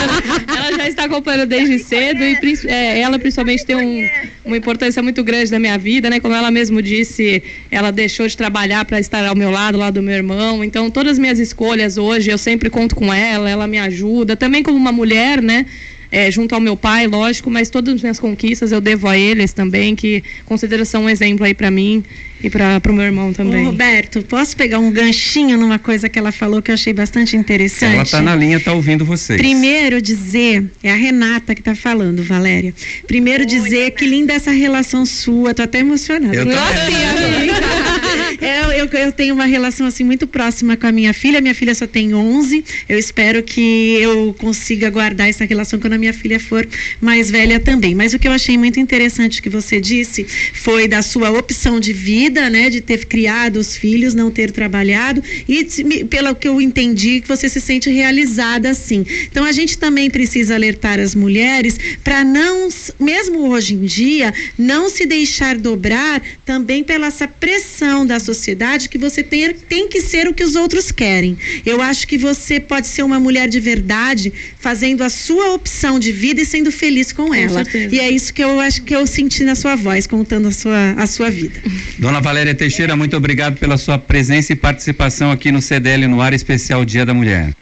já 0.87 0.91
está 0.91 1.05
acompanhando 1.05 1.47
desde 1.47 1.78
cedo 1.80 2.22
e 2.22 2.39
é, 2.68 3.01
ela 3.01 3.18
principalmente 3.18 3.64
tem 3.64 3.76
um, 3.76 4.09
uma 4.45 4.57
importância 4.57 5.03
muito 5.03 5.22
grande 5.24 5.51
na 5.51 5.59
minha 5.59 5.76
vida, 5.76 6.09
né? 6.09 6.20
Como 6.20 6.34
ela 6.34 6.51
mesmo 6.51 6.80
disse, 6.80 7.43
ela 7.70 7.91
deixou 7.91 8.26
de 8.26 8.37
trabalhar 8.37 8.84
para 8.84 9.01
estar 9.01 9.24
ao 9.26 9.34
meu 9.34 9.51
lado, 9.51 9.76
lá 9.78 9.91
do 9.91 10.03
meu 10.03 10.14
irmão. 10.14 10.62
Então, 10.62 10.91
todas 10.91 11.12
as 11.12 11.18
minhas 11.18 11.39
escolhas 11.39 11.99
hoje, 11.99 12.30
eu 12.30 12.39
sempre 12.39 12.70
conto 12.70 12.95
com 12.95 13.12
ela, 13.12 13.51
ela 13.51 13.66
me 13.66 13.78
ajuda. 13.78 14.37
Também 14.37 14.62
como 14.62 14.76
uma 14.76 14.93
mulher, 14.93 15.43
né? 15.43 15.66
É, 16.11 16.30
junto 16.30 16.54
ao 16.54 16.61
meu 16.61 16.76
pai, 16.76 17.07
lógico, 17.07 17.50
mas 17.50 17.68
todas 17.68 17.94
as 17.94 18.02
minhas 18.02 18.20
conquistas 18.20 18.72
eu 18.72 18.80
devo 18.80 19.09
a 19.09 19.18
eles 19.18 19.52
também, 19.52 19.94
que 19.96 20.22
considero 20.44 20.84
são 20.84 21.04
um 21.04 21.11
exemplo 21.11 21.44
aí 21.44 21.54
para 21.54 21.70
mim 21.70 22.04
e 22.42 22.50
para 22.50 22.80
o 22.88 22.92
meu 22.92 23.04
irmão 23.04 23.32
também. 23.32 23.66
Ô, 23.66 23.70
Roberto, 23.70 24.22
posso 24.22 24.57
pegar 24.57 24.78
um 24.78 24.90
ganchinho 24.90 25.57
numa 25.57 25.78
coisa 25.78 26.09
que 26.09 26.18
ela 26.18 26.30
falou 26.30 26.61
que 26.61 26.70
eu 26.70 26.74
achei 26.74 26.92
bastante 26.92 27.36
interessante? 27.36 27.94
Ela 27.94 28.02
está 28.02 28.22
na 28.22 28.36
linha, 28.36 28.59
está 28.59 28.72
ouvindo 28.72 29.04
vocês. 29.04 29.40
Primeiro 29.40 30.00
dizer, 30.00 30.64
é 30.82 30.92
a 30.92 30.96
Renata 30.96 31.54
que 31.54 31.61
está 31.61 31.74
falando, 31.74 32.22
Valéria. 32.22 32.74
Primeiro 33.07 33.42
Oi, 33.42 33.46
dizer 33.46 33.76
Renata. 33.76 33.90
que 33.96 34.07
linda 34.07 34.32
essa 34.34 34.50
relação 34.50 35.07
sua, 35.07 35.54
tô 35.54 35.62
até 35.62 35.78
emocionada. 35.78 36.36
Eu, 36.36 36.46
é, 38.41 38.80
eu, 38.80 38.87
eu 38.87 39.12
tenho 39.12 39.34
uma 39.34 39.47
relação 39.47 39.87
assim 39.87 40.05
muito 40.05 40.26
próxima 40.26 40.76
com 40.76 40.87
a 40.87 40.93
minha 40.93 41.12
filha, 41.12 41.41
minha 41.41 41.55
filha 41.55 41.74
só 41.74 41.87
tem 41.87 42.14
11, 42.14 42.64
eu 42.89 42.99
espero 42.99 43.43
que 43.43 43.97
eu 44.01 44.34
consiga 44.39 44.89
guardar 44.91 45.28
essa 45.28 45.45
relação 45.45 45.78
quando 45.80 45.95
a 45.95 45.99
minha 45.99 46.12
filha 46.12 46.39
for 46.39 46.66
mais 47.01 47.30
velha 47.30 47.59
também. 47.59 47.95
Mas 47.95 48.14
o 48.14 48.18
que 48.18 48.28
eu 48.28 48.32
achei 48.32 48.57
muito 48.57 48.78
interessante 48.78 49.43
que 49.43 49.49
você 49.49 49.80
disse 49.80 50.24
foi 50.55 50.87
da 50.87 51.03
sua 51.03 51.30
opção 51.30 51.80
de 51.80 51.93
vida 51.93 52.49
né, 52.49 52.70
de 52.70 52.80
ter 52.80 53.07
criado 53.07 53.57
os 53.57 53.76
filhos, 53.76 54.14
não 54.14 54.30
ter 54.30 54.51
trabalhado 54.51 55.22
e 55.49 55.64
pelo 56.05 56.34
que 56.34 56.49
eu 56.49 56.61
entendi 56.61 57.20
que 57.20 57.28
você 57.28 57.49
se 57.49 57.61
sente 57.61 57.91
realizada 57.91 58.70
assim. 58.70 59.05
Então 59.30 59.45
a 59.45 59.53
gente 59.53 59.78
também 59.78 60.09
precisa 60.09 60.55
alertar 60.55 61.01
as 61.01 61.14
mulheres 61.14 61.78
para 62.05 62.24
não, 62.24 62.68
mesmo 63.01 63.49
hoje 63.49 63.74
em 63.74 63.84
dia, 63.84 64.32
não 64.57 64.89
se 64.89 65.07
deixar 65.07 65.57
dobrar 65.57 66.22
também 66.45 66.84
pela 66.84 67.11
essa 67.16 67.26
pressão 67.26 68.05
da 68.05 68.20
sociedade 68.27 68.89
que 68.89 68.99
você 68.99 69.22
tem, 69.22 69.55
tem 69.55 69.89
que 69.89 70.01
ser 70.01 70.29
o 70.29 70.35
que 70.35 70.43
os 70.43 70.57
outros 70.57 70.91
querem. 70.91 71.39
Eu 71.64 71.81
acho 71.81 72.07
que 72.07 72.18
você 72.18 72.59
pode 72.59 72.87
ser 72.89 73.03
uma 73.03 73.20
mulher 73.20 73.49
de 73.49 73.61
verdade, 73.61 74.33
fazendo 74.59 75.03
a 75.03 75.09
sua 75.09 75.55
opção 75.55 75.99
de 75.99 76.12
vida 76.12 76.41
e 76.43 76.45
sendo 76.45 76.70
feliz 76.72 77.12
com, 77.12 77.29
com 77.29 77.35
ela. 77.35 77.64
Certeza. 77.64 77.95
E 77.95 78.01
é 78.01 78.11
isso 78.11 78.35
que 78.35 78.43
eu 78.43 78.59
acho 78.61 78.83
que 78.83 78.95
eu 78.95 79.07
senti 79.07 79.45
na 79.45 79.55
sua 79.55 79.77
voz, 79.77 80.07
contando 80.07 80.49
a 80.49 80.53
sua, 80.53 80.93
a 80.93 81.07
sua 81.07 81.31
vida. 81.31 81.61
Dona 81.99 82.20
Valéria 82.20 82.55
Teixeira, 82.55 82.97
muito 82.97 83.16
obrigado 83.16 83.57
pela 83.59 83.79
sua 83.79 83.99
presença 83.99 84.53
e 84.53 84.57
participação 84.57 85.31
aqui 85.31 85.53
no 85.53 85.62
CDL 85.62 86.07
no 86.09 86.20
ar 86.20 86.35
especial 86.35 86.85
Dia 86.85 87.07
da 87.07 87.14
Mulher. 87.14 87.55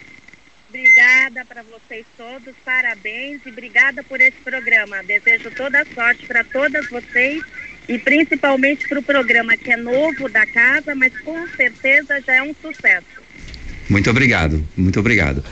Obrigada 0.69 1.45
para 1.45 1.63
vocês 1.63 2.05
todos, 2.17 2.55
parabéns 2.65 3.41
e 3.45 3.51
obrigada 3.51 4.03
por 4.03 4.21
esse 4.21 4.37
programa. 4.45 5.03
Desejo 5.03 5.51
toda 5.51 5.83
a 5.83 5.87
sorte 5.95 6.27
para 6.27 6.43
todas 6.45 6.89
vocês 6.89 7.43
e 7.89 7.99
principalmente 7.99 8.89
para 8.89 8.99
o 8.99 9.03
programa 9.03 9.57
que 9.57 9.73
é 9.73 9.77
novo 9.77 10.29
da 10.29 10.47
casa, 10.47 10.95
mas 10.95 11.13
com 11.21 11.47
certeza 11.57 12.21
já 12.27 12.37
é 12.37 12.43
um 12.43 12.55
sucesso. 12.61 13.07
Muito 13.89 14.09
obrigado, 14.11 14.67
muito 14.77 14.99
obrigado. 14.99 15.45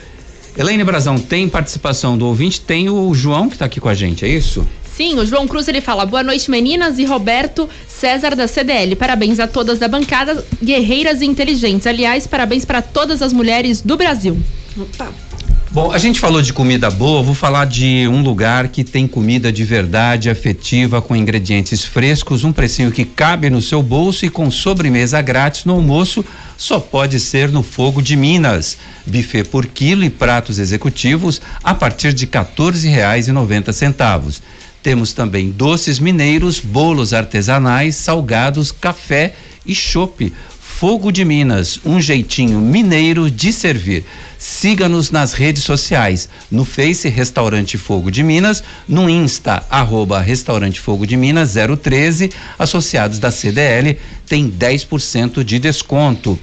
Elaine 0.57 0.83
Brazão, 0.83 1.17
tem 1.17 1.49
participação 1.49 2.17
do 2.17 2.27
ouvinte? 2.27 2.61
Tem 2.61 2.89
o 2.89 3.13
João 3.13 3.49
que 3.49 3.55
está 3.55 3.65
aqui 3.65 3.79
com 3.79 3.89
a 3.89 3.93
gente, 3.93 4.23
é 4.23 4.27
isso? 4.27 4.67
Sim, 4.95 5.17
o 5.17 5.25
João 5.25 5.47
Cruz 5.47 5.67
ele 5.67 5.81
fala: 5.81 6.05
boa 6.05 6.21
noite, 6.21 6.49
meninas, 6.51 6.99
e 6.99 7.05
Roberto 7.05 7.67
César 7.87 8.35
da 8.35 8.47
CDL. 8.47 8.95
Parabéns 8.95 9.39
a 9.39 9.47
todas 9.47 9.79
da 9.79 9.87
bancada, 9.87 10.45
guerreiras 10.61 11.21
e 11.21 11.25
inteligentes. 11.25 11.87
Aliás, 11.87 12.27
parabéns 12.27 12.65
para 12.65 12.81
todas 12.81 13.21
as 13.21 13.33
mulheres 13.33 13.81
do 13.81 13.97
Brasil. 13.97 14.37
Opa. 14.77 15.32
Bom, 15.73 15.91
a 15.91 15.97
gente 15.97 16.19
falou 16.19 16.39
de 16.39 16.53
comida 16.53 16.91
boa, 16.91 17.23
vou 17.23 17.33
falar 17.33 17.65
de 17.65 18.07
um 18.07 18.21
lugar 18.21 18.67
que 18.67 18.83
tem 18.83 19.07
comida 19.07 19.51
de 19.51 19.63
verdade, 19.63 20.29
afetiva, 20.29 21.01
com 21.01 21.15
ingredientes 21.15 21.83
frescos, 21.83 22.43
um 22.43 22.53
precinho 22.53 22.91
que 22.91 23.03
cabe 23.03 23.49
no 23.49 23.59
seu 23.59 23.81
bolso 23.81 24.23
e 24.23 24.29
com 24.29 24.51
sobremesa 24.51 25.19
grátis 25.19 25.65
no 25.65 25.73
almoço, 25.73 26.23
só 26.55 26.79
pode 26.79 27.19
ser 27.19 27.49
no 27.49 27.63
Fogo 27.63 28.03
de 28.03 28.15
Minas. 28.15 28.77
Buffet 29.07 29.45
por 29.45 29.65
quilo 29.65 30.03
e 30.03 30.11
pratos 30.11 30.59
executivos 30.59 31.41
a 31.63 31.73
partir 31.73 32.13
de 32.13 32.25
R$ 32.25 32.31
14,90. 32.31 34.41
Temos 34.83 35.11
também 35.11 35.49
doces 35.49 35.97
mineiros, 35.97 36.59
bolos 36.59 37.15
artesanais, 37.15 37.95
salgados, 37.95 38.71
café 38.71 39.33
e 39.65 39.73
chope. 39.73 40.31
Fogo 40.59 41.11
de 41.11 41.25
Minas, 41.25 41.79
um 41.83 41.99
jeitinho 41.99 42.59
mineiro 42.59 43.31
de 43.31 43.51
servir. 43.51 44.05
Siga-nos 44.45 45.09
nas 45.09 45.31
redes 45.31 45.63
sociais, 45.63 46.27
no 46.51 46.65
Face 46.65 47.07
Restaurante 47.07 47.77
Fogo 47.77 48.11
de 48.11 48.21
Minas, 48.21 48.61
no 48.85 49.09
Insta, 49.09 49.63
arroba 49.69 50.19
Restaurante 50.19 50.81
Fogo 50.81 51.07
de 51.07 51.15
Minas 51.15 51.53
013, 51.81 52.29
associados 52.59 53.19
da 53.19 53.31
CDL, 53.31 53.97
tem 54.27 54.51
10% 54.51 55.45
de 55.45 55.59
desconto. 55.59 56.37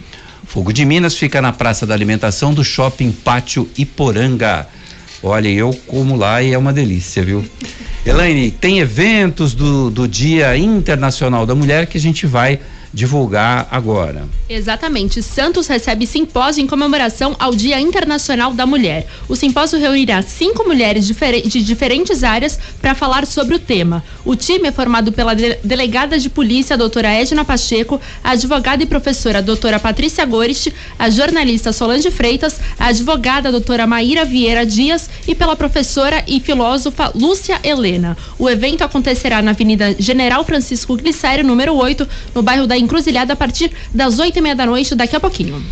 Fogo 0.46 0.72
de 0.72 0.82
Minas 0.86 1.14
fica 1.14 1.42
na 1.42 1.53
Praça 1.53 1.86
da 1.86 1.92
Alimentação 1.92 2.55
do 2.55 2.64
Shopping 2.64 3.12
Pátio 3.12 3.68
Iporanga. 3.76 4.66
Olha, 5.22 5.51
eu 5.51 5.70
como 5.86 6.16
lá 6.16 6.42
e 6.42 6.55
é 6.55 6.59
uma 6.59 6.72
delícia, 6.72 7.22
viu? 7.22 7.44
Elaine, 8.07 8.51
tem 8.51 8.78
eventos 8.78 9.53
do, 9.53 9.90
do 9.90 10.09
Dia 10.09 10.57
Internacional 10.57 11.44
da 11.44 11.55
Mulher 11.55 11.86
que 11.86 11.98
a 11.98 12.01
gente 12.01 12.26
vai 12.26 12.61
divulgar 12.93 13.68
agora. 13.70 14.28
Exatamente. 14.49 15.22
Santos 15.22 15.66
recebe 15.68 16.07
simpósio 16.07 16.62
em 16.62 16.66
comemoração 16.66 17.36
ao 17.38 17.55
Dia 17.55 17.80
Internacional 17.80 18.53
da 18.53 18.66
Mulher. 18.66 19.07
O 19.28 19.36
simpósio 19.36 19.78
reunirá 19.78 20.22
cinco 20.22 20.64
mulheres 20.64 21.07
de 21.07 21.62
diferentes 21.62 22.24
áreas 22.24 22.59
para 22.80 22.95
falar 22.95 23.26
sobre 23.26 23.55
o 23.55 23.59
tema. 23.59 24.03
O 24.24 24.34
time 24.34 24.68
é 24.68 24.72
formado 24.72 25.12
pela 25.12 25.34
de 25.34 25.57
delegada 25.62 26.18
de 26.18 26.28
polícia, 26.28 26.76
doutora 26.76 27.12
Edna 27.12 27.45
Pacheco, 27.45 28.01
a 28.24 28.30
advogada 28.30 28.82
e 28.82 28.86
professora 28.86 29.41
doutora 29.41 29.78
Patrícia 29.78 30.24
Gorist, 30.24 30.72
a 30.99 31.09
jornalista 31.09 31.72
Solange 31.72 32.11
Freitas, 32.11 32.59
a 32.78 32.86
advogada 32.86 33.53
doutora 33.53 33.86
Maíra 33.86 34.24
Vieira 34.24 34.66
Dias 34.66 35.09
e 35.28 35.34
pela 35.34 35.55
professora 35.55 36.24
e 36.26 36.41
filósofa 36.41 37.12
Lúcia 37.14 37.61
Helena. 37.62 38.16
O 38.38 38.49
evento 38.49 38.82
acontecerá 38.82 39.41
na 39.41 39.53
Avenida 39.53 39.95
General 39.99 40.45
Francisco 40.45 40.97
Glicério, 40.97 41.45
número 41.45 41.74
8, 41.74 42.09
no 42.34 42.43
bairro 42.43 42.66
da 42.66 42.80
Encruzilhada 42.81 43.33
a 43.33 43.37
partir 43.37 43.70
das 43.95 44.18
oito 44.18 44.39
e 44.39 44.43
meia 44.43 44.55
da 44.57 44.66
noite, 44.66 44.95
daqui 44.95 45.14
a 45.16 45.20
pouquinho. 45.20 45.62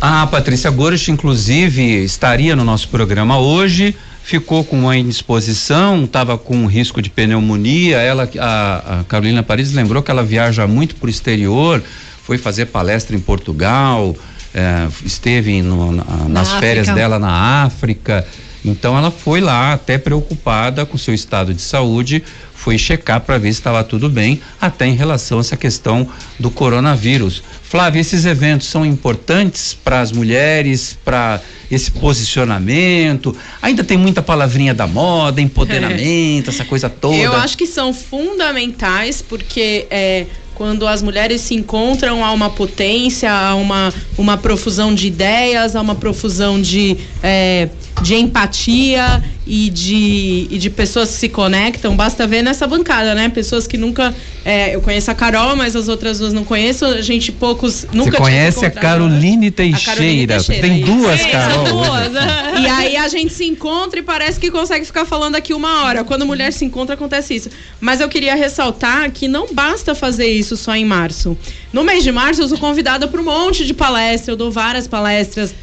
A 0.00 0.26
Patrícia 0.26 0.70
Gomes, 0.70 1.06
inclusive, 1.08 1.82
estaria 2.04 2.56
no 2.56 2.64
nosso 2.64 2.88
programa 2.88 3.38
hoje, 3.38 3.94
ficou 4.24 4.64
com 4.64 4.78
uma 4.78 4.96
indisposição, 4.96 6.04
estava 6.04 6.38
com 6.38 6.64
risco 6.66 7.02
de 7.02 7.10
pneumonia. 7.10 7.98
Ela, 7.98 8.28
a, 8.38 9.00
a 9.00 9.04
Carolina 9.04 9.42
Paris 9.42 9.72
lembrou 9.72 10.02
que 10.02 10.10
ela 10.10 10.22
viaja 10.22 10.66
muito 10.66 10.94
para 10.96 11.06
o 11.06 11.10
exterior, 11.10 11.82
foi 12.24 12.38
fazer 12.38 12.66
palestra 12.66 13.14
em 13.14 13.20
Portugal, 13.20 14.16
eh, 14.54 14.88
esteve 15.04 15.60
no, 15.62 15.92
na, 15.92 16.04
nas 16.28 16.48
Na 16.48 16.60
férias 16.60 16.88
África. 16.88 16.94
dela 16.94 17.18
na 17.18 17.64
África. 17.64 18.26
Então 18.64 18.96
ela 18.96 19.10
foi 19.10 19.40
lá 19.40 19.72
até 19.72 19.98
preocupada 19.98 20.84
com 20.84 20.98
seu 20.98 21.14
estado 21.14 21.54
de 21.54 21.62
saúde, 21.62 22.22
foi 22.54 22.76
checar 22.76 23.22
para 23.22 23.38
ver 23.38 23.52
se 23.52 23.60
estava 23.60 23.82
tudo 23.82 24.08
bem, 24.08 24.40
até 24.60 24.86
em 24.86 24.94
relação 24.94 25.38
a 25.38 25.40
essa 25.40 25.56
questão 25.56 26.06
do 26.38 26.50
coronavírus. 26.50 27.42
Flávia, 27.62 28.00
esses 28.00 28.26
eventos 28.26 28.66
são 28.66 28.84
importantes 28.84 29.72
para 29.72 30.00
as 30.00 30.12
mulheres, 30.12 30.98
para 31.02 31.40
esse 31.70 31.90
posicionamento. 31.90 33.34
Ainda 33.62 33.82
tem 33.82 33.96
muita 33.96 34.20
palavrinha 34.20 34.74
da 34.74 34.86
moda, 34.86 35.40
empoderamento, 35.40 36.50
essa 36.50 36.64
coisa 36.64 36.90
toda. 36.90 37.16
Eu 37.16 37.32
acho 37.32 37.56
que 37.56 37.66
são 37.66 37.94
fundamentais 37.94 39.22
porque 39.22 39.86
é, 39.90 40.26
quando 40.60 40.86
as 40.86 41.00
mulheres 41.00 41.40
se 41.40 41.54
encontram 41.54 42.22
há 42.22 42.32
uma 42.32 42.50
potência, 42.50 43.32
há 43.32 43.54
uma, 43.54 43.94
uma 44.18 44.36
profusão 44.36 44.94
de 44.94 45.06
ideias, 45.06 45.74
há 45.74 45.80
uma 45.80 45.94
profusão 45.94 46.60
de, 46.60 46.98
é, 47.22 47.70
de 48.02 48.14
empatia 48.14 49.22
e 49.46 49.68
de, 49.68 50.46
e 50.50 50.58
de 50.58 50.70
pessoas 50.70 51.10
que 51.10 51.16
se 51.16 51.28
conectam. 51.28 51.96
Basta 51.96 52.26
ver 52.26 52.42
nessa 52.42 52.66
bancada, 52.66 53.14
né? 53.14 53.28
Pessoas 53.28 53.66
que 53.66 53.76
nunca. 53.76 54.14
é, 54.44 54.74
eu 54.74 54.80
conheço 54.80 55.10
a 55.10 55.14
Carol, 55.14 55.56
mas 55.56 55.76
as 55.76 55.88
outras 55.88 56.18
duas 56.18 56.32
não 56.32 56.44
conheço. 56.44 56.84
A 56.84 57.02
gente 57.02 57.30
poucos 57.32 57.86
nunca 57.92 58.12
Você 58.12 58.16
conhece 58.16 58.64
a. 58.64 58.70
Caroline 58.70 59.50
Teixeira. 59.50 60.34
Teixeira, 60.34 60.68
Tem 60.68 60.80
isso. 60.80 60.86
duas 60.86 61.20
Sim, 61.20 61.30
Carol. 61.30 61.64
duas. 61.64 62.12
E 62.60 62.66
aí 62.66 62.96
a 62.96 63.08
gente 63.08 63.32
se 63.32 63.44
encontra 63.44 64.00
e 64.00 64.02
parece 64.02 64.38
que 64.38 64.50
consegue 64.50 64.84
ficar 64.84 65.04
falando 65.04 65.34
aqui 65.34 65.52
uma 65.52 65.84
hora. 65.84 66.04
Quando 66.04 66.24
mulher 66.24 66.52
se 66.52 66.64
encontra, 66.64 66.94
acontece 66.94 67.34
isso. 67.34 67.50
Mas 67.80 68.00
eu 68.00 68.08
queria 68.08 68.34
ressaltar 68.34 69.10
que 69.10 69.28
não 69.28 69.52
basta 69.52 69.94
fazer 69.94 70.26
isso 70.28 70.56
só 70.56 70.74
em 70.74 70.84
março. 70.84 71.36
No 71.72 71.84
mês 71.84 72.02
de 72.02 72.12
março, 72.12 72.40
eu 72.42 72.48
sou 72.48 72.58
convidada 72.58 73.06
para 73.08 73.20
um 73.20 73.24
monte 73.24 73.64
de 73.66 73.74
palestras, 73.74 74.28
eu 74.28 74.36
dou 74.36 74.50
várias 74.50 74.86
palestras 74.86 75.54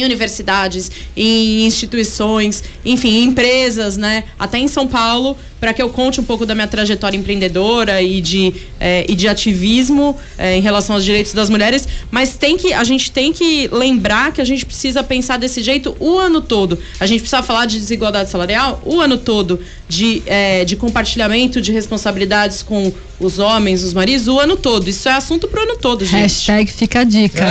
em 0.00 0.04
universidades, 0.04 0.90
em 1.16 1.66
instituições, 1.66 2.62
enfim, 2.84 3.16
em 3.16 3.24
empresas, 3.24 3.96
né? 3.96 4.24
Até 4.38 4.58
em 4.58 4.68
São 4.68 4.86
Paulo, 4.86 5.36
para 5.60 5.72
que 5.72 5.80
eu 5.80 5.88
conte 5.88 6.20
um 6.20 6.24
pouco 6.24 6.44
da 6.44 6.54
minha 6.54 6.66
trajetória 6.66 7.16
empreendedora 7.16 8.02
e 8.02 8.20
de, 8.20 8.52
eh, 8.78 9.06
e 9.08 9.14
de 9.14 9.26
ativismo 9.26 10.16
eh, 10.36 10.56
em 10.56 10.60
relação 10.60 10.96
aos 10.96 11.04
direitos 11.04 11.32
das 11.32 11.48
mulheres. 11.48 11.88
Mas 12.10 12.36
tem 12.36 12.56
que, 12.56 12.72
a 12.72 12.84
gente 12.84 13.10
tem 13.10 13.32
que 13.32 13.68
lembrar 13.68 14.32
que 14.32 14.40
a 14.40 14.44
gente 14.44 14.66
precisa 14.66 15.02
pensar 15.02 15.38
desse 15.38 15.62
jeito 15.62 15.96
o 15.98 16.18
ano 16.18 16.40
todo. 16.40 16.78
A 17.00 17.06
gente 17.06 17.20
precisa 17.20 17.42
falar 17.42 17.66
de 17.66 17.78
desigualdade 17.78 18.30
salarial 18.30 18.82
o 18.84 19.00
ano 19.00 19.16
todo, 19.16 19.60
de, 19.88 20.22
eh, 20.26 20.64
de 20.64 20.76
compartilhamento 20.76 21.60
de 21.60 21.72
responsabilidades 21.72 22.62
com 22.62 22.92
os 23.18 23.38
homens, 23.38 23.82
os 23.82 23.94
maridos, 23.94 24.28
o 24.28 24.38
ano 24.38 24.56
todo. 24.56 24.88
Isso 24.88 25.08
é 25.08 25.12
assunto 25.12 25.48
pro 25.48 25.62
ano 25.62 25.78
todo, 25.78 26.04
gente. 26.04 26.22
Hashtag 26.22 26.70
fica 26.70 27.00
a 27.00 27.04
dica. 27.04 27.44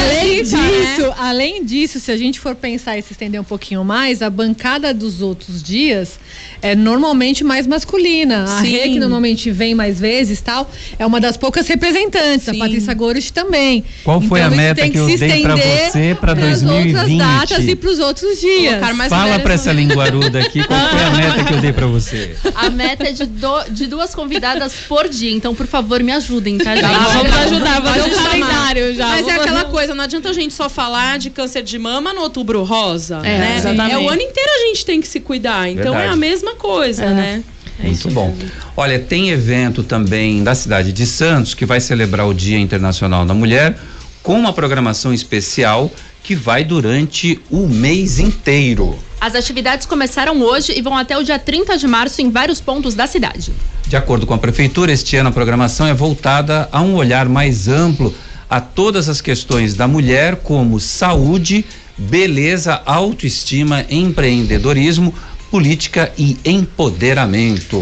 além 0.00 0.42
dica, 0.42 0.56
disso, 0.56 1.14
além 1.16 1.64
disso, 1.64 2.00
se 2.00 2.10
a 2.10 2.16
gente 2.16 2.40
for 2.40 2.54
pensar 2.54 2.98
e 2.98 3.02
se 3.02 3.12
estender 3.12 3.40
um 3.40 3.44
pouquinho 3.44 3.84
mais, 3.84 4.22
a 4.22 4.30
bancada 4.30 4.92
dos 4.92 5.20
outros 5.20 5.62
dias 5.62 6.18
é 6.60 6.74
normalmente 6.74 7.43
mais 7.44 7.66
masculina. 7.66 8.44
A 8.44 8.62
Sim. 8.62 8.70
Rê, 8.72 8.88
que 8.88 8.98
normalmente 8.98 9.50
vem 9.50 9.74
mais 9.74 10.00
vezes 10.00 10.40
tal, 10.40 10.68
é 10.98 11.06
uma 11.06 11.20
das 11.20 11.36
poucas 11.36 11.66
representantes. 11.68 12.48
A 12.48 12.54
Patrícia 12.54 12.94
Gomes 12.94 13.30
também. 13.30 13.84
Qual 14.02 14.20
foi 14.20 14.40
Então, 14.40 14.50
a 14.50 14.54
isso 14.54 14.56
meta 14.56 14.80
tem 14.82 14.90
que 14.92 14.98
eu 14.98 15.08
se 15.08 15.16
dei 15.18 15.42
pra 15.42 15.54
estender 15.56 15.90
você 15.90 16.16
pra 16.20 16.34
pras 16.34 16.62
2020? 16.62 16.96
outras 16.96 17.18
datas 17.18 17.68
e 17.68 17.76
para 17.76 17.90
os 17.90 17.98
outros 17.98 18.40
dias. 18.40 18.80
Fala 19.08 19.38
no- 19.38 19.48
essa 19.54 19.72
linguaruda 19.72 20.40
aqui, 20.40 20.64
qual 20.66 20.80
foi 20.90 21.02
a 21.04 21.10
meta 21.10 21.44
que 21.44 21.52
eu 21.54 21.60
dei 21.60 21.72
pra 21.72 21.86
você? 21.86 22.36
A 22.54 22.70
meta 22.70 23.04
é 23.08 23.12
de, 23.12 23.24
do- 23.26 23.64
de 23.70 23.86
duas 23.86 24.14
convidadas 24.14 24.72
por 24.88 25.08
dia, 25.08 25.30
então 25.32 25.54
por 25.54 25.66
favor 25.66 26.02
me 26.02 26.12
ajudem, 26.12 26.58
tá, 26.58 26.74
gente? 26.74 26.84
Ah, 26.84 27.08
vamos 27.12 27.32
ajudar, 27.36 27.80
vamos 27.80 27.98
Pode 27.98 28.10
ajudar. 28.14 28.30
calendário 28.30 28.94
já. 28.94 29.06
Mas 29.08 29.28
é 29.28 29.32
aquela 29.32 29.64
coisa, 29.66 29.94
não 29.94 30.04
adianta 30.04 30.30
a 30.30 30.32
gente 30.32 30.52
só 30.54 30.68
falar 30.68 31.18
de 31.18 31.30
câncer 31.30 31.62
de 31.62 31.78
mama 31.78 32.12
no 32.12 32.22
outubro 32.22 32.62
rosa, 32.64 33.20
É, 33.22 33.38
né? 33.38 33.54
exatamente. 33.58 33.94
É 33.94 33.98
o 33.98 34.08
ano 34.08 34.22
inteiro 34.22 34.50
a 34.62 34.66
gente 34.68 34.84
tem 34.84 35.00
que 35.00 35.06
se 35.06 35.20
cuidar, 35.20 35.68
então 35.68 35.94
é 35.94 35.98
Verdade. 35.98 36.12
a 36.12 36.16
mesma 36.16 36.54
coisa, 36.56 37.10
né? 37.10 37.33
Muito 37.78 38.10
bom. 38.10 38.34
Olha, 38.76 38.98
tem 38.98 39.30
evento 39.30 39.82
também 39.82 40.42
da 40.42 40.54
cidade 40.54 40.92
de 40.92 41.06
Santos 41.06 41.54
que 41.54 41.66
vai 41.66 41.80
celebrar 41.80 42.26
o 42.26 42.34
Dia 42.34 42.58
Internacional 42.58 43.24
da 43.26 43.34
Mulher 43.34 43.76
com 44.22 44.38
uma 44.38 44.52
programação 44.52 45.12
especial 45.12 45.90
que 46.22 46.34
vai 46.34 46.64
durante 46.64 47.38
o 47.50 47.68
mês 47.68 48.18
inteiro. 48.18 48.98
As 49.20 49.34
atividades 49.34 49.86
começaram 49.86 50.40
hoje 50.40 50.72
e 50.76 50.80
vão 50.80 50.96
até 50.96 51.16
o 51.16 51.22
dia 51.22 51.38
30 51.38 51.76
de 51.76 51.86
março 51.86 52.20
em 52.22 52.30
vários 52.30 52.60
pontos 52.60 52.94
da 52.94 53.06
cidade. 53.06 53.52
De 53.86 53.96
acordo 53.96 54.26
com 54.26 54.34
a 54.34 54.38
prefeitura, 54.38 54.92
este 54.92 55.16
ano 55.16 55.28
a 55.28 55.32
programação 55.32 55.86
é 55.86 55.94
voltada 55.94 56.68
a 56.72 56.80
um 56.80 56.94
olhar 56.94 57.28
mais 57.28 57.68
amplo 57.68 58.14
a 58.48 58.60
todas 58.60 59.08
as 59.08 59.20
questões 59.20 59.74
da 59.74 59.86
mulher, 59.86 60.36
como 60.36 60.80
saúde, 60.80 61.64
beleza, 61.96 62.80
autoestima, 62.86 63.84
empreendedorismo, 63.90 65.14
política 65.54 66.12
e 66.18 66.36
empoderamento. 66.44 67.80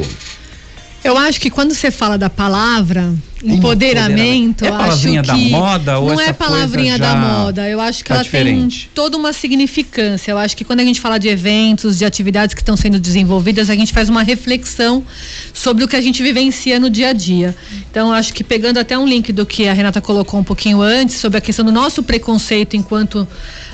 Eu 1.02 1.16
acho 1.16 1.40
que 1.40 1.48
quando 1.48 1.74
você 1.74 1.90
fala 1.90 2.18
da 2.18 2.28
palavra 2.28 3.14
empoderamento, 3.42 4.64
É 4.64 4.68
eu 4.68 4.74
acho 4.74 4.84
palavrinha 4.84 5.22
que 5.22 5.26
da 5.26 5.36
moda 5.36 5.98
ou 5.98 6.10
não 6.10 6.20
é 6.20 6.32
palavrinha 6.34 6.98
da 6.98 7.16
moda. 7.16 7.66
Eu 7.68 7.80
acho 7.80 8.04
que 8.04 8.08
tá 8.08 8.16
ela 8.16 8.24
diferente? 8.24 8.80
tem 8.80 8.90
toda 8.94 9.16
uma 9.16 9.32
significância. 9.32 10.30
Eu 10.30 10.38
acho 10.38 10.54
que 10.54 10.64
quando 10.64 10.80
a 10.80 10.84
gente 10.84 11.00
fala 11.00 11.18
de 11.18 11.28
eventos, 11.28 11.98
de 11.98 12.04
atividades 12.04 12.54
que 12.54 12.60
estão 12.60 12.76
sendo 12.76 13.00
desenvolvidas, 13.00 13.70
a 13.70 13.74
gente 13.74 13.92
faz 13.92 14.10
uma 14.10 14.22
reflexão 14.22 15.02
sobre 15.54 15.82
o 15.82 15.88
que 15.88 15.96
a 15.96 16.00
gente 16.00 16.22
vivencia 16.22 16.78
no 16.78 16.90
dia 16.90 17.08
a 17.08 17.12
dia. 17.14 17.56
Então, 17.90 18.08
eu 18.08 18.14
acho 18.14 18.34
que 18.34 18.44
pegando 18.44 18.78
até 18.78 18.98
um 18.98 19.06
link 19.06 19.32
do 19.32 19.46
que 19.46 19.66
a 19.66 19.72
Renata 19.72 20.00
colocou 20.00 20.38
um 20.38 20.44
pouquinho 20.44 20.82
antes 20.82 21.16
sobre 21.16 21.38
a 21.38 21.40
questão 21.40 21.64
do 21.64 21.72
nosso 21.72 22.02
preconceito 22.02 22.76
enquanto 22.76 23.26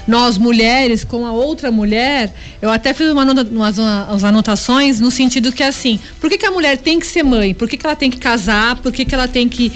nós 0.09 0.39
mulheres 0.39 1.05
com 1.05 1.27
a 1.27 1.33
outra 1.33 1.71
mulher, 1.71 2.33
eu 2.63 2.71
até 2.71 2.95
fiz 2.95 3.13
uma 3.13 3.25
umas, 3.25 3.79
umas 3.79 4.25
anotações 4.25 4.99
no 4.99 5.11
sentido 5.11 5.53
que 5.53 5.63
assim, 5.63 6.01
por 6.19 6.31
que, 6.31 6.39
que 6.39 6.47
a 6.47 6.51
mulher 6.51 6.79
tem 6.79 6.99
que 6.99 7.07
ser 7.07 7.23
mãe? 7.23 7.53
Por 7.53 7.69
que, 7.69 7.77
que 7.77 7.87
ela 7.87 7.95
tem 7.95 8.11
que 8.11 8.17
casar? 8.17 8.77
Por 8.77 8.91
que, 8.91 9.05
que 9.05 9.15
ela 9.15 9.29
tem 9.29 9.47
que 9.47 9.71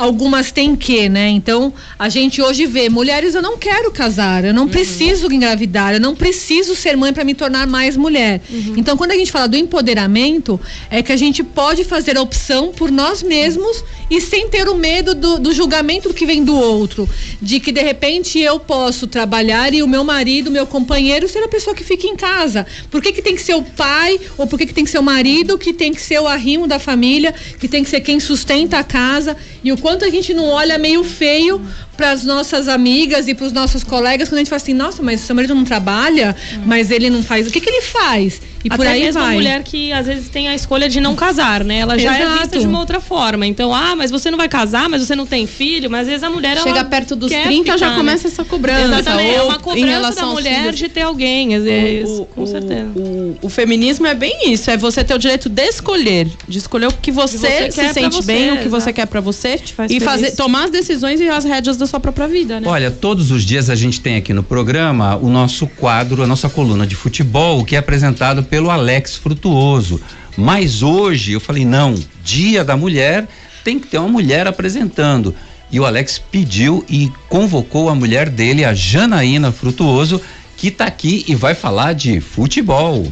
algumas 0.00 0.50
têm 0.50 0.74
que, 0.74 1.10
né? 1.10 1.28
Então, 1.28 1.72
a 1.98 2.08
gente 2.08 2.40
hoje 2.40 2.64
vê, 2.64 2.88
mulheres, 2.88 3.34
eu 3.34 3.42
não 3.42 3.58
quero 3.58 3.92
casar, 3.92 4.46
eu 4.46 4.54
não 4.54 4.66
preciso 4.66 5.30
engravidar, 5.30 5.92
eu 5.92 6.00
não 6.00 6.16
preciso 6.16 6.74
ser 6.74 6.96
mãe 6.96 7.12
para 7.12 7.22
me 7.22 7.34
tornar 7.34 7.66
mais 7.66 7.98
mulher. 7.98 8.40
Então, 8.78 8.96
quando 8.96 9.10
a 9.10 9.14
gente 9.14 9.30
fala 9.30 9.46
do 9.46 9.56
empoderamento, 9.56 10.58
é 10.90 11.02
que 11.02 11.12
a 11.12 11.16
gente 11.16 11.44
pode 11.44 11.84
fazer 11.84 12.16
a 12.16 12.22
opção 12.22 12.72
por 12.72 12.90
nós 12.90 13.22
mesmos 13.22 13.84
e 14.10 14.20
sem 14.22 14.48
ter 14.48 14.68
o 14.68 14.74
medo 14.74 15.14
do, 15.14 15.38
do 15.38 15.52
julgamento 15.52 16.14
que 16.14 16.24
vem 16.24 16.42
do 16.42 16.56
outro, 16.56 17.08
de 17.40 17.60
que 17.60 17.70
de 17.70 17.82
repente 17.82 18.40
eu 18.40 18.58
posso 18.58 19.06
trabalhar 19.06 19.72
e 19.74 19.82
o 19.82 19.88
meu 19.88 20.02
marido, 20.02 20.50
meu 20.50 20.66
companheiro 20.66 21.28
ser 21.28 21.44
a 21.44 21.48
pessoa 21.48 21.76
que 21.76 21.84
fica 21.84 22.06
em 22.06 22.16
casa. 22.16 22.66
Por 22.90 23.02
que, 23.02 23.12
que 23.12 23.22
tem 23.22 23.36
que 23.36 23.42
ser 23.42 23.54
o 23.54 23.62
pai 23.62 24.18
ou 24.38 24.46
por 24.46 24.58
que, 24.58 24.66
que 24.66 24.74
tem 24.74 24.84
que 24.84 24.90
ser 24.90 24.98
o 24.98 25.02
marido 25.02 25.58
que 25.58 25.72
tem 25.72 25.92
que 25.92 26.00
ser 26.00 26.18
o 26.20 26.26
arrimo 26.26 26.66
da 26.66 26.78
família, 26.78 27.34
que 27.60 27.68
tem 27.68 27.84
que 27.84 27.90
ser 27.90 28.00
quem 28.00 28.18
sustenta 28.18 28.78
a 28.78 28.84
casa 28.84 29.36
e 29.62 29.70
o 29.70 29.76
quanto 29.90 30.04
a 30.04 30.08
gente 30.08 30.32
não 30.32 30.48
olha 30.50 30.78
meio 30.78 31.02
feio 31.02 31.60
para 32.00 32.12
as 32.12 32.24
nossas 32.24 32.66
amigas 32.66 33.28
e 33.28 33.34
para 33.34 33.44
os 33.44 33.52
nossos 33.52 33.84
colegas 33.84 34.26
quando 34.30 34.36
a 34.36 34.38
gente 34.38 34.48
fala 34.48 34.56
assim, 34.62 34.72
nossa, 34.72 35.02
mas 35.02 35.20
seu 35.20 35.34
marido 35.34 35.54
não 35.54 35.64
trabalha, 35.64 36.34
mas 36.64 36.90
ele 36.90 37.10
não 37.10 37.22
faz, 37.22 37.46
o 37.46 37.50
que 37.50 37.60
que 37.60 37.68
ele 37.68 37.82
faz? 37.82 38.40
E 38.64 38.68
por 38.70 38.80
Até 38.80 38.90
aí 38.92 39.00
mesmo 39.04 39.20
vai. 39.20 39.30
a 39.30 39.34
mulher 39.34 39.62
que 39.62 39.90
às 39.92 40.06
vezes 40.06 40.28
tem 40.28 40.48
a 40.48 40.54
escolha 40.54 40.86
de 40.88 41.00
não 41.00 41.14
casar, 41.14 41.64
né? 41.64 41.78
Ela 41.78 41.98
já 41.98 42.14
é 42.18 42.22
Exato. 42.22 42.38
vista 42.40 42.58
de 42.58 42.66
uma 42.66 42.78
outra 42.78 43.00
forma. 43.00 43.46
Então, 43.46 43.74
ah, 43.74 43.94
mas 43.96 44.10
você 44.10 44.30
não 44.30 44.36
vai 44.36 44.50
casar, 44.50 44.86
mas 44.86 45.00
você 45.06 45.16
não 45.16 45.24
tem 45.24 45.46
filho, 45.46 45.90
mas 45.90 46.02
às 46.02 46.06
vezes 46.08 46.22
a 46.22 46.28
mulher 46.30 46.56
ela 46.58 46.66
Chega 46.66 46.84
perto 46.84 47.16
dos 47.16 47.30
quer 47.30 47.44
30 47.44 47.78
já 47.78 47.86
ficar, 47.86 47.96
começa 47.96 48.28
né? 48.28 48.32
essa 48.34 48.44
cobrança. 48.44 48.84
Exatamente, 49.00 49.34
é 49.34 49.42
uma 49.42 49.58
cobrança 49.58 50.14
da 50.14 50.26
mulher 50.26 50.72
de 50.74 50.88
ter 50.90 51.02
alguém, 51.02 51.54
às 51.54 51.64
vezes, 51.64 52.10
O- 52.10 52.26
com 52.26 52.42
o- 52.42 52.46
certeza. 52.46 52.90
O, 52.96 53.38
o 53.42 53.48
feminismo 53.48 54.06
é 54.06 54.14
bem 54.14 54.52
isso, 54.52 54.70
é 54.70 54.76
você 54.76 55.02
ter 55.02 55.14
o 55.14 55.18
direito 55.18 55.48
de 55.48 55.62
escolher, 55.62 56.28
de 56.46 56.58
escolher 56.58 56.88
o 56.88 56.92
que 56.92 57.10
você, 57.10 57.38
você 57.38 57.72
se 57.72 57.92
sente 57.94 58.16
você, 58.16 58.26
bem, 58.26 58.52
o 58.52 58.58
que 58.58 58.68
você 58.68 58.92
quer 58.92 59.06
pra 59.06 59.22
você 59.22 59.56
faz 59.74 59.90
e 59.90 59.94
feliz. 59.94 60.04
fazer, 60.04 60.30
tomar 60.36 60.64
as 60.64 60.70
decisões 60.70 61.18
e 61.18 61.28
as 61.30 61.44
rédeas 61.46 61.78
da 61.78 61.86
sua 61.90 62.00
própria 62.00 62.28
vida, 62.28 62.60
né? 62.60 62.68
Olha, 62.68 62.90
todos 62.90 63.30
os 63.30 63.42
dias 63.44 63.68
a 63.68 63.74
gente 63.74 64.00
tem 64.00 64.16
aqui 64.16 64.32
no 64.32 64.42
programa 64.42 65.16
o 65.16 65.28
nosso 65.28 65.66
quadro, 65.66 66.22
a 66.22 66.26
nossa 66.26 66.48
coluna 66.48 66.86
de 66.86 66.94
futebol, 66.94 67.64
que 67.64 67.74
é 67.74 67.78
apresentado 67.78 68.44
pelo 68.44 68.70
Alex 68.70 69.16
Frutuoso. 69.16 70.00
Mas 70.36 70.82
hoje 70.82 71.32
eu 71.32 71.40
falei, 71.40 71.64
não, 71.64 71.94
Dia 72.22 72.62
da 72.64 72.76
Mulher 72.76 73.28
tem 73.64 73.78
que 73.78 73.88
ter 73.88 73.98
uma 73.98 74.08
mulher 74.08 74.46
apresentando. 74.46 75.34
E 75.70 75.78
o 75.78 75.84
Alex 75.84 76.18
pediu 76.18 76.84
e 76.88 77.10
convocou 77.28 77.88
a 77.88 77.94
mulher 77.94 78.28
dele, 78.28 78.64
a 78.64 78.72
Janaína 78.72 79.52
Frutuoso, 79.52 80.20
que 80.56 80.70
tá 80.70 80.86
aqui 80.86 81.24
e 81.26 81.34
vai 81.34 81.54
falar 81.54 81.92
de 81.92 82.20
futebol. 82.20 83.04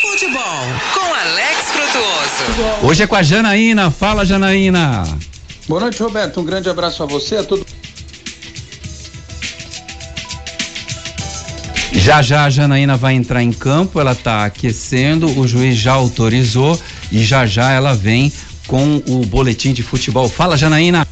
Futebol 0.00 0.66
com 0.94 1.14
Alex 1.14 1.58
Frutuoso. 1.72 2.86
Hoje 2.86 3.02
é 3.02 3.06
com 3.06 3.16
a 3.16 3.22
Janaína. 3.22 3.90
Fala, 3.90 4.24
Janaína. 4.24 5.04
Boa 5.68 5.80
noite, 5.80 6.02
Roberto. 6.02 6.40
Um 6.40 6.44
grande 6.44 6.68
abraço 6.68 7.02
a 7.02 7.06
você, 7.06 7.36
a 7.36 7.44
todo 7.44 7.64
Já 11.92 12.20
já 12.20 12.44
a 12.44 12.50
Janaína 12.50 12.96
vai 12.96 13.14
entrar 13.14 13.44
em 13.44 13.52
campo, 13.52 14.00
ela 14.00 14.10
está 14.10 14.44
aquecendo, 14.44 15.38
o 15.38 15.46
juiz 15.46 15.76
já 15.76 15.92
autorizou 15.92 16.80
e 17.12 17.22
já 17.22 17.46
já 17.46 17.70
ela 17.70 17.94
vem 17.94 18.32
com 18.66 19.00
o 19.06 19.24
boletim 19.24 19.72
de 19.72 19.84
futebol. 19.84 20.28
Fala, 20.28 20.56
Janaína. 20.56 21.06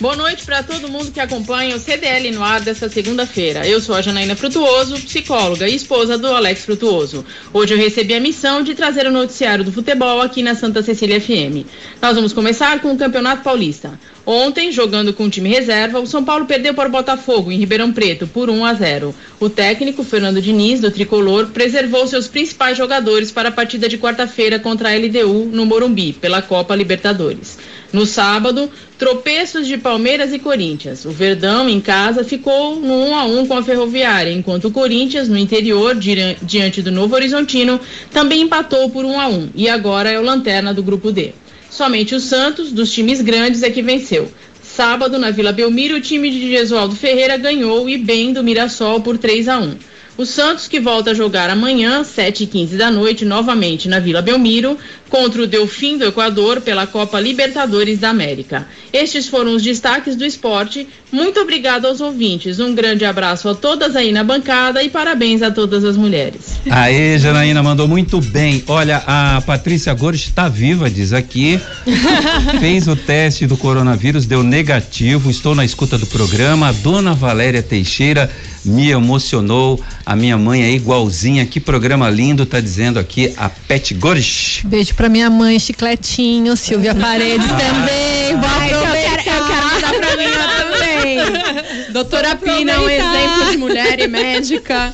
Boa 0.00 0.16
noite 0.16 0.44
para 0.44 0.60
todo 0.60 0.88
mundo 0.88 1.12
que 1.12 1.20
acompanha 1.20 1.76
o 1.76 1.78
CDL 1.78 2.32
no 2.32 2.42
ar 2.42 2.60
dessa 2.60 2.88
segunda-feira. 2.88 3.64
Eu 3.64 3.80
sou 3.80 3.94
a 3.94 4.02
Janaína 4.02 4.34
Frutuoso, 4.34 4.96
psicóloga 4.96 5.68
e 5.68 5.76
esposa 5.76 6.18
do 6.18 6.26
Alex 6.26 6.64
Frutuoso. 6.64 7.24
Hoje 7.52 7.74
eu 7.74 7.78
recebi 7.78 8.12
a 8.12 8.18
missão 8.18 8.60
de 8.60 8.74
trazer 8.74 9.06
o 9.06 9.12
noticiário 9.12 9.64
do 9.64 9.70
futebol 9.70 10.20
aqui 10.20 10.42
na 10.42 10.56
Santa 10.56 10.82
Cecília 10.82 11.20
FM. 11.20 11.64
Nós 12.02 12.16
vamos 12.16 12.32
começar 12.32 12.80
com 12.80 12.92
o 12.92 12.98
Campeonato 12.98 13.44
Paulista. 13.44 13.96
Ontem, 14.26 14.72
jogando 14.72 15.12
com 15.12 15.24
o 15.24 15.30
time 15.30 15.50
reserva, 15.50 16.00
o 16.00 16.06
São 16.06 16.24
Paulo 16.24 16.46
perdeu 16.46 16.72
para 16.72 16.88
o 16.88 16.92
Botafogo 16.92 17.52
em 17.52 17.58
Ribeirão 17.58 17.92
Preto 17.92 18.26
por 18.26 18.48
1 18.48 18.64
a 18.64 18.72
0. 18.72 19.14
O 19.38 19.50
técnico 19.50 20.02
Fernando 20.02 20.40
Diniz, 20.40 20.80
do 20.80 20.90
tricolor, 20.90 21.48
preservou 21.48 22.06
seus 22.06 22.26
principais 22.26 22.78
jogadores 22.78 23.30
para 23.30 23.50
a 23.50 23.52
partida 23.52 23.86
de 23.86 23.98
quarta-feira 23.98 24.58
contra 24.58 24.88
a 24.88 24.96
LDU 24.96 25.50
no 25.52 25.66
Morumbi, 25.66 26.14
pela 26.14 26.40
Copa 26.40 26.74
Libertadores. 26.74 27.58
No 27.92 28.06
sábado, 28.06 28.70
tropeços 28.98 29.66
de 29.66 29.76
Palmeiras 29.76 30.32
e 30.32 30.38
Corinthians. 30.38 31.04
O 31.04 31.10
Verdão, 31.10 31.68
em 31.68 31.78
casa, 31.78 32.24
ficou 32.24 32.76
no 32.76 33.10
1 33.10 33.14
a 33.14 33.24
1 33.26 33.46
com 33.46 33.58
a 33.58 33.62
Ferroviária, 33.62 34.32
enquanto 34.32 34.68
o 34.68 34.70
Corinthians, 34.70 35.28
no 35.28 35.36
interior, 35.36 35.94
diante 35.94 36.80
do 36.80 36.90
Novo 36.90 37.14
Horizontino, 37.14 37.78
também 38.10 38.40
empatou 38.40 38.88
por 38.88 39.04
1 39.04 39.20
a 39.20 39.28
1 39.28 39.50
e 39.54 39.68
agora 39.68 40.10
é 40.10 40.18
o 40.18 40.22
lanterna 40.22 40.72
do 40.72 40.82
grupo 40.82 41.12
D. 41.12 41.34
Somente 41.74 42.14
o 42.14 42.20
Santos, 42.20 42.70
dos 42.70 42.92
times 42.92 43.20
grandes, 43.20 43.64
é 43.64 43.68
que 43.68 43.82
venceu. 43.82 44.30
Sábado, 44.62 45.18
na 45.18 45.32
Vila 45.32 45.50
Belmiro, 45.50 45.96
o 45.96 46.00
time 46.00 46.30
de 46.30 46.48
Gesualdo 46.48 46.94
Ferreira 46.94 47.36
ganhou 47.36 47.90
e 47.90 47.98
bem 47.98 48.32
do 48.32 48.44
Mirassol 48.44 49.00
por 49.00 49.18
3 49.18 49.48
a 49.48 49.58
1. 49.58 49.76
O 50.16 50.24
Santos, 50.24 50.68
que 50.68 50.78
volta 50.78 51.10
a 51.10 51.14
jogar 51.14 51.50
amanhã, 51.50 52.02
7h15 52.02 52.76
da 52.76 52.92
noite, 52.92 53.24
novamente 53.24 53.88
na 53.88 53.98
Vila 53.98 54.22
Belmiro, 54.22 54.78
contra 55.08 55.42
o 55.42 55.46
Delfim 55.46 55.98
do 55.98 56.04
Equador 56.04 56.60
pela 56.60 56.86
Copa 56.86 57.20
Libertadores 57.20 57.98
da 57.98 58.10
América. 58.10 58.66
Estes 58.92 59.28
foram 59.28 59.54
os 59.54 59.62
destaques 59.62 60.16
do 60.16 60.24
esporte. 60.24 60.86
Muito 61.10 61.40
obrigado 61.40 61.86
aos 61.86 62.00
ouvintes. 62.00 62.58
Um 62.58 62.74
grande 62.74 63.04
abraço 63.04 63.48
a 63.48 63.54
todas 63.54 63.94
aí 63.96 64.12
na 64.12 64.24
bancada 64.24 64.82
e 64.82 64.88
parabéns 64.88 65.42
a 65.42 65.50
todas 65.50 65.84
as 65.84 65.96
mulheres. 65.96 66.58
Aê, 66.70 67.18
Janaína, 67.18 67.62
mandou 67.62 67.86
muito 67.86 68.20
bem. 68.20 68.62
Olha, 68.66 69.02
a 69.06 69.40
Patrícia 69.44 69.94
Gomes 69.94 70.22
está 70.22 70.48
viva, 70.48 70.90
diz 70.90 71.12
aqui. 71.12 71.60
Fez 72.60 72.88
o 72.88 72.96
teste 72.96 73.46
do 73.46 73.56
coronavírus, 73.56 74.26
deu 74.26 74.42
negativo. 74.42 75.30
Estou 75.30 75.54
na 75.54 75.64
escuta 75.64 75.98
do 75.98 76.06
programa. 76.06 76.68
A 76.68 76.72
dona 76.72 77.14
Valéria 77.14 77.62
Teixeira 77.62 78.30
me 78.64 78.90
emocionou. 78.90 79.80
A 80.06 80.16
minha 80.16 80.38
mãe 80.38 80.62
é 80.62 80.70
igualzinha. 80.70 81.44
Que 81.46 81.60
programa 81.60 82.08
lindo, 82.10 82.46
tá 82.46 82.60
dizendo 82.60 82.98
aqui 82.98 83.32
a 83.36 83.48
Pet 83.48 83.94
Gores. 83.94 84.60
Beijo 84.64 84.94
pra 84.94 85.03
minha 85.08 85.30
mãe, 85.30 85.58
Chicletinho, 85.58 86.56
Silvia 86.56 86.94
Paredes 86.96 87.46
também. 87.46 88.36
Vou 88.36 88.48
Ai, 88.48 88.72
eu 88.72 88.80
quero, 88.80 89.38
eu 89.38 89.46
quero 89.46 89.66
mandar 89.66 89.94
pra 89.94 90.16
mim 90.16 90.32
também. 90.58 91.92
Doutora 91.92 92.36
Pina, 92.36 92.80
um 92.80 92.88
exemplo 92.88 93.50
de 93.50 93.56
mulher 93.56 94.00
e 94.00 94.08
médica. 94.08 94.92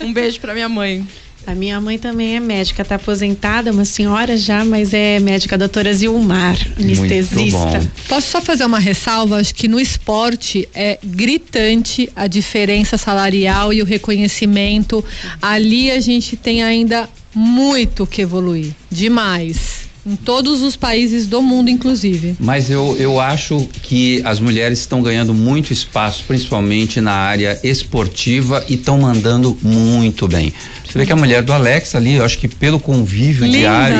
Um 0.00 0.12
beijo 0.12 0.40
pra 0.40 0.54
minha 0.54 0.68
mãe. 0.68 1.06
A 1.46 1.54
minha 1.54 1.80
mãe 1.80 1.96
também 1.96 2.34
é 2.34 2.40
médica, 2.40 2.82
está 2.82 2.96
aposentada, 2.96 3.70
uma 3.70 3.84
senhora 3.84 4.36
já, 4.36 4.64
mas 4.64 4.92
é 4.92 5.20
médica, 5.20 5.56
doutora 5.56 5.94
Zilmar, 5.94 6.56
anestesista. 6.76 7.88
Posso 8.08 8.32
só 8.32 8.42
fazer 8.42 8.64
uma 8.64 8.80
ressalva? 8.80 9.36
Acho 9.36 9.54
que 9.54 9.68
no 9.68 9.78
esporte 9.78 10.68
é 10.74 10.98
gritante 11.04 12.10
a 12.16 12.26
diferença 12.26 12.98
salarial 12.98 13.72
e 13.72 13.80
o 13.80 13.84
reconhecimento. 13.84 15.04
Ali 15.40 15.88
a 15.92 16.00
gente 16.00 16.36
tem 16.36 16.64
ainda 16.64 17.08
muito 17.36 18.06
que 18.06 18.22
evoluir, 18.22 18.72
demais. 18.90 19.84
Em 20.06 20.14
todos 20.14 20.62
os 20.62 20.76
países 20.76 21.26
do 21.26 21.42
mundo, 21.42 21.68
inclusive. 21.68 22.36
Mas 22.38 22.70
eu, 22.70 22.96
eu 22.96 23.20
acho 23.20 23.68
que 23.82 24.22
as 24.24 24.38
mulheres 24.38 24.78
estão 24.78 25.02
ganhando 25.02 25.34
muito 25.34 25.72
espaço, 25.72 26.22
principalmente 26.28 27.00
na 27.00 27.12
área 27.12 27.58
esportiva, 27.62 28.64
e 28.68 28.74
estão 28.74 29.00
mandando 29.00 29.58
muito 29.60 30.28
bem. 30.28 30.52
Você 30.88 30.98
vê 30.98 31.06
que 31.06 31.12
a 31.12 31.16
mulher 31.16 31.42
do 31.42 31.52
Alex 31.52 31.94
ali, 31.94 32.14
eu 32.14 32.24
acho 32.24 32.38
que 32.38 32.48
pelo 32.48 32.78
convívio 32.78 33.44
Linda. 33.44 33.58
diário, 33.58 33.98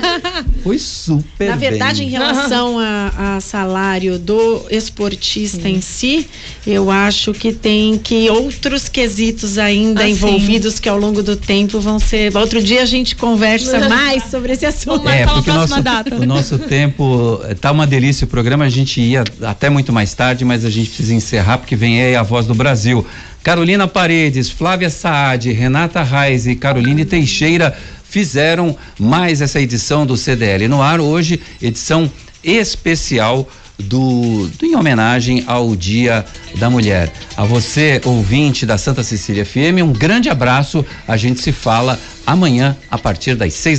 foi 0.62 0.78
super 0.78 1.48
Na 1.48 1.56
verdade, 1.56 2.00
bem. 2.00 2.08
em 2.08 2.10
relação 2.10 2.78
a, 2.78 3.36
a, 3.36 3.40
salário 3.40 4.18
do 4.18 4.66
esportista 4.70 5.62
sim. 5.62 5.76
em 5.76 5.80
si, 5.80 6.28
eu 6.66 6.90
acho 6.90 7.32
que 7.32 7.52
tem 7.52 7.98
que 7.98 8.28
outros 8.30 8.88
quesitos 8.88 9.58
ainda 9.58 10.02
ah, 10.02 10.08
envolvidos 10.08 10.74
sim. 10.74 10.82
que 10.82 10.88
ao 10.88 10.98
longo 10.98 11.22
do 11.22 11.36
tempo 11.36 11.80
vão 11.80 11.98
ser. 11.98 12.36
Outro 12.36 12.62
dia 12.62 12.82
a 12.82 12.86
gente 12.86 13.16
conversa 13.16 13.80
mais 13.88 14.24
sobre 14.24 14.52
esse 14.52 14.66
assunto. 14.66 15.08
É, 15.08 15.26
porque 15.26 15.50
o 15.50 15.54
nosso, 15.54 15.74
o 16.20 16.26
nosso 16.26 16.58
tempo 16.58 17.40
tá 17.60 17.72
uma 17.72 17.86
delícia 17.86 18.24
o 18.24 18.28
programa, 18.28 18.64
a 18.64 18.68
gente 18.68 19.00
ia 19.00 19.24
até 19.42 19.70
muito 19.70 19.92
mais 19.92 20.14
tarde, 20.14 20.44
mas 20.44 20.64
a 20.64 20.70
gente 20.70 20.88
precisa 20.88 21.14
encerrar 21.14 21.58
porque 21.58 21.74
vem 21.74 22.00
aí 22.00 22.14
a 22.14 22.22
voz 22.22 22.46
do 22.46 22.54
Brasil. 22.54 23.06
Carolina 23.42 23.88
Paredes, 23.88 24.50
Flávia 24.50 24.90
Saad, 24.90 25.50
Renata 25.52 26.02
Reis 26.02 26.46
e 26.46 26.54
Caroline 26.54 27.04
Teixeira 27.04 27.76
fizeram 28.04 28.76
mais 28.98 29.40
essa 29.40 29.60
edição 29.60 30.04
do 30.04 30.16
CDL 30.16 30.66
no 30.68 30.82
ar. 30.82 31.00
Hoje, 31.00 31.40
edição 31.62 32.10
especial 32.42 33.48
do, 33.78 34.48
do, 34.58 34.66
em 34.66 34.76
homenagem 34.76 35.44
ao 35.46 35.74
Dia 35.74 36.24
da 36.56 36.68
Mulher. 36.68 37.12
A 37.36 37.44
você, 37.44 38.00
ouvinte 38.04 38.66
da 38.66 38.76
Santa 38.76 39.02
Cecília 39.02 39.46
FM, 39.46 39.82
um 39.82 39.92
grande 39.92 40.28
abraço. 40.28 40.84
A 41.06 41.16
gente 41.16 41.40
se 41.40 41.52
fala 41.52 41.98
amanhã 42.26 42.76
a 42.90 42.98
partir 42.98 43.34
das 43.36 43.54
seis 43.54 43.78